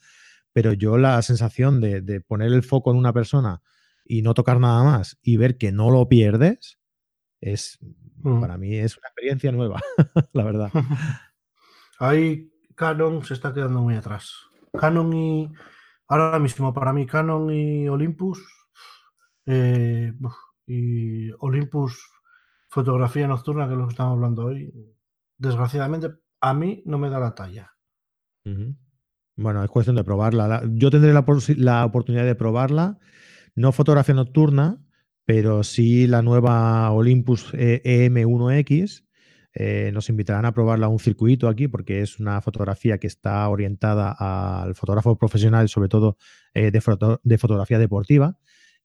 Pero 0.52 0.72
yo 0.72 0.96
la 0.96 1.20
sensación 1.22 1.80
de, 1.80 2.00
de 2.00 2.20
poner 2.22 2.52
el 2.52 2.62
foco 2.62 2.90
en 2.90 2.96
una 2.96 3.12
persona 3.12 3.61
y 4.09 4.22
no 4.22 4.34
tocar 4.34 4.59
nada 4.59 4.82
más 4.82 5.18
y 5.22 5.36
ver 5.36 5.59
que 5.59 5.70
no 5.70 5.90
lo 5.90 6.09
pierdes, 6.09 6.78
es 7.40 7.78
Mm. 8.20 8.40
para 8.40 8.59
mí 8.59 8.74
es 8.74 8.96
una 8.98 9.06
experiencia 9.09 9.52
nueva, 9.52 9.80
la 10.32 10.42
verdad. 10.44 10.72
Ahí 12.00 12.50
Canon 12.74 13.24
se 13.24 13.34
está 13.34 13.54
quedando 13.54 13.80
muy 13.80 13.94
atrás. 13.94 14.34
Canon 14.72 15.12
y. 15.12 15.52
Ahora 16.09 16.38
mismo, 16.38 16.72
para 16.72 16.92
mí, 16.92 17.06
Canon 17.06 17.50
y 17.52 17.88
Olympus. 17.88 18.44
eh, 19.46 20.12
y 20.66 21.30
Olympus 21.38 22.02
Fotografía 22.70 23.26
Nocturna, 23.28 23.66
que 23.66 23.72
es 23.74 23.78
lo 23.78 23.86
que 23.86 23.92
estamos 23.92 24.14
hablando 24.16 24.46
hoy. 24.46 24.72
Desgraciadamente, 25.38 26.11
a 26.40 26.54
mí 26.54 26.82
no 26.86 26.98
me 26.98 27.09
da 27.11 27.18
la 27.20 27.34
talla. 27.34 27.72
Bueno, 29.36 29.62
es 29.64 29.70
cuestión 29.70 29.96
de 29.96 30.04
probarla. 30.04 30.48
La- 30.48 30.62
Yo 30.66 30.90
tendré 30.90 31.12
la, 31.12 31.24
la 31.56 31.84
oportunidad 31.84 32.24
de 32.24 32.34
probarla, 32.34 32.98
no 33.59 33.72
fotografía 33.72 34.14
nocturna, 34.14 34.80
pero 35.24 35.64
sí 35.64 36.06
la 36.06 36.22
nueva 36.22 36.90
Olympus 36.92 37.50
eh, 37.54 37.82
EM1X. 37.84 39.04
Eh, 39.54 39.90
nos 39.92 40.09
invitarán 40.09 40.44
a 40.44 40.52
probarla 40.52 40.86
a 40.86 40.88
un 40.88 41.00
circuito 41.00 41.48
aquí 41.48 41.66
porque 41.66 42.00
es 42.00 42.20
una 42.20 42.40
fotografía 42.40 42.98
que 42.98 43.09
está 43.09 43.48
orientada 43.48 44.12
al 44.12 44.76
fotógrafo 44.76 45.18
profesional, 45.18 45.68
sobre 45.68 45.88
todo 45.88 46.16
eh, 46.54 46.70
de, 46.70 47.18
de 47.22 47.38
fotografía 47.38 47.78
deportiva, 47.78 48.38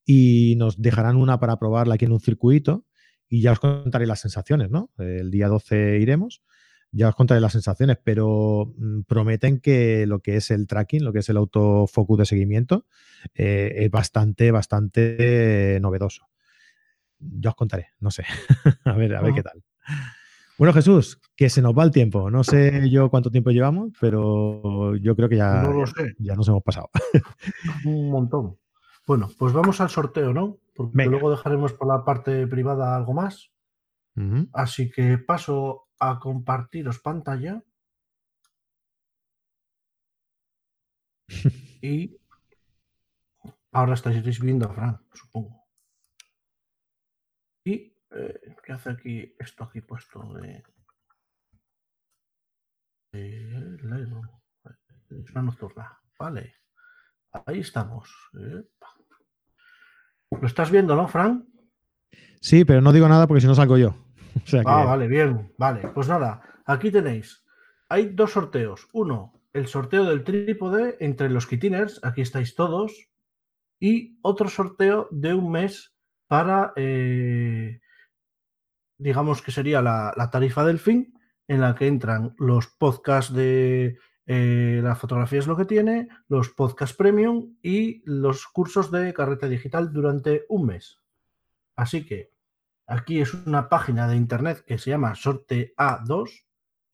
y 0.06 0.56
nos 0.58 0.82
dejarán 0.82 1.18
una 1.18 1.40
para 1.40 1.58
probarla 1.58 1.96
aquí 1.96 2.06
en 2.06 2.12
un 2.12 2.20
circuito 2.20 2.86
y 3.30 3.42
ya 3.42 3.52
os 3.52 3.60
contaré 3.60 4.08
las 4.08 4.22
sensaciones, 4.22 4.72
¿no? 4.72 4.92
El 4.98 5.30
día 5.30 5.48
12 5.48 6.00
iremos 6.00 6.42
ya 6.94 7.10
os 7.10 7.16
contaré 7.16 7.42
las 7.42 7.52
sensaciones, 7.54 7.98
pero 8.04 8.72
mm, 8.78 9.02
prometen 9.02 9.60
que 9.60 10.06
lo 10.06 10.20
que 10.20 10.38
es 10.38 10.52
el 10.52 10.68
tracking, 10.68 11.04
lo 11.04 11.12
que 11.12 11.20
es 11.20 11.30
el 11.30 11.38
autofocus 11.38 12.20
de 12.20 12.26
seguimiento, 12.26 12.86
eh, 13.34 13.74
es 13.78 13.92
bastante, 13.92 14.52
bastante 14.52 15.80
novedoso. 15.82 16.30
Ya 17.20 17.50
os 17.50 17.56
contaré, 17.56 17.88
no 18.00 18.12
sé. 18.12 18.24
a 18.86 18.94
ver, 18.94 19.16
a 19.16 19.22
ver 19.22 19.34
qué 19.34 19.42
tal. 19.42 19.64
Bueno, 20.58 20.72
Jesús, 20.72 21.20
que 21.36 21.50
se 21.50 21.64
nos 21.64 21.76
va 21.78 21.84
el 21.84 21.92
tiempo. 21.92 22.30
No 22.30 22.44
sé 22.44 22.88
yo 22.90 23.10
cuánto 23.10 23.32
tiempo 23.32 23.50
llevamos, 23.50 23.92
pero 24.00 24.96
yo 24.98 25.16
creo 25.16 25.28
que 25.28 25.38
ya, 25.38 25.64
No 25.64 25.74
lo 25.74 25.86
ya, 25.86 25.92
sé. 25.92 26.14
ya 26.20 26.36
nos 26.36 26.48
hemos 26.48 26.62
pasado. 26.62 26.90
Un 27.86 28.12
montón. 28.12 28.58
Bueno, 29.08 29.30
pues 29.38 29.52
vamos 29.52 29.82
al 29.82 29.90
sorteo, 29.90 30.32
¿no? 30.32 30.60
Porque 30.76 30.92
Venga. 30.96 31.12
luego 31.12 31.32
dejaremos 31.32 31.74
por 31.74 31.88
la 31.88 32.06
parte 32.06 32.46
privada 32.48 32.96
algo 32.96 33.14
más. 33.14 33.50
Así 34.54 34.92
que 34.92 35.18
paso 35.18 35.88
a 36.10 36.20
compartiros 36.20 37.00
pantalla. 37.00 37.64
Y 41.84 42.18
ahora 43.74 43.96
estaréis 43.96 44.40
viendo 44.40 44.66
a 44.66 44.74
Fran, 44.74 45.06
supongo. 45.14 45.68
Y 47.66 47.94
eh, 48.12 48.56
¿qué 48.64 48.72
hace 48.72 48.92
aquí 48.92 49.36
esto 49.38 49.66
aquí 49.66 49.82
puesto 49.82 50.24
de? 50.36 50.64
Es 53.12 53.84
una 53.84 55.42
nocturna. 55.42 56.00
Vale. 56.18 56.56
Ahí 57.46 57.60
estamos. 57.60 58.10
Epa. 58.34 58.96
Lo 60.32 60.48
estás 60.48 60.72
viendo, 60.72 60.96
¿no, 60.96 61.10
Fran? 61.10 61.46
Sí, 62.40 62.64
pero 62.64 62.80
no 62.80 62.94
digo 62.94 63.10
nada 63.10 63.28
porque 63.28 63.42
si 63.42 63.48
no 63.48 63.56
salgo 63.56 63.78
yo. 63.78 64.03
O 64.44 64.48
sea 64.48 64.62
que, 64.62 64.70
Ah, 64.70 64.86
vale, 64.86 65.08
bien, 65.08 65.54
vale. 65.58 65.88
Pues 65.90 66.08
nada, 66.08 66.42
aquí 66.66 66.92
tenéis. 66.92 67.44
Hay 67.90 68.10
dos 68.10 68.32
sorteos. 68.32 68.88
Uno, 68.94 69.42
el 69.54 69.68
sorteo 69.68 70.06
del 70.06 70.24
trípode 70.24 70.98
entre 71.00 71.30
los 71.30 71.48
kitiners, 71.48 72.00
aquí 72.04 72.22
estáis 72.22 72.56
todos. 72.56 73.10
Y 73.80 74.18
otro 74.22 74.50
sorteo 74.50 75.08
de 75.12 75.34
un 75.34 75.52
mes 75.52 75.96
para, 76.28 76.74
eh, 76.76 77.82
digamos 78.98 79.42
que 79.42 79.52
sería 79.52 79.82
la, 79.82 80.14
la 80.16 80.30
tarifa 80.30 80.66
del 80.66 80.80
fin, 80.80 81.14
en 81.48 81.62
la 81.62 81.76
que 81.76 81.88
entran 81.88 82.34
los 82.38 82.68
podcasts 82.68 83.34
de 83.34 83.98
eh, 84.26 84.80
la 84.82 84.96
fotografía 84.96 85.40
es 85.40 85.48
lo 85.48 85.58
que 85.58 85.66
tiene, 85.66 86.08
los 86.30 86.50
podcasts 86.50 86.96
premium 86.96 87.58
y 87.62 88.02
los 88.06 88.48
cursos 88.48 88.90
de 88.92 89.14
carrete 89.14 89.50
digital 89.50 89.92
durante 89.92 90.46
un 90.50 90.68
mes. 90.68 91.02
Así 91.76 92.06
que 92.06 92.33
Aquí 92.94 93.22
es 93.22 93.34
una 93.34 93.70
página 93.70 94.08
de 94.08 94.16
internet 94.16 94.64
que 94.68 94.78
se 94.78 94.92
llama 94.92 95.16
Sorte 95.16 95.74
A2 95.78 96.30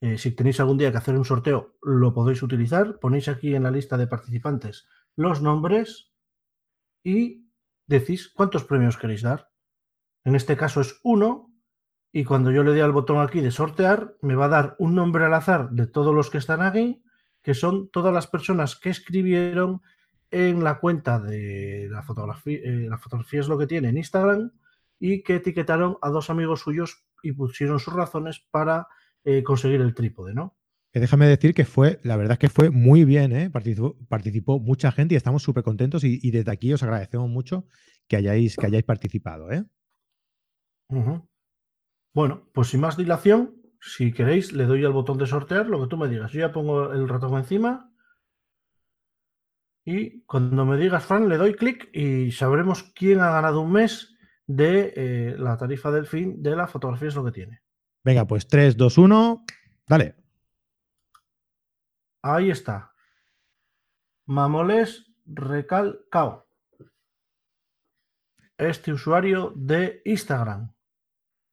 Eh, 0.01 0.17
si 0.17 0.31
tenéis 0.31 0.61
algún 0.61 0.77
día 0.77 0.91
que 0.91 0.97
hacer 0.97 1.17
un 1.17 1.25
sorteo, 1.25 1.75
lo 1.81 2.13
podéis 2.13 2.41
utilizar. 2.41 2.99
Ponéis 2.99 3.27
aquí 3.27 3.53
en 3.53 3.63
la 3.63 3.71
lista 3.71 3.97
de 3.97 4.07
participantes 4.07 4.87
los 5.17 5.41
nombres 5.41 6.13
y 7.03 7.49
decís 7.85 8.29
cuántos 8.33 8.63
premios 8.63 8.95
queréis 8.95 9.23
dar. 9.23 9.49
En 10.23 10.35
este 10.35 10.55
caso 10.55 10.79
es 10.79 11.01
uno 11.03 11.51
y 12.13 12.23
cuando 12.23 12.49
yo 12.49 12.63
le 12.63 12.71
dé 12.71 12.81
al 12.81 12.93
botón 12.93 13.19
aquí 13.19 13.41
de 13.41 13.51
sortear, 13.51 14.15
me 14.21 14.35
va 14.35 14.45
a 14.45 14.55
dar 14.57 14.75
un 14.79 14.95
nombre 14.95 15.25
al 15.25 15.33
azar 15.33 15.69
de 15.71 15.85
todos 15.85 16.15
los 16.15 16.29
que 16.29 16.37
están 16.37 16.61
aquí, 16.61 17.03
que 17.43 17.53
son 17.53 17.89
todas 17.89 18.13
las 18.13 18.27
personas 18.27 18.77
que 18.77 18.89
escribieron 18.89 19.81
en 20.31 20.63
la 20.63 20.79
cuenta 20.79 21.19
de 21.19 21.89
la 21.91 22.03
fotografía, 22.03 22.59
eh, 22.63 22.87
la 22.87 22.97
fotografía 22.97 23.41
es 23.41 23.49
lo 23.49 23.57
que 23.57 23.67
tiene 23.67 23.89
en 23.89 23.97
Instagram 23.97 24.53
y 24.99 25.23
que 25.23 25.35
etiquetaron 25.35 25.97
a 26.01 26.09
dos 26.09 26.29
amigos 26.29 26.61
suyos 26.61 27.05
y 27.23 27.31
pusieron 27.31 27.79
sus 27.79 27.93
razones 27.93 28.45
para 28.51 28.87
eh, 29.23 29.43
conseguir 29.43 29.81
el 29.81 29.93
trípode, 29.93 30.33
¿no? 30.33 30.57
Que 30.91 30.99
déjame 30.99 31.27
decir 31.27 31.53
que 31.53 31.65
fue, 31.65 31.99
la 32.03 32.17
verdad 32.17 32.33
es 32.33 32.39
que 32.39 32.49
fue 32.49 32.71
muy 32.71 33.05
bien, 33.05 33.31
¿eh? 33.31 33.51
participó, 33.51 34.59
mucha 34.59 34.91
gente 34.91 35.13
y 35.13 35.17
estamos 35.17 35.43
súper 35.43 35.63
contentos 35.63 36.03
y, 36.03 36.31
desde 36.31 36.51
aquí 36.51 36.73
os 36.73 36.81
agradecemos 36.81 37.29
mucho 37.29 37.67
que 38.07 38.15
hayáis, 38.15 38.55
que 38.55 38.65
hayáis 38.65 38.85
participado, 38.85 39.51
¿eh? 39.51 39.63
Bueno, 42.11 42.49
pues 42.53 42.69
sin 42.69 42.79
más 42.79 42.97
dilación, 42.97 43.55
si 43.79 44.11
queréis, 44.11 44.51
le 44.51 44.65
doy 44.65 44.83
al 44.83 44.93
botón 44.93 45.19
de 45.19 45.27
sortear, 45.27 45.67
lo 45.67 45.79
que 45.79 45.87
tú 45.87 45.95
me 45.95 46.07
digas. 46.07 46.31
Yo 46.31 46.39
ya 46.39 46.51
pongo 46.51 46.91
el 46.91 47.07
ratón 47.07 47.37
encima 47.37 47.93
y 49.85 50.21
cuando 50.23 50.65
me 50.65 50.77
digas, 50.77 51.05
Fran, 51.05 51.29
le 51.29 51.37
doy 51.37 51.53
clic 51.53 51.89
y 51.93 52.31
sabremos 52.31 52.83
quién 52.95 53.19
ha 53.19 53.31
ganado 53.31 53.61
un 53.61 53.71
mes 53.71 54.15
de 54.49 54.93
eh, 54.95 55.35
la 55.37 55.57
tarifa 55.57 55.91
del 55.91 56.07
fin 56.07 56.41
de 56.41 56.55
la 56.55 56.65
fotografía 56.65 57.07
es 57.07 57.15
lo 57.15 57.23
que 57.23 57.31
tiene. 57.31 57.61
Venga, 58.03 58.25
pues 58.25 58.47
3, 58.47 58.75
2, 58.75 58.97
1, 58.97 59.45
dale. 59.87 60.15
Ahí 62.23 62.49
está. 62.49 62.91
Mamoles 64.25 65.05
Recalcao. 65.27 66.47
Este 68.57 68.91
usuario 68.91 69.53
de 69.55 70.01
Instagram. 70.03 70.73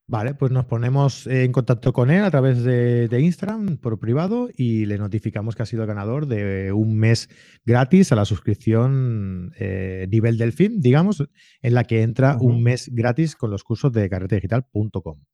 Vale, 0.08 0.34
pues 0.34 0.52
nos 0.52 0.66
ponemos 0.66 1.26
en 1.26 1.50
contacto 1.50 1.92
con 1.92 2.12
él 2.12 2.22
a 2.22 2.30
través 2.30 2.62
de, 2.62 3.08
Instagram 3.20 3.78
por 3.78 3.98
privado 3.98 4.48
y 4.56 4.86
le 4.86 4.98
notificamos 4.98 5.56
que 5.56 5.64
ha 5.64 5.66
sido 5.66 5.84
ganador 5.84 6.26
de 6.26 6.70
un 6.70 6.96
mes 6.96 7.28
gratis 7.64 8.12
a 8.12 8.16
la 8.16 8.24
suscripción 8.24 9.52
eh, 9.58 10.06
nivel 10.08 10.38
delfín, 10.38 10.80
digamos, 10.80 11.28
en 11.60 11.74
la 11.74 11.82
que 11.82 12.02
entra 12.02 12.36
un 12.40 12.62
mes 12.62 12.88
gratis 12.94 13.34
con 13.34 13.50
los 13.50 13.64
cursos 13.64 13.92
de 13.92 14.08
carretedigital.com. 14.08 15.24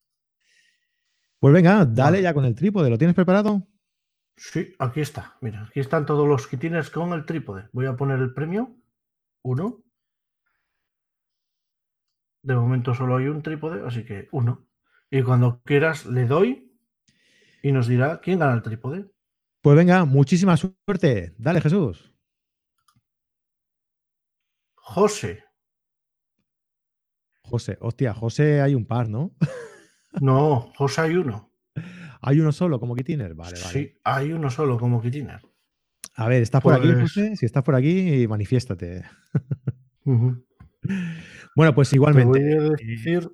Pues 1.38 1.52
venga, 1.52 1.84
dale 1.84 2.22
ya 2.22 2.32
con 2.32 2.46
el 2.46 2.54
trípode. 2.54 2.88
¿Lo 2.88 2.96
tienes 2.96 3.14
preparado? 3.14 3.66
Sí, 4.36 4.74
aquí 4.78 5.02
está. 5.02 5.36
Mira, 5.42 5.64
aquí 5.64 5.80
están 5.80 6.06
todos 6.06 6.26
los 6.26 6.46
que 6.46 6.56
tienes 6.56 6.88
con 6.88 7.12
el 7.12 7.26
trípode. 7.26 7.68
Voy 7.72 7.84
a 7.84 7.96
poner 7.96 8.20
el 8.20 8.32
premio. 8.32 8.74
Uno. 9.42 9.81
De 12.42 12.54
momento 12.54 12.94
solo 12.94 13.16
hay 13.16 13.26
un 13.26 13.42
trípode, 13.42 13.86
así 13.86 14.04
que 14.04 14.28
uno. 14.32 14.66
Y 15.10 15.22
cuando 15.22 15.62
quieras 15.62 16.06
le 16.06 16.26
doy 16.26 16.72
y 17.62 17.72
nos 17.72 17.86
dirá 17.86 18.20
quién 18.20 18.38
gana 18.38 18.54
el 18.54 18.62
trípode. 18.62 19.10
Pues 19.60 19.76
venga, 19.76 20.04
muchísima 20.04 20.56
suerte. 20.56 21.34
Dale, 21.38 21.60
Jesús. 21.60 22.12
José. 24.74 25.44
José, 27.42 27.76
hostia, 27.80 28.14
José 28.14 28.60
hay 28.60 28.74
un 28.74 28.86
par, 28.86 29.08
¿no? 29.08 29.32
No, 30.20 30.70
José 30.76 31.00
hay 31.00 31.16
uno. 31.16 31.50
Hay 32.20 32.38
uno 32.38 32.52
solo 32.52 32.78
como 32.78 32.94
Kitiner, 32.94 33.34
vale, 33.34 33.58
vale. 33.58 33.72
Sí, 33.72 33.94
hay 34.04 34.32
uno 34.32 34.50
solo 34.50 34.78
como 34.78 35.00
Kitiner. 35.00 35.40
A 36.14 36.28
ver, 36.28 36.42
¿estás 36.42 36.60
por 36.60 36.74
aquí, 36.74 36.88
pues 36.92 37.00
José? 37.00 37.34
Si 37.36 37.46
estás 37.46 37.62
por 37.62 37.74
aquí, 37.74 38.26
manifiéstate. 38.28 39.04
Bueno, 41.54 41.74
pues 41.74 41.92
igualmente. 41.92 42.38
Te 42.40 42.56
voy 42.56 42.66
a 42.66 42.70
decir. 42.76 43.30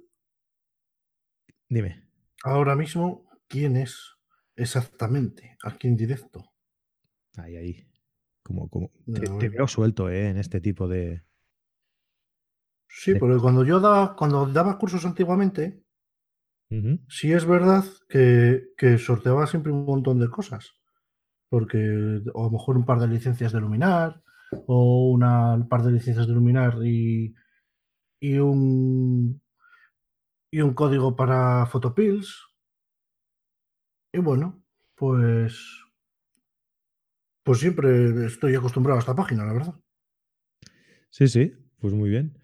Dime. 1.68 2.02
Ahora 2.44 2.74
mismo, 2.74 3.28
¿quién 3.48 3.76
es 3.76 4.16
exactamente? 4.56 5.56
Aquí 5.62 5.88
en 5.88 5.96
directo. 5.96 6.52
Ahí, 7.36 7.56
ahí. 7.56 7.84
Como, 8.42 8.68
como 8.68 8.90
te, 9.38 9.48
veo 9.50 9.68
suelto 9.68 10.08
¿eh? 10.08 10.30
en 10.30 10.38
este 10.38 10.60
tipo 10.60 10.88
de. 10.88 11.22
Sí, 12.88 13.14
porque 13.14 13.38
cuando 13.38 13.64
yo 13.64 13.80
daba, 13.80 14.16
cuando 14.16 14.46
daba 14.46 14.78
cursos 14.78 15.04
antiguamente, 15.04 15.84
sí 17.08 17.32
es 17.32 17.44
verdad 17.44 17.84
que, 18.08 18.68
que, 18.76 18.96
sorteaba 18.96 19.46
siempre 19.46 19.72
un 19.72 19.84
montón 19.84 20.18
de 20.18 20.30
cosas. 20.30 20.72
Porque 21.50 21.78
a 21.78 22.42
lo 22.42 22.50
mejor 22.50 22.76
un 22.76 22.86
par 22.86 22.98
de 23.00 23.08
licencias 23.08 23.52
de 23.52 23.60
Luminar, 23.60 24.22
o 24.66 25.10
una, 25.10 25.54
un 25.54 25.68
par 25.68 25.82
de 25.82 25.92
licencias 25.92 26.26
de 26.26 26.32
Luminar 26.32 26.78
y, 26.82 27.34
y 28.20 28.38
un, 28.38 29.40
y 30.50 30.60
un 30.60 30.74
código 30.74 31.16
para 31.16 31.66
Photopills. 31.66 32.46
Y 34.12 34.18
bueno, 34.18 34.64
pues, 34.94 35.84
pues 37.44 37.58
siempre 37.58 38.26
estoy 38.26 38.54
acostumbrado 38.54 38.98
a 38.98 39.00
esta 39.00 39.14
página, 39.14 39.44
la 39.44 39.52
verdad. 39.52 39.74
Sí, 41.10 41.28
sí, 41.28 41.52
pues 41.78 41.94
muy 41.94 42.10
bien. 42.10 42.38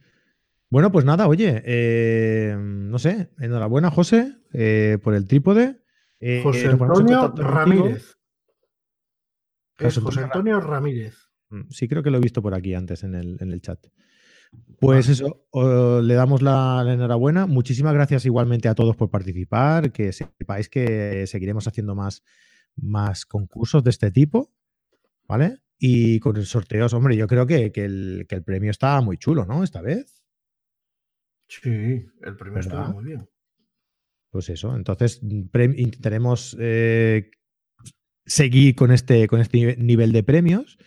Bueno, 0.70 0.90
pues 0.90 1.04
nada, 1.04 1.28
oye, 1.28 1.62
eh, 1.64 2.56
no 2.58 2.98
sé, 2.98 3.30
enhorabuena, 3.38 3.90
José, 3.90 4.38
eh, 4.52 4.98
por 5.02 5.14
el 5.14 5.26
trípode. 5.26 5.84
Eh, 6.18 6.40
José 6.42 6.68
Antonio 6.68 7.32
Ramírez. 7.36 8.16
José 9.78 10.24
Antonio 10.24 10.60
Ramírez. 10.60 11.16
Mm, 11.50 11.68
sí, 11.70 11.88
creo 11.88 12.02
que 12.02 12.10
lo 12.10 12.18
he 12.18 12.22
visto 12.22 12.42
por 12.42 12.54
aquí 12.54 12.74
antes 12.74 13.04
en 13.04 13.14
el, 13.14 13.36
en 13.40 13.52
el 13.52 13.60
chat. 13.60 13.86
Pues 14.80 15.08
eso, 15.08 15.46
le 16.02 16.14
damos 16.14 16.42
la, 16.42 16.84
enhorabuena. 16.86 17.46
Muchísimas 17.46 17.94
gracias 17.94 18.26
igualmente 18.26 18.68
a 18.68 18.74
todos 18.74 18.96
por 18.96 19.10
participar, 19.10 19.92
que 19.92 20.12
sepáis 20.12 20.68
que 20.68 21.26
seguiremos 21.26 21.66
haciendo 21.66 21.94
más, 21.94 22.22
más 22.76 23.24
concursos 23.24 23.82
de 23.82 23.90
este 23.90 24.10
tipo, 24.10 24.52
¿vale? 25.26 25.58
Y 25.78 26.20
con 26.20 26.36
el 26.36 26.46
sorteos, 26.46 26.92
hombre, 26.92 27.16
yo 27.16 27.26
creo 27.26 27.46
que, 27.46 27.72
el, 27.74 28.26
premio 28.44 28.70
está 28.70 29.00
muy 29.00 29.16
chulo, 29.16 29.44
¿no? 29.46 29.64
Esta 29.64 29.80
vez. 29.80 30.22
Sí, 31.48 32.04
el 32.22 32.36
premio 32.36 32.60
está 32.60 32.88
muy 32.88 33.04
bien. 33.04 33.28
Pues 34.30 34.50
eso, 34.50 34.74
entonces 34.76 35.20
intentaremos 35.22 36.56
eh, 36.58 37.30
seguir 38.26 38.74
con 38.74 38.90
este, 38.90 39.28
con 39.28 39.40
este 39.40 39.76
nivel 39.76 40.12
de 40.12 40.22
premios 40.24 40.78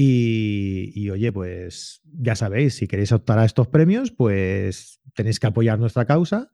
y, 0.00 1.10
oye, 1.10 1.32
pues 1.32 2.02
ya 2.04 2.36
sabéis, 2.36 2.74
si 2.74 2.86
queréis 2.86 3.10
optar 3.10 3.40
a 3.40 3.44
estos 3.44 3.66
premios, 3.66 4.12
pues 4.12 5.00
tenéis 5.12 5.40
que 5.40 5.48
apoyar 5.48 5.80
nuestra 5.80 6.04
causa, 6.04 6.52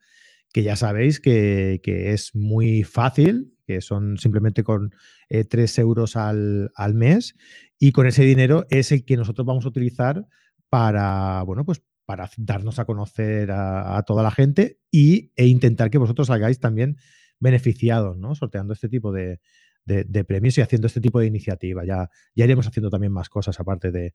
que 0.51 0.63
ya 0.63 0.77
sabéis 0.77 1.21
que, 1.21 1.79
es 1.85 2.35
muy 2.35 2.85
fácil, 2.85 3.53
que 3.67 3.83
son 3.83 4.17
simplemente 4.17 4.65
con 4.65 4.95
3 5.29 5.79
eh, 5.79 5.81
euros 5.83 6.17
al, 6.17 6.71
mes, 6.95 7.37
y 7.79 7.93
con 7.93 8.07
ese 8.07 8.25
dinero 8.25 8.65
es 8.71 8.93
el 8.93 9.05
que 9.05 9.19
nosotros 9.19 9.47
vamos 9.47 9.67
a 9.67 9.69
utilizar 9.69 10.27
para, 10.71 11.43
bueno, 11.43 11.67
pues 11.67 11.83
para 12.07 12.31
darnos 12.39 12.79
a 12.79 12.87
conocer 12.87 13.51
a, 13.51 14.03
toda 14.07 14.23
la 14.23 14.31
gente 14.31 14.79
y, 14.91 15.33
e 15.37 15.49
intentar 15.49 15.91
que 15.91 15.99
vosotros 15.99 16.29
salgáis 16.29 16.61
también 16.61 16.97
beneficiados, 17.41 18.17
¿no? 18.17 18.35
Sorteando 18.35 18.73
este 18.73 18.89
tipo 18.89 19.13
de, 19.13 19.41
de, 19.85 20.25
premios 20.25 20.57
y 20.59 20.63
haciendo 20.63 20.87
este 20.87 21.01
tipo 21.01 21.21
de 21.21 21.27
iniciativa. 21.27 21.85
Ya, 21.85 22.11
ya 22.35 22.45
iremos 22.45 22.67
haciendo 22.67 22.91
también 22.91 23.13
más 23.13 23.29
cosas 23.29 23.59
aparte 23.61 23.91
de, 23.91 24.15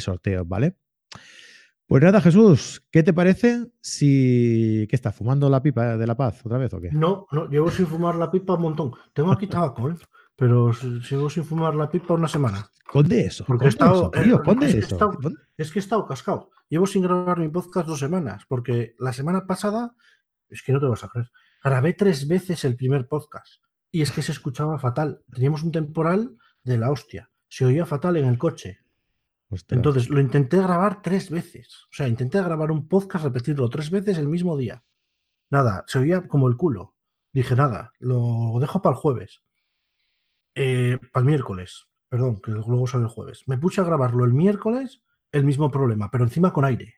sorteos, 0.00 0.46
¿vale? 0.46 0.76
Pues 1.86 2.02
nada, 2.02 2.20
Jesús, 2.20 2.82
¿qué 2.90 3.02
te 3.02 3.12
parece 3.12 3.66
si. 3.80 4.86
¿Qué 4.88 4.96
estás? 4.96 5.14
¿Fumando 5.14 5.50
la 5.50 5.62
pipa 5.62 5.98
de 5.98 6.06
la 6.06 6.16
paz 6.16 6.40
otra 6.44 6.56
vez 6.56 6.72
o 6.72 6.80
qué? 6.80 6.90
No, 6.90 7.26
no, 7.30 7.48
llevo 7.48 7.70
sin 7.70 7.86
fumar 7.86 8.14
la 8.14 8.30
pipa 8.30 8.54
un 8.54 8.62
montón. 8.62 8.92
Tengo 9.12 9.30
aquí 9.30 9.46
tabaco, 9.46 9.90
¿eh? 9.90 9.94
pero 10.34 10.72
sigo 10.72 11.28
sin 11.28 11.44
fumar 11.44 11.74
la 11.74 11.90
pipa 11.90 12.14
una 12.14 12.26
semana. 12.26 12.66
Conde 12.90 13.26
eso. 13.26 13.44
Porque 13.44 13.66
he 13.66 13.68
estado. 13.68 14.10
Eh, 14.14 14.22
eso, 14.24 15.10
es, 15.58 15.70
Que 15.70 15.78
he 15.78 15.82
estado, 15.82 16.06
cascado. 16.06 16.50
Llevo 16.70 16.86
sin 16.86 17.02
grabar 17.02 17.38
mi 17.38 17.48
podcast 17.48 17.86
dos 17.86 17.98
semanas, 17.98 18.44
porque 18.48 18.94
la 18.98 19.12
semana 19.12 19.46
pasada, 19.46 19.94
es 20.48 20.62
que 20.62 20.72
no 20.72 20.80
te 20.80 20.86
vas 20.86 21.04
a 21.04 21.08
creer, 21.08 21.30
grabé 21.62 21.92
tres 21.92 22.26
veces 22.26 22.64
el 22.64 22.76
primer 22.76 23.06
podcast 23.06 23.63
y 23.94 24.02
es 24.02 24.10
que 24.10 24.22
se 24.22 24.32
escuchaba 24.32 24.76
fatal. 24.76 25.22
Teníamos 25.32 25.62
un 25.62 25.70
temporal 25.70 26.36
de 26.64 26.78
la 26.78 26.90
hostia. 26.90 27.30
Se 27.46 27.64
oía 27.64 27.86
fatal 27.86 28.16
en 28.16 28.24
el 28.24 28.38
coche. 28.38 28.80
Entonces 29.68 30.10
lo 30.10 30.18
intenté 30.18 30.56
grabar 30.56 31.00
tres 31.00 31.30
veces. 31.30 31.84
O 31.84 31.92
sea, 31.92 32.08
intenté 32.08 32.42
grabar 32.42 32.72
un 32.72 32.88
podcast, 32.88 33.24
repetirlo 33.24 33.70
tres 33.70 33.90
veces 33.90 34.18
el 34.18 34.26
mismo 34.26 34.56
día. 34.56 34.82
Nada, 35.48 35.84
se 35.86 36.00
oía 36.00 36.26
como 36.26 36.48
el 36.48 36.56
culo. 36.56 36.96
Dije, 37.32 37.54
nada, 37.54 37.92
lo 38.00 38.58
dejo 38.58 38.82
para 38.82 38.96
el 38.96 39.00
jueves. 39.00 39.44
Eh, 40.56 40.98
para 41.12 41.22
el 41.22 41.28
miércoles. 41.28 41.86
Perdón, 42.08 42.40
que 42.40 42.50
luego 42.50 42.88
sale 42.88 43.04
el 43.04 43.10
jueves. 43.10 43.44
Me 43.46 43.58
puse 43.58 43.80
a 43.80 43.84
grabarlo 43.84 44.24
el 44.24 44.34
miércoles, 44.34 45.04
el 45.30 45.44
mismo 45.44 45.70
problema, 45.70 46.10
pero 46.10 46.24
encima 46.24 46.52
con 46.52 46.64
aire. 46.64 46.96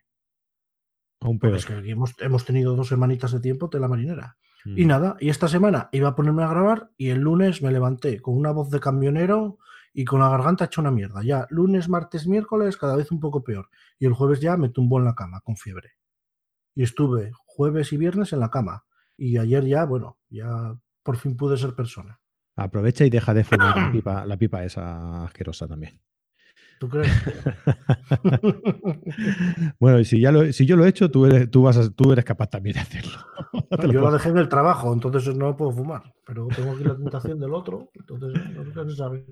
Aún 1.20 1.38
peor. 1.38 1.57
Es 1.57 1.66
que 1.66 1.74
hemos, 1.74 2.14
hemos 2.20 2.47
tenido 2.47 2.74
dos 2.74 2.88
semanitas 2.88 3.32
de 3.32 3.40
tiempo 3.40 3.68
de 3.68 3.80
la 3.80 3.88
marinera. 3.88 4.38
Y 4.74 4.84
Mm. 4.84 4.88
nada, 4.88 5.16
y 5.20 5.28
esta 5.28 5.46
semana 5.48 5.88
iba 5.92 6.08
a 6.08 6.14
ponerme 6.16 6.42
a 6.42 6.48
grabar 6.48 6.90
y 6.96 7.10
el 7.10 7.20
lunes 7.20 7.62
me 7.62 7.70
levanté 7.70 8.20
con 8.20 8.36
una 8.36 8.50
voz 8.50 8.70
de 8.70 8.80
camionero 8.80 9.58
y 9.92 10.04
con 10.04 10.20
la 10.20 10.28
garganta 10.28 10.64
hecha 10.64 10.80
una 10.80 10.90
mierda. 10.90 11.22
Ya 11.22 11.46
lunes, 11.50 11.88
martes, 11.88 12.26
miércoles, 12.26 12.76
cada 12.76 12.96
vez 12.96 13.10
un 13.12 13.20
poco 13.20 13.44
peor. 13.44 13.68
Y 13.98 14.06
el 14.06 14.12
jueves 14.12 14.40
ya 14.40 14.56
me 14.56 14.68
tumbó 14.68 14.98
en 14.98 15.04
la 15.04 15.14
cama 15.14 15.40
con 15.40 15.56
fiebre. 15.56 15.92
Y 16.74 16.82
estuve 16.82 17.32
jueves 17.46 17.92
y 17.92 17.96
viernes 17.96 18.32
en 18.32 18.40
la 18.40 18.50
cama. 18.50 18.84
Y 19.16 19.38
ayer 19.38 19.64
ya, 19.64 19.84
bueno, 19.84 20.18
ya 20.28 20.76
por 21.02 21.16
fin 21.16 21.36
pude 21.36 21.56
ser 21.56 21.74
persona. 21.74 22.20
Aprovecha 22.56 23.04
y 23.04 23.10
deja 23.10 23.32
de 23.34 23.44
fumar 23.44 23.76
la 23.76 23.90
pipa, 23.92 24.26
la 24.26 24.36
pipa 24.36 24.64
esa 24.64 25.24
asquerosa 25.24 25.66
también. 25.68 26.00
¿Tú 26.78 26.88
crees? 26.90 27.10
bueno, 29.80 30.00
y 30.00 30.04
si, 30.04 30.20
ya 30.20 30.30
lo, 30.32 30.52
si 30.52 30.66
yo 30.66 30.76
lo 30.76 30.84
he 30.84 30.88
hecho, 30.88 31.10
tú 31.10 31.24
eres, 31.26 31.50
tú 31.50 31.62
vas 31.62 31.76
a- 31.78 31.90
tú 31.90 32.12
eres 32.12 32.24
capaz 32.24 32.48
también 32.48 32.74
de 32.74 32.80
hacerlo. 32.80 33.12
No 33.70 33.76
lo 33.86 33.92
Yo 33.92 34.00
puedo- 34.00 34.12
dejé 34.12 34.28
en 34.28 34.38
el 34.38 34.48
trabajo, 34.48 34.92
entonces 34.92 35.34
no 35.34 35.56
puedo 35.56 35.72
fumar. 35.72 36.02
Pero 36.26 36.46
tengo 36.54 36.72
aquí 36.72 36.84
la 36.84 36.96
tentación 36.96 37.40
del 37.40 37.54
otro, 37.54 37.90
entonces 37.94 38.34
nunca 38.54 38.84
se 38.84 38.96
sabe. 38.96 39.26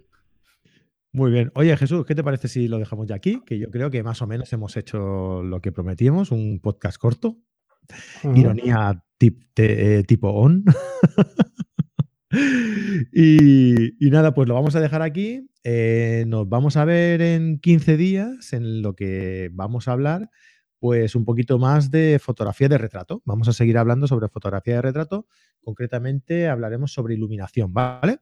Muy 1.12 1.30
bien. 1.30 1.53
Oye, 1.55 1.76
Jesús, 1.76 2.05
¿qué 2.07 2.14
te 2.14 2.24
parece 2.24 2.49
si 2.49 2.66
lo 2.66 2.78
dejamos 2.78 3.07
ya 3.07 3.14
aquí? 3.16 3.42
Que 3.47 3.59
yo 3.59 3.70
creo 3.70 3.90
que 3.90 4.03
más 4.03 4.20
o 4.22 4.26
menos 4.26 4.53
hemos 4.53 4.76
hecho 4.76 5.42
lo 5.42 5.61
que 5.61 5.70
prometíamos, 5.72 6.30
un 6.32 6.59
podcast 6.61 6.99
corto. 6.99 7.36
Ironía 8.34 9.05
tip- 9.18 9.47
te- 9.55 9.99
eh, 9.99 10.03
tipo 10.05 10.30
on. 10.30 10.64
y, 13.12 14.11
nada, 14.11 14.35
pues 14.35 14.49
lo 14.49 14.55
vamos 14.55 14.76
a 14.76 14.80
dejar 14.80 15.03
aquí. 15.03 15.49
Eh, 15.62 16.24
nos 16.26 16.49
vamos 16.49 16.76
a 16.76 16.85
ver 16.85 17.22
en 17.22 17.59
15 17.59 17.97
días 17.97 18.53
en 18.53 18.82
lo 18.82 18.95
que 18.95 19.51
vamos 19.53 19.89
a 19.89 19.93
hablar, 19.93 20.30
pues 20.78 21.14
un 21.14 21.24
poquito 21.24 21.59
más 21.59 21.91
de 21.91 22.18
fotografía 22.18 22.68
de 22.68 22.78
retrato. 22.78 23.22
Vamos 23.24 23.49
a 23.49 23.53
seguir 23.53 23.78
hablando 23.78 24.07
sobre 24.07 24.28
fotografía 24.28 24.76
de 24.76 24.82
retrato. 24.82 25.26
Concretamente 25.62 26.49
hablaremos 26.49 26.93
sobre 26.93 27.14
iluminación, 27.14 27.72
¿vale? 27.72 28.18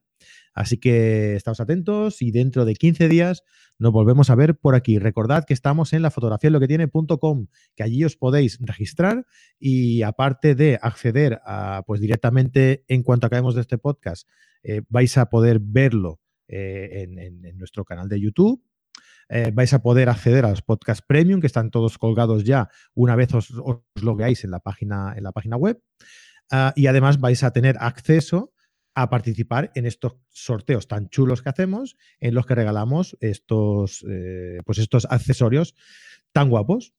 Así 0.54 0.78
que 0.78 1.34
estamos 1.34 1.60
atentos 1.60 2.20
y 2.22 2.30
dentro 2.30 2.64
de 2.64 2.74
15 2.74 3.08
días 3.08 3.42
nos 3.78 3.92
volvemos 3.92 4.30
a 4.30 4.34
ver 4.34 4.56
por 4.56 4.74
aquí. 4.74 4.98
Recordad 4.98 5.44
que 5.44 5.54
estamos 5.54 5.92
en 5.92 6.02
la 6.02 6.10
fotografía 6.10 6.50
lo 6.50 6.60
que 6.60 6.68
tiene.com, 6.68 7.46
que 7.74 7.82
allí 7.82 8.04
os 8.04 8.16
podéis 8.16 8.58
registrar 8.60 9.26
y 9.58 10.02
aparte 10.02 10.54
de 10.54 10.78
acceder 10.80 11.40
a, 11.44 11.82
pues 11.86 12.00
directamente 12.00 12.84
en 12.88 13.02
cuanto 13.02 13.26
acabemos 13.26 13.54
de 13.54 13.62
este 13.62 13.78
podcast, 13.78 14.28
eh, 14.62 14.82
vais 14.88 15.16
a 15.18 15.26
poder 15.26 15.58
verlo 15.60 16.20
eh, 16.48 17.08
en, 17.08 17.58
nuestro 17.58 17.84
canal 17.84 18.08
de 18.08 18.20
YouTube. 18.20 18.62
Eh, 19.28 19.50
vais 19.54 19.72
a 19.72 19.82
poder 19.82 20.10
acceder 20.10 20.44
a 20.44 20.50
los 20.50 20.62
podcasts 20.62 21.04
premium 21.06 21.40
que 21.40 21.46
están 21.46 21.70
todos 21.70 21.96
colgados 21.96 22.44
ya 22.44 22.68
una 22.92 23.16
vez 23.16 23.32
os, 23.32 23.50
os 23.52 23.78
logueáis 24.02 24.44
en 24.44 24.50
la 24.50 24.60
página, 24.60 25.14
en 25.16 25.24
la 25.24 25.32
página 25.32 25.56
web. 25.56 25.80
Ah, 26.50 26.74
y 26.76 26.86
además 26.86 27.18
vais 27.18 27.42
a 27.44 27.52
tener 27.52 27.76
acceso 27.80 28.52
a 28.94 29.08
participar 29.10 29.72
en 29.74 29.86
estos 29.86 30.16
sorteos 30.28 30.88
tan 30.88 31.08
chulos 31.08 31.42
que 31.42 31.48
hacemos, 31.48 31.96
en 32.20 32.34
los 32.34 32.46
que 32.46 32.54
regalamos 32.54 33.16
estos, 33.20 34.04
eh, 34.08 34.60
pues 34.64 34.78
estos 34.78 35.06
accesorios 35.10 35.74
tan 36.32 36.50
guapos. 36.50 36.94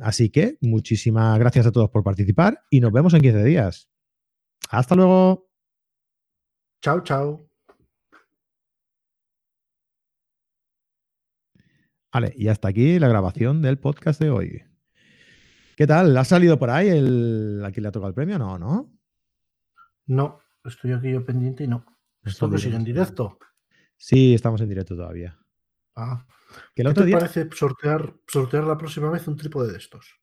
Así 0.00 0.30
que 0.30 0.58
muchísimas 0.60 1.38
gracias 1.38 1.66
a 1.66 1.72
todos 1.72 1.90
por 1.90 2.02
participar 2.02 2.62
y 2.70 2.80
nos 2.80 2.92
vemos 2.92 3.14
en 3.14 3.22
15 3.22 3.44
días. 3.44 3.88
Hasta 4.70 4.94
luego. 4.94 5.48
Chao, 6.82 7.02
chao. 7.02 7.48
Vale, 12.12 12.32
y 12.34 12.48
hasta 12.48 12.68
aquí 12.68 12.98
la 12.98 13.08
grabación 13.08 13.60
del 13.60 13.78
podcast 13.78 14.18
de 14.20 14.30
hoy. 14.30 14.62
¿Qué 15.76 15.86
tal? 15.86 16.16
¿Ha 16.16 16.24
salido 16.24 16.58
por 16.58 16.70
ahí 16.70 16.88
el 16.88 17.62
a 17.62 17.70
quién 17.70 17.82
le 17.82 17.88
ha 17.88 17.92
tocado 17.92 18.08
el 18.08 18.14
premio? 18.14 18.38
No, 18.38 18.58
¿no? 18.58 18.90
No, 20.06 20.40
estoy 20.68 20.92
aquí 20.92 21.10
yo 21.10 21.24
pendiente 21.24 21.64
y 21.64 21.68
no. 21.68 21.84
Esto 22.24 22.50
que 22.50 22.58
sigue 22.58 22.76
en 22.76 22.84
directo. 22.84 23.38
Sí, 23.96 24.34
estamos 24.34 24.60
en 24.60 24.68
directo 24.68 24.96
todavía. 24.96 25.38
Ah, 25.94 26.26
¿Qué 26.74 26.82
otro 26.82 27.02
te 27.02 27.06
día. 27.06 27.18
parece 27.18 27.48
sortear, 27.52 28.14
sortear 28.26 28.64
la 28.64 28.76
próxima 28.76 29.10
vez 29.10 29.26
un 29.28 29.36
trípode 29.36 29.72
de 29.72 29.78
estos? 29.78 30.20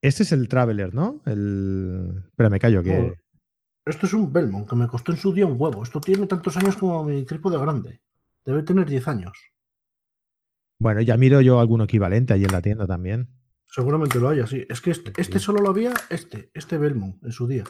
Este 0.00 0.22
es 0.24 0.32
el 0.32 0.48
Traveler, 0.48 0.94
¿no? 0.94 1.22
El. 1.26 2.24
Espera, 2.28 2.50
me 2.50 2.58
callo 2.58 2.82
que. 2.82 3.14
Esto 3.84 4.06
es 4.06 4.12
un 4.12 4.32
Belmont 4.32 4.68
que 4.68 4.76
me 4.76 4.86
costó 4.86 5.12
en 5.12 5.18
su 5.18 5.32
día 5.32 5.46
un 5.46 5.60
huevo. 5.60 5.82
Esto 5.82 6.00
tiene 6.00 6.26
tantos 6.26 6.56
años 6.56 6.76
como 6.76 7.04
mi 7.04 7.24
trípode 7.24 7.58
grande. 7.58 8.00
Debe 8.44 8.62
tener 8.62 8.88
10 8.88 9.08
años. 9.08 9.32
Bueno, 10.78 11.00
ya 11.00 11.16
miro 11.16 11.40
yo 11.40 11.60
alguno 11.60 11.84
equivalente 11.84 12.32
allí 12.32 12.44
en 12.44 12.52
la 12.52 12.62
tienda 12.62 12.86
también. 12.86 13.28
Seguramente 13.66 14.18
lo 14.18 14.28
haya, 14.28 14.46
sí. 14.46 14.66
Es 14.68 14.80
que 14.80 14.90
este, 14.90 15.12
este 15.16 15.38
solo 15.38 15.60
lo 15.60 15.70
había, 15.70 15.94
este, 16.10 16.50
este 16.54 16.78
Belmont 16.78 17.22
en 17.24 17.32
su 17.32 17.46
día. 17.46 17.64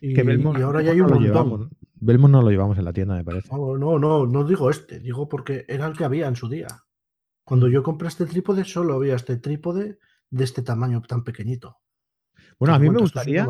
Y, 0.00 0.14
Que 0.14 0.22
Belmont, 0.22 0.58
y 0.58 0.62
ahora 0.62 0.82
ya 0.82 0.92
hay 0.92 1.00
un 1.00 1.08
no 1.08 1.20
montón. 1.20 1.70
Belmont 1.94 2.32
no 2.32 2.42
lo 2.42 2.50
llevamos 2.50 2.78
en 2.78 2.84
la 2.84 2.92
tienda, 2.92 3.14
me 3.14 3.24
parece. 3.24 3.48
No, 3.50 3.76
no, 3.76 3.98
no, 3.98 4.26
no 4.26 4.44
digo 4.44 4.70
este, 4.70 5.00
digo 5.00 5.28
porque 5.28 5.64
era 5.68 5.86
el 5.86 5.96
que 5.96 6.04
había 6.04 6.28
en 6.28 6.36
su 6.36 6.48
día. 6.48 6.68
Cuando 7.44 7.68
yo 7.68 7.82
compré 7.82 8.08
este 8.08 8.26
trípode, 8.26 8.64
solo 8.64 8.94
había 8.94 9.14
este 9.14 9.36
trípode 9.36 9.98
de 10.30 10.44
este 10.44 10.62
tamaño 10.62 11.00
tan 11.02 11.24
pequeñito. 11.24 11.78
Bueno, 12.58 12.74
a 12.74 12.78
mí 12.78 12.90
me 12.90 12.98
gustaría, 12.98 13.46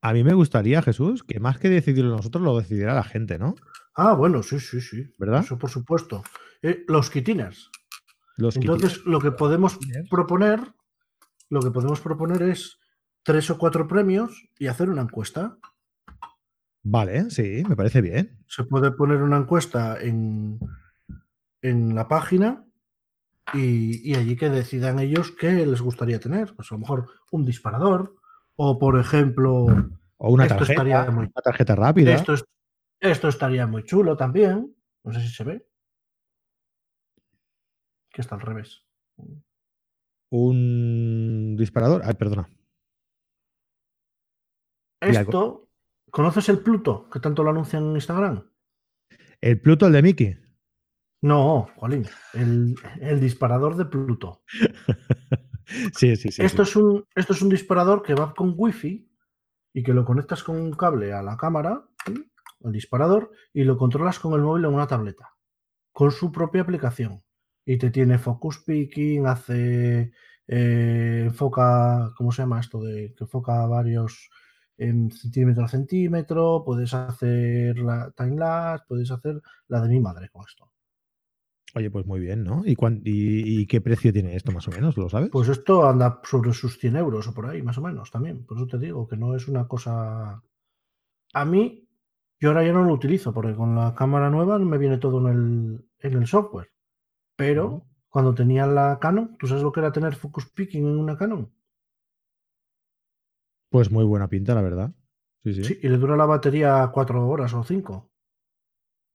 a 0.00 0.12
mí 0.12 0.24
me 0.24 0.34
gustaría, 0.34 0.82
Jesús, 0.82 1.22
que 1.22 1.40
más 1.40 1.58
que 1.58 1.68
decidirlo 1.68 2.16
nosotros, 2.16 2.42
lo 2.42 2.58
decidiera 2.58 2.94
la 2.94 3.04
gente, 3.04 3.38
¿no? 3.38 3.54
Ah, 3.94 4.14
bueno, 4.14 4.42
sí, 4.42 4.60
sí, 4.60 4.80
sí. 4.80 5.12
¿Verdad? 5.18 5.40
Eso 5.40 5.58
por 5.58 5.70
supuesto. 5.70 6.22
Eh, 6.62 6.84
los 6.88 7.10
kitiners. 7.10 7.70
Los 8.36 8.56
Entonces, 8.56 9.04
lo 9.06 9.20
que 9.20 9.32
podemos 9.32 9.78
proponer, 10.10 10.60
lo 11.48 11.60
que 11.60 11.70
podemos 11.70 12.00
proponer 12.00 12.42
es 12.42 12.78
tres 13.26 13.50
o 13.50 13.58
cuatro 13.58 13.88
premios 13.88 14.48
y 14.56 14.68
hacer 14.68 14.88
una 14.88 15.02
encuesta. 15.02 15.58
Vale, 16.84 17.28
sí, 17.30 17.64
me 17.68 17.74
parece 17.74 18.00
bien. 18.00 18.38
Se 18.46 18.62
puede 18.62 18.92
poner 18.92 19.20
una 19.20 19.36
encuesta 19.38 20.00
en, 20.00 20.60
en 21.60 21.94
la 21.96 22.06
página 22.06 22.64
y, 23.52 24.08
y 24.08 24.14
allí 24.14 24.36
que 24.36 24.48
decidan 24.48 25.00
ellos 25.00 25.32
qué 25.32 25.66
les 25.66 25.82
gustaría 25.82 26.20
tener. 26.20 26.54
Pues 26.54 26.70
a 26.70 26.76
lo 26.76 26.78
mejor 26.80 27.08
un 27.32 27.44
disparador 27.44 28.14
o, 28.54 28.78
por 28.78 28.98
ejemplo, 28.98 29.66
O 30.18 30.30
una 30.32 30.44
Esto 30.44 30.58
tarjeta, 30.58 30.72
estaría 30.82 31.10
muy- 31.10 31.24
una 31.24 31.42
tarjeta 31.42 31.74
rápida. 31.74 32.14
esto, 32.14 32.34
es- 32.34 32.44
esto 33.00 33.28
estaría 33.28 33.66
muy 33.66 33.82
chulo 33.84 34.16
también. 34.16 34.72
No 35.04 35.12
sé 35.12 35.20
si 35.20 35.28
se 35.28 35.42
ve. 35.44 35.66
Que 38.10 38.20
está 38.22 38.36
al 38.36 38.40
revés. 38.40 38.82
Un 40.30 41.56
disparador. 41.58 42.02
Ay, 42.04 42.14
perdona. 42.14 42.48
Esto, 45.06 45.68
¿conoces 46.10 46.48
el 46.48 46.60
Pluto 46.60 47.08
que 47.10 47.20
tanto 47.20 47.42
lo 47.42 47.50
anuncian 47.50 47.84
en 47.84 47.94
Instagram? 47.94 48.50
El 49.40 49.60
Pluto, 49.60 49.86
el 49.86 49.92
de 49.92 50.02
Mickey. 50.02 50.38
No, 51.22 51.68
Jolín, 51.76 52.06
el, 52.34 52.74
el 53.00 53.20
disparador 53.20 53.76
de 53.76 53.86
Pluto. 53.86 54.42
Sí, 55.94 56.14
sí, 56.14 56.30
sí. 56.30 56.42
esto, 56.42 56.64
sí. 56.64 56.70
Es 56.70 56.76
un, 56.76 57.04
esto 57.14 57.32
es 57.32 57.42
un 57.42 57.48
disparador 57.48 58.00
que 58.02 58.14
va 58.14 58.32
con 58.34 58.54
wifi 58.56 59.10
y 59.74 59.82
que 59.82 59.92
lo 59.92 60.04
conectas 60.04 60.42
con 60.42 60.56
un 60.56 60.72
cable 60.72 61.12
a 61.12 61.22
la 61.22 61.36
cámara, 61.36 61.84
¿sí? 62.06 62.14
el 62.60 62.72
disparador, 62.72 63.32
y 63.52 63.64
lo 63.64 63.76
controlas 63.76 64.18
con 64.18 64.32
el 64.34 64.42
móvil 64.42 64.64
en 64.64 64.74
una 64.74 64.86
tableta, 64.86 65.34
con 65.92 66.10
su 66.12 66.32
propia 66.32 66.62
aplicación. 66.62 67.22
Y 67.64 67.78
te 67.78 67.90
tiene 67.90 68.18
focus 68.18 68.62
picking, 68.64 69.26
hace 69.26 70.12
eh, 70.46 71.22
enfoca, 71.26 72.12
¿cómo 72.16 72.30
se 72.30 72.42
llama 72.42 72.60
esto? 72.60 72.80
De 72.80 73.12
que 73.16 73.24
enfoca 73.24 73.66
varios 73.66 74.30
en 74.78 75.10
centímetro 75.10 75.64
a 75.64 75.68
centímetro, 75.68 76.62
puedes 76.64 76.94
hacer 76.94 77.78
la 77.78 78.10
time 78.12 78.36
lapse, 78.36 78.84
puedes 78.88 79.10
hacer 79.10 79.40
la 79.68 79.80
de 79.82 79.88
mi 79.88 80.00
madre 80.00 80.28
con 80.30 80.44
esto. 80.46 80.70
Oye, 81.76 81.90
pues 81.92 82.06
muy 82.06 82.18
bien, 82.20 82.42
¿no? 82.42 82.62
¿Y, 82.66 82.74
cuán- 82.74 83.02
y, 83.04 83.60
y 83.62 83.66
qué 83.66 83.80
precio 83.80 84.12
tiene 84.12 84.34
esto 84.34 84.50
más 84.52 84.66
o 84.68 84.72
menos? 84.72 84.96
¿Lo 84.96 85.08
sabes? 85.08 85.30
Pues 85.30 85.48
esto 85.48 85.88
anda 85.88 86.20
sobre 86.24 86.52
sus 86.52 86.78
100 86.80 86.96
euros 86.96 87.28
o 87.28 87.34
por 87.34 87.46
ahí, 87.46 87.62
más 87.62 87.78
o 87.78 87.82
menos, 87.82 88.10
también. 88.10 88.44
Por 88.44 88.56
eso 88.56 88.66
te 88.66 88.78
digo 88.78 89.06
que 89.08 89.16
no 89.16 89.34
es 89.36 89.46
una 89.48 89.68
cosa... 89.68 90.42
A 91.34 91.44
mí, 91.44 91.88
yo 92.40 92.50
ahora 92.50 92.64
ya 92.66 92.72
no 92.72 92.84
lo 92.84 92.94
utilizo, 92.94 93.32
porque 93.34 93.54
con 93.56 93.76
la 93.76 93.94
cámara 93.94 94.30
nueva 94.30 94.58
me 94.58 94.78
viene 94.78 94.98
todo 94.98 95.18
en 95.20 95.34
el, 95.36 95.86
en 96.00 96.14
el 96.22 96.26
software. 96.26 96.70
Pero 97.36 97.86
cuando 98.10 98.34
tenía 98.34 98.66
la 98.66 98.98
Canon, 99.00 99.36
¿tú 99.38 99.46
sabes 99.48 99.62
lo 99.64 99.72
que 99.72 99.80
era 99.80 99.92
tener 99.92 100.16
focus 100.16 100.46
picking 100.50 100.86
en 100.86 100.98
una 100.98 101.16
Canon? 101.18 101.52
Pues 103.70 103.90
muy 103.90 104.04
buena 104.04 104.28
pinta, 104.28 104.54
la 104.54 104.62
verdad. 104.62 104.92
Sí, 105.44 105.54
sí. 105.54 105.64
Sí, 105.64 105.78
y 105.82 105.88
le 105.88 105.96
dura 105.98 106.16
la 106.16 106.26
batería 106.26 106.88
cuatro 106.92 107.26
horas 107.28 107.52
o 107.54 107.62
cinco. 107.64 108.10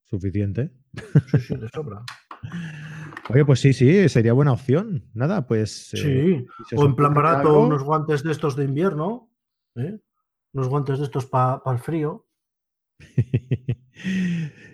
Suficiente. 0.05 0.71
Sí, 1.29 1.39
sí, 1.39 1.55
de 1.55 1.69
sobra. 1.69 2.03
Oye, 3.29 3.45
pues 3.45 3.59
sí, 3.61 3.71
sí, 3.73 4.09
sería 4.09 4.33
buena 4.33 4.51
opción. 4.51 5.09
Nada, 5.13 5.47
pues. 5.47 5.93
eh, 5.93 5.97
Sí, 5.97 6.47
si 6.67 6.75
o 6.75 6.85
en 6.85 6.95
plan 6.95 7.13
barato, 7.13 7.49
algo- 7.49 7.65
unos 7.67 7.83
guantes 7.83 8.23
de 8.23 8.31
estos 8.31 8.55
de 8.55 8.65
invierno, 8.65 9.31
¿eh? 9.75 9.99
unos 10.53 10.67
guantes 10.67 10.99
de 10.99 11.05
estos 11.05 11.25
para 11.27 11.61
el 11.71 11.79
frío. 11.79 12.27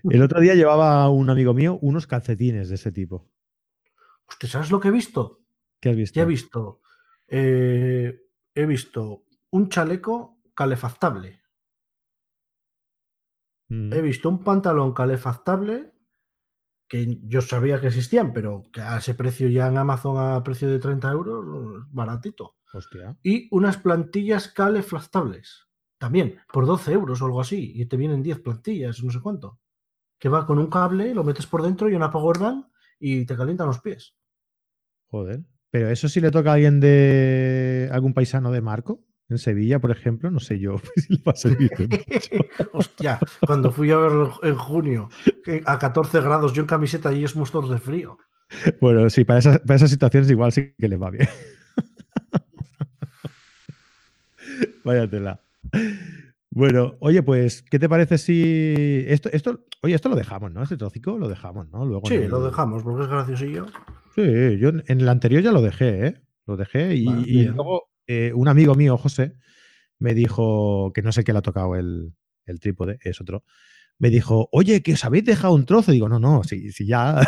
El 0.09 0.21
otro 0.21 0.39
día 0.39 0.55
llevaba 0.55 1.09
un 1.09 1.29
amigo 1.29 1.53
mío 1.53 1.77
unos 1.81 2.07
calcetines 2.07 2.69
de 2.69 2.75
ese 2.75 2.91
tipo. 2.91 3.29
Hostia, 4.27 4.49
¿sabes 4.49 4.71
lo 4.71 4.79
que 4.79 4.87
he 4.87 4.91
visto? 4.91 5.41
¿Qué 5.81 5.89
has 5.89 5.95
visto? 5.97 6.17
Ya 6.19 6.23
he 6.23 6.25
visto, 6.25 6.81
eh, 7.27 8.19
he 8.55 8.65
visto 8.65 9.23
un 9.51 9.69
chaleco 9.69 10.39
calefactable. 10.53 11.41
Mm. 13.69 13.91
he 13.91 14.01
visto 14.01 14.29
un 14.29 14.43
pantalón 14.43 14.93
calefactable 14.93 15.91
que 16.87 17.19
yo 17.23 17.41
sabía 17.41 17.81
que 17.81 17.87
existían, 17.87 18.31
pero 18.31 18.63
que 18.71 18.81
a 18.81 18.97
ese 18.97 19.13
precio 19.13 19.49
ya 19.49 19.67
en 19.67 19.77
Amazon 19.77 20.17
a 20.17 20.41
precio 20.41 20.69
de 20.69 20.79
30 20.79 21.11
euros, 21.11 21.85
baratito. 21.91 22.55
Hostia. 22.73 23.17
Y 23.23 23.47
unas 23.51 23.77
plantillas 23.77 24.47
calefactables, 24.47 25.67
también, 25.97 26.39
por 26.51 26.65
12 26.65 26.93
euros 26.93 27.21
o 27.21 27.25
algo 27.25 27.41
así, 27.41 27.73
y 27.75 27.85
te 27.87 27.97
vienen 27.97 28.23
10 28.23 28.39
plantillas, 28.39 29.03
no 29.03 29.11
sé 29.11 29.19
cuánto. 29.19 29.59
Que 30.17 30.29
va 30.29 30.45
con 30.45 30.59
un 30.59 30.67
cable, 30.67 31.13
lo 31.13 31.25
metes 31.25 31.45
por 31.45 31.61
dentro 31.61 31.89
y 31.89 31.95
una 31.95 32.09
Powerbank 32.09 32.67
y 32.99 33.25
te 33.25 33.35
calientan 33.35 33.67
los 33.67 33.81
pies. 33.81 34.15
Joder. 35.07 35.43
Pero 35.69 35.89
eso 35.89 36.07
sí 36.07 36.21
le 36.21 36.31
toca 36.31 36.51
a 36.51 36.53
alguien 36.53 36.79
de 36.79 37.89
algún 37.91 38.13
paisano 38.13 38.51
de 38.51 38.61
Marco, 38.61 39.03
en 39.29 39.37
Sevilla, 39.37 39.79
por 39.79 39.91
ejemplo, 39.91 40.31
no 40.31 40.39
sé 40.39 40.59
yo 40.59 40.75
si 40.95 41.13
le 41.15 41.21
va 41.25 41.33
a 41.33 41.35
servir. 41.35 41.71
Hostia, 42.73 43.19
cuando 43.45 43.71
fui 43.71 43.91
a 43.91 43.97
verlo 43.97 44.39
en 44.43 44.55
junio, 44.55 45.09
a 45.65 45.79
14 45.79 46.21
grados, 46.21 46.53
yo 46.53 46.61
en 46.61 46.67
camiseta 46.67 47.11
y 47.13 47.17
ellos 47.19 47.35
muertos 47.35 47.69
de 47.69 47.77
frío. 47.77 48.17
Bueno, 48.79 49.09
sí, 49.09 49.25
para 49.25 49.39
esas, 49.39 49.59
para 49.59 49.75
esas 49.75 49.89
situaciones 49.89 50.29
igual 50.31 50.51
sí 50.53 50.73
que 50.77 50.87
les 50.87 51.01
va 51.01 51.09
bien. 51.11 51.27
Váyatela. 54.83 55.41
Bueno, 56.49 56.95
oye, 56.99 57.21
pues, 57.21 57.61
¿qué 57.61 57.77
te 57.77 57.89
parece 57.89 58.17
si. 58.17 59.03
Esto, 59.07 59.29
esto, 59.31 59.65
oye, 59.83 59.93
esto 59.95 60.09
lo 60.09 60.15
dejamos, 60.15 60.51
¿no? 60.51 60.63
Este 60.63 60.77
trocico 60.77 61.17
lo 61.17 61.27
dejamos, 61.27 61.69
¿no? 61.69 61.85
Luego 61.85 62.07
Sí, 62.07 62.15
el- 62.15 62.31
lo 62.31 62.43
dejamos, 62.43 62.83
porque 62.83 63.03
es 63.03 63.09
graciosillo. 63.09 63.65
Sí, 64.15 64.57
yo 64.57 64.69
en 64.69 64.83
el 64.87 65.09
anterior 65.09 65.43
ya 65.43 65.51
lo 65.51 65.61
dejé, 65.61 66.07
¿eh? 66.07 66.21
Lo 66.47 66.57
dejé 66.57 66.95
y, 66.95 67.05
Vale, 67.05 67.23
y 67.27 67.45
luego 67.45 67.89
eh, 68.07 68.31
un 68.33 68.47
amigo 68.47 68.73
mío, 68.75 68.97
José, 68.97 69.33
me 69.99 70.13
dijo, 70.13 70.91
que 70.93 71.01
no 71.01 71.11
sé 71.11 71.23
qué 71.23 71.33
le 71.33 71.39
ha 71.39 71.41
tocado 71.43 71.75
el, 71.75 72.13
el 72.45 72.59
trípode, 72.59 72.97
es 73.01 73.19
otro, 73.21 73.43
me 73.99 74.09
dijo, 74.09 74.47
oye, 74.51 74.81
que 74.83 74.93
os 74.93 75.03
habéis 75.05 75.25
dejado 75.25 75.53
un 75.55 75.65
trozo. 75.65 75.91
Digo, 75.91 76.07
no, 76.07 76.19
no, 76.19 76.43
si, 76.43 76.71
si 76.71 76.85
ya 76.85 77.19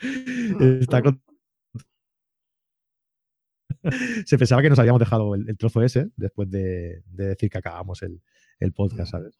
está 0.80 1.02
con- 1.02 1.22
Se 4.26 4.38
pensaba 4.38 4.62
que 4.62 4.70
nos 4.70 4.78
habíamos 4.78 5.00
dejado 5.00 5.34
el, 5.34 5.48
el 5.48 5.56
trozo 5.56 5.82
ese 5.82 6.10
después 6.16 6.48
de, 6.50 7.02
de 7.06 7.26
decir 7.28 7.50
que 7.50 7.58
acabamos 7.58 8.02
el, 8.02 8.22
el 8.60 8.72
podcast, 8.72 9.10
¿sabes? 9.12 9.38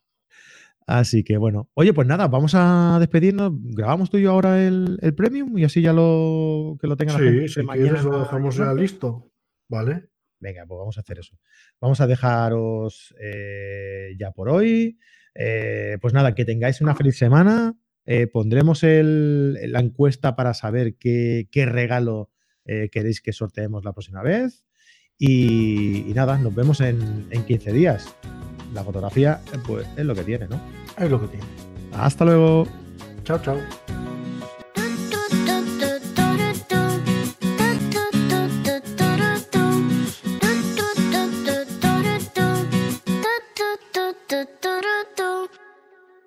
Así 0.87 1.23
que 1.23 1.37
bueno, 1.37 1.71
oye, 1.75 1.93
pues 1.93 2.09
nada, 2.09 2.27
vamos 2.27 2.55
a 2.57 2.97
despedirnos. 2.99 3.53
Grabamos 3.55 4.11
tú 4.11 4.17
y 4.19 4.23
yo 4.23 4.33
ahora 4.33 4.67
el, 4.67 4.99
el 5.01 5.15
premium 5.15 5.57
y 5.57 5.65
así 5.65 5.81
ya 5.81 5.93
lo 5.93 6.77
que 6.81 6.89
lo 6.89 6.97
tenga 6.97 7.13
la 7.13 7.19
gente. 7.21 7.49
Sí, 7.49 7.61
si 7.61 7.63
mañana 7.63 7.89
quieres 7.91 8.05
lo 8.05 8.19
dejamos 8.19 8.57
ya 8.57 8.75
listo. 8.75 9.32
¿Vale? 9.73 10.05
Venga, 10.39 10.67
pues 10.67 10.79
vamos 10.79 10.99
a 10.99 11.01
hacer 11.01 11.19
eso. 11.19 11.39
Vamos 11.81 12.01
a 12.03 12.07
dejaros 12.07 13.15
eh, 13.21 14.11
ya 14.19 14.33
por 14.33 14.51
hoy. 14.51 14.99
Eh, 15.35 15.97
pues 16.01 16.13
nada, 16.13 16.35
que 16.35 16.45
tengáis 16.45 16.81
una 16.83 16.95
feliz 16.95 17.17
semana. 17.17 17.75
Eh, 18.05 18.27
pondremos 18.27 18.83
el- 18.83 19.55
la 19.73 19.81
encuesta 19.81 20.37
para 20.37 20.53
saber 20.53 20.97
qué, 20.99 21.49
qué 21.51 21.65
regalo 21.67 22.31
queréis 22.93 23.21
que 23.21 23.33
sorteemos 23.33 23.85
la 23.85 23.93
próxima 23.93 24.23
vez. 24.23 24.65
Y, 25.19 26.09
y 26.09 26.13
nada, 26.15 26.37
nos 26.39 26.55
vemos 26.55 26.81
en, 26.81 27.27
en 27.31 27.45
15 27.45 27.73
días. 27.73 28.15
La 28.75 28.85
fotografía, 28.85 29.41
pues 29.67 29.87
es 29.97 30.05
lo 30.05 30.15
que 30.15 30.23
tiene, 30.25 30.47
¿no? 30.49 30.61
Es 30.99 31.11
lo 31.11 31.21
que 31.21 31.29
tiene. 31.29 31.47
Hasta 31.93 32.25
luego. 32.25 32.69
Chao, 33.25 33.41
chao. 33.43 33.82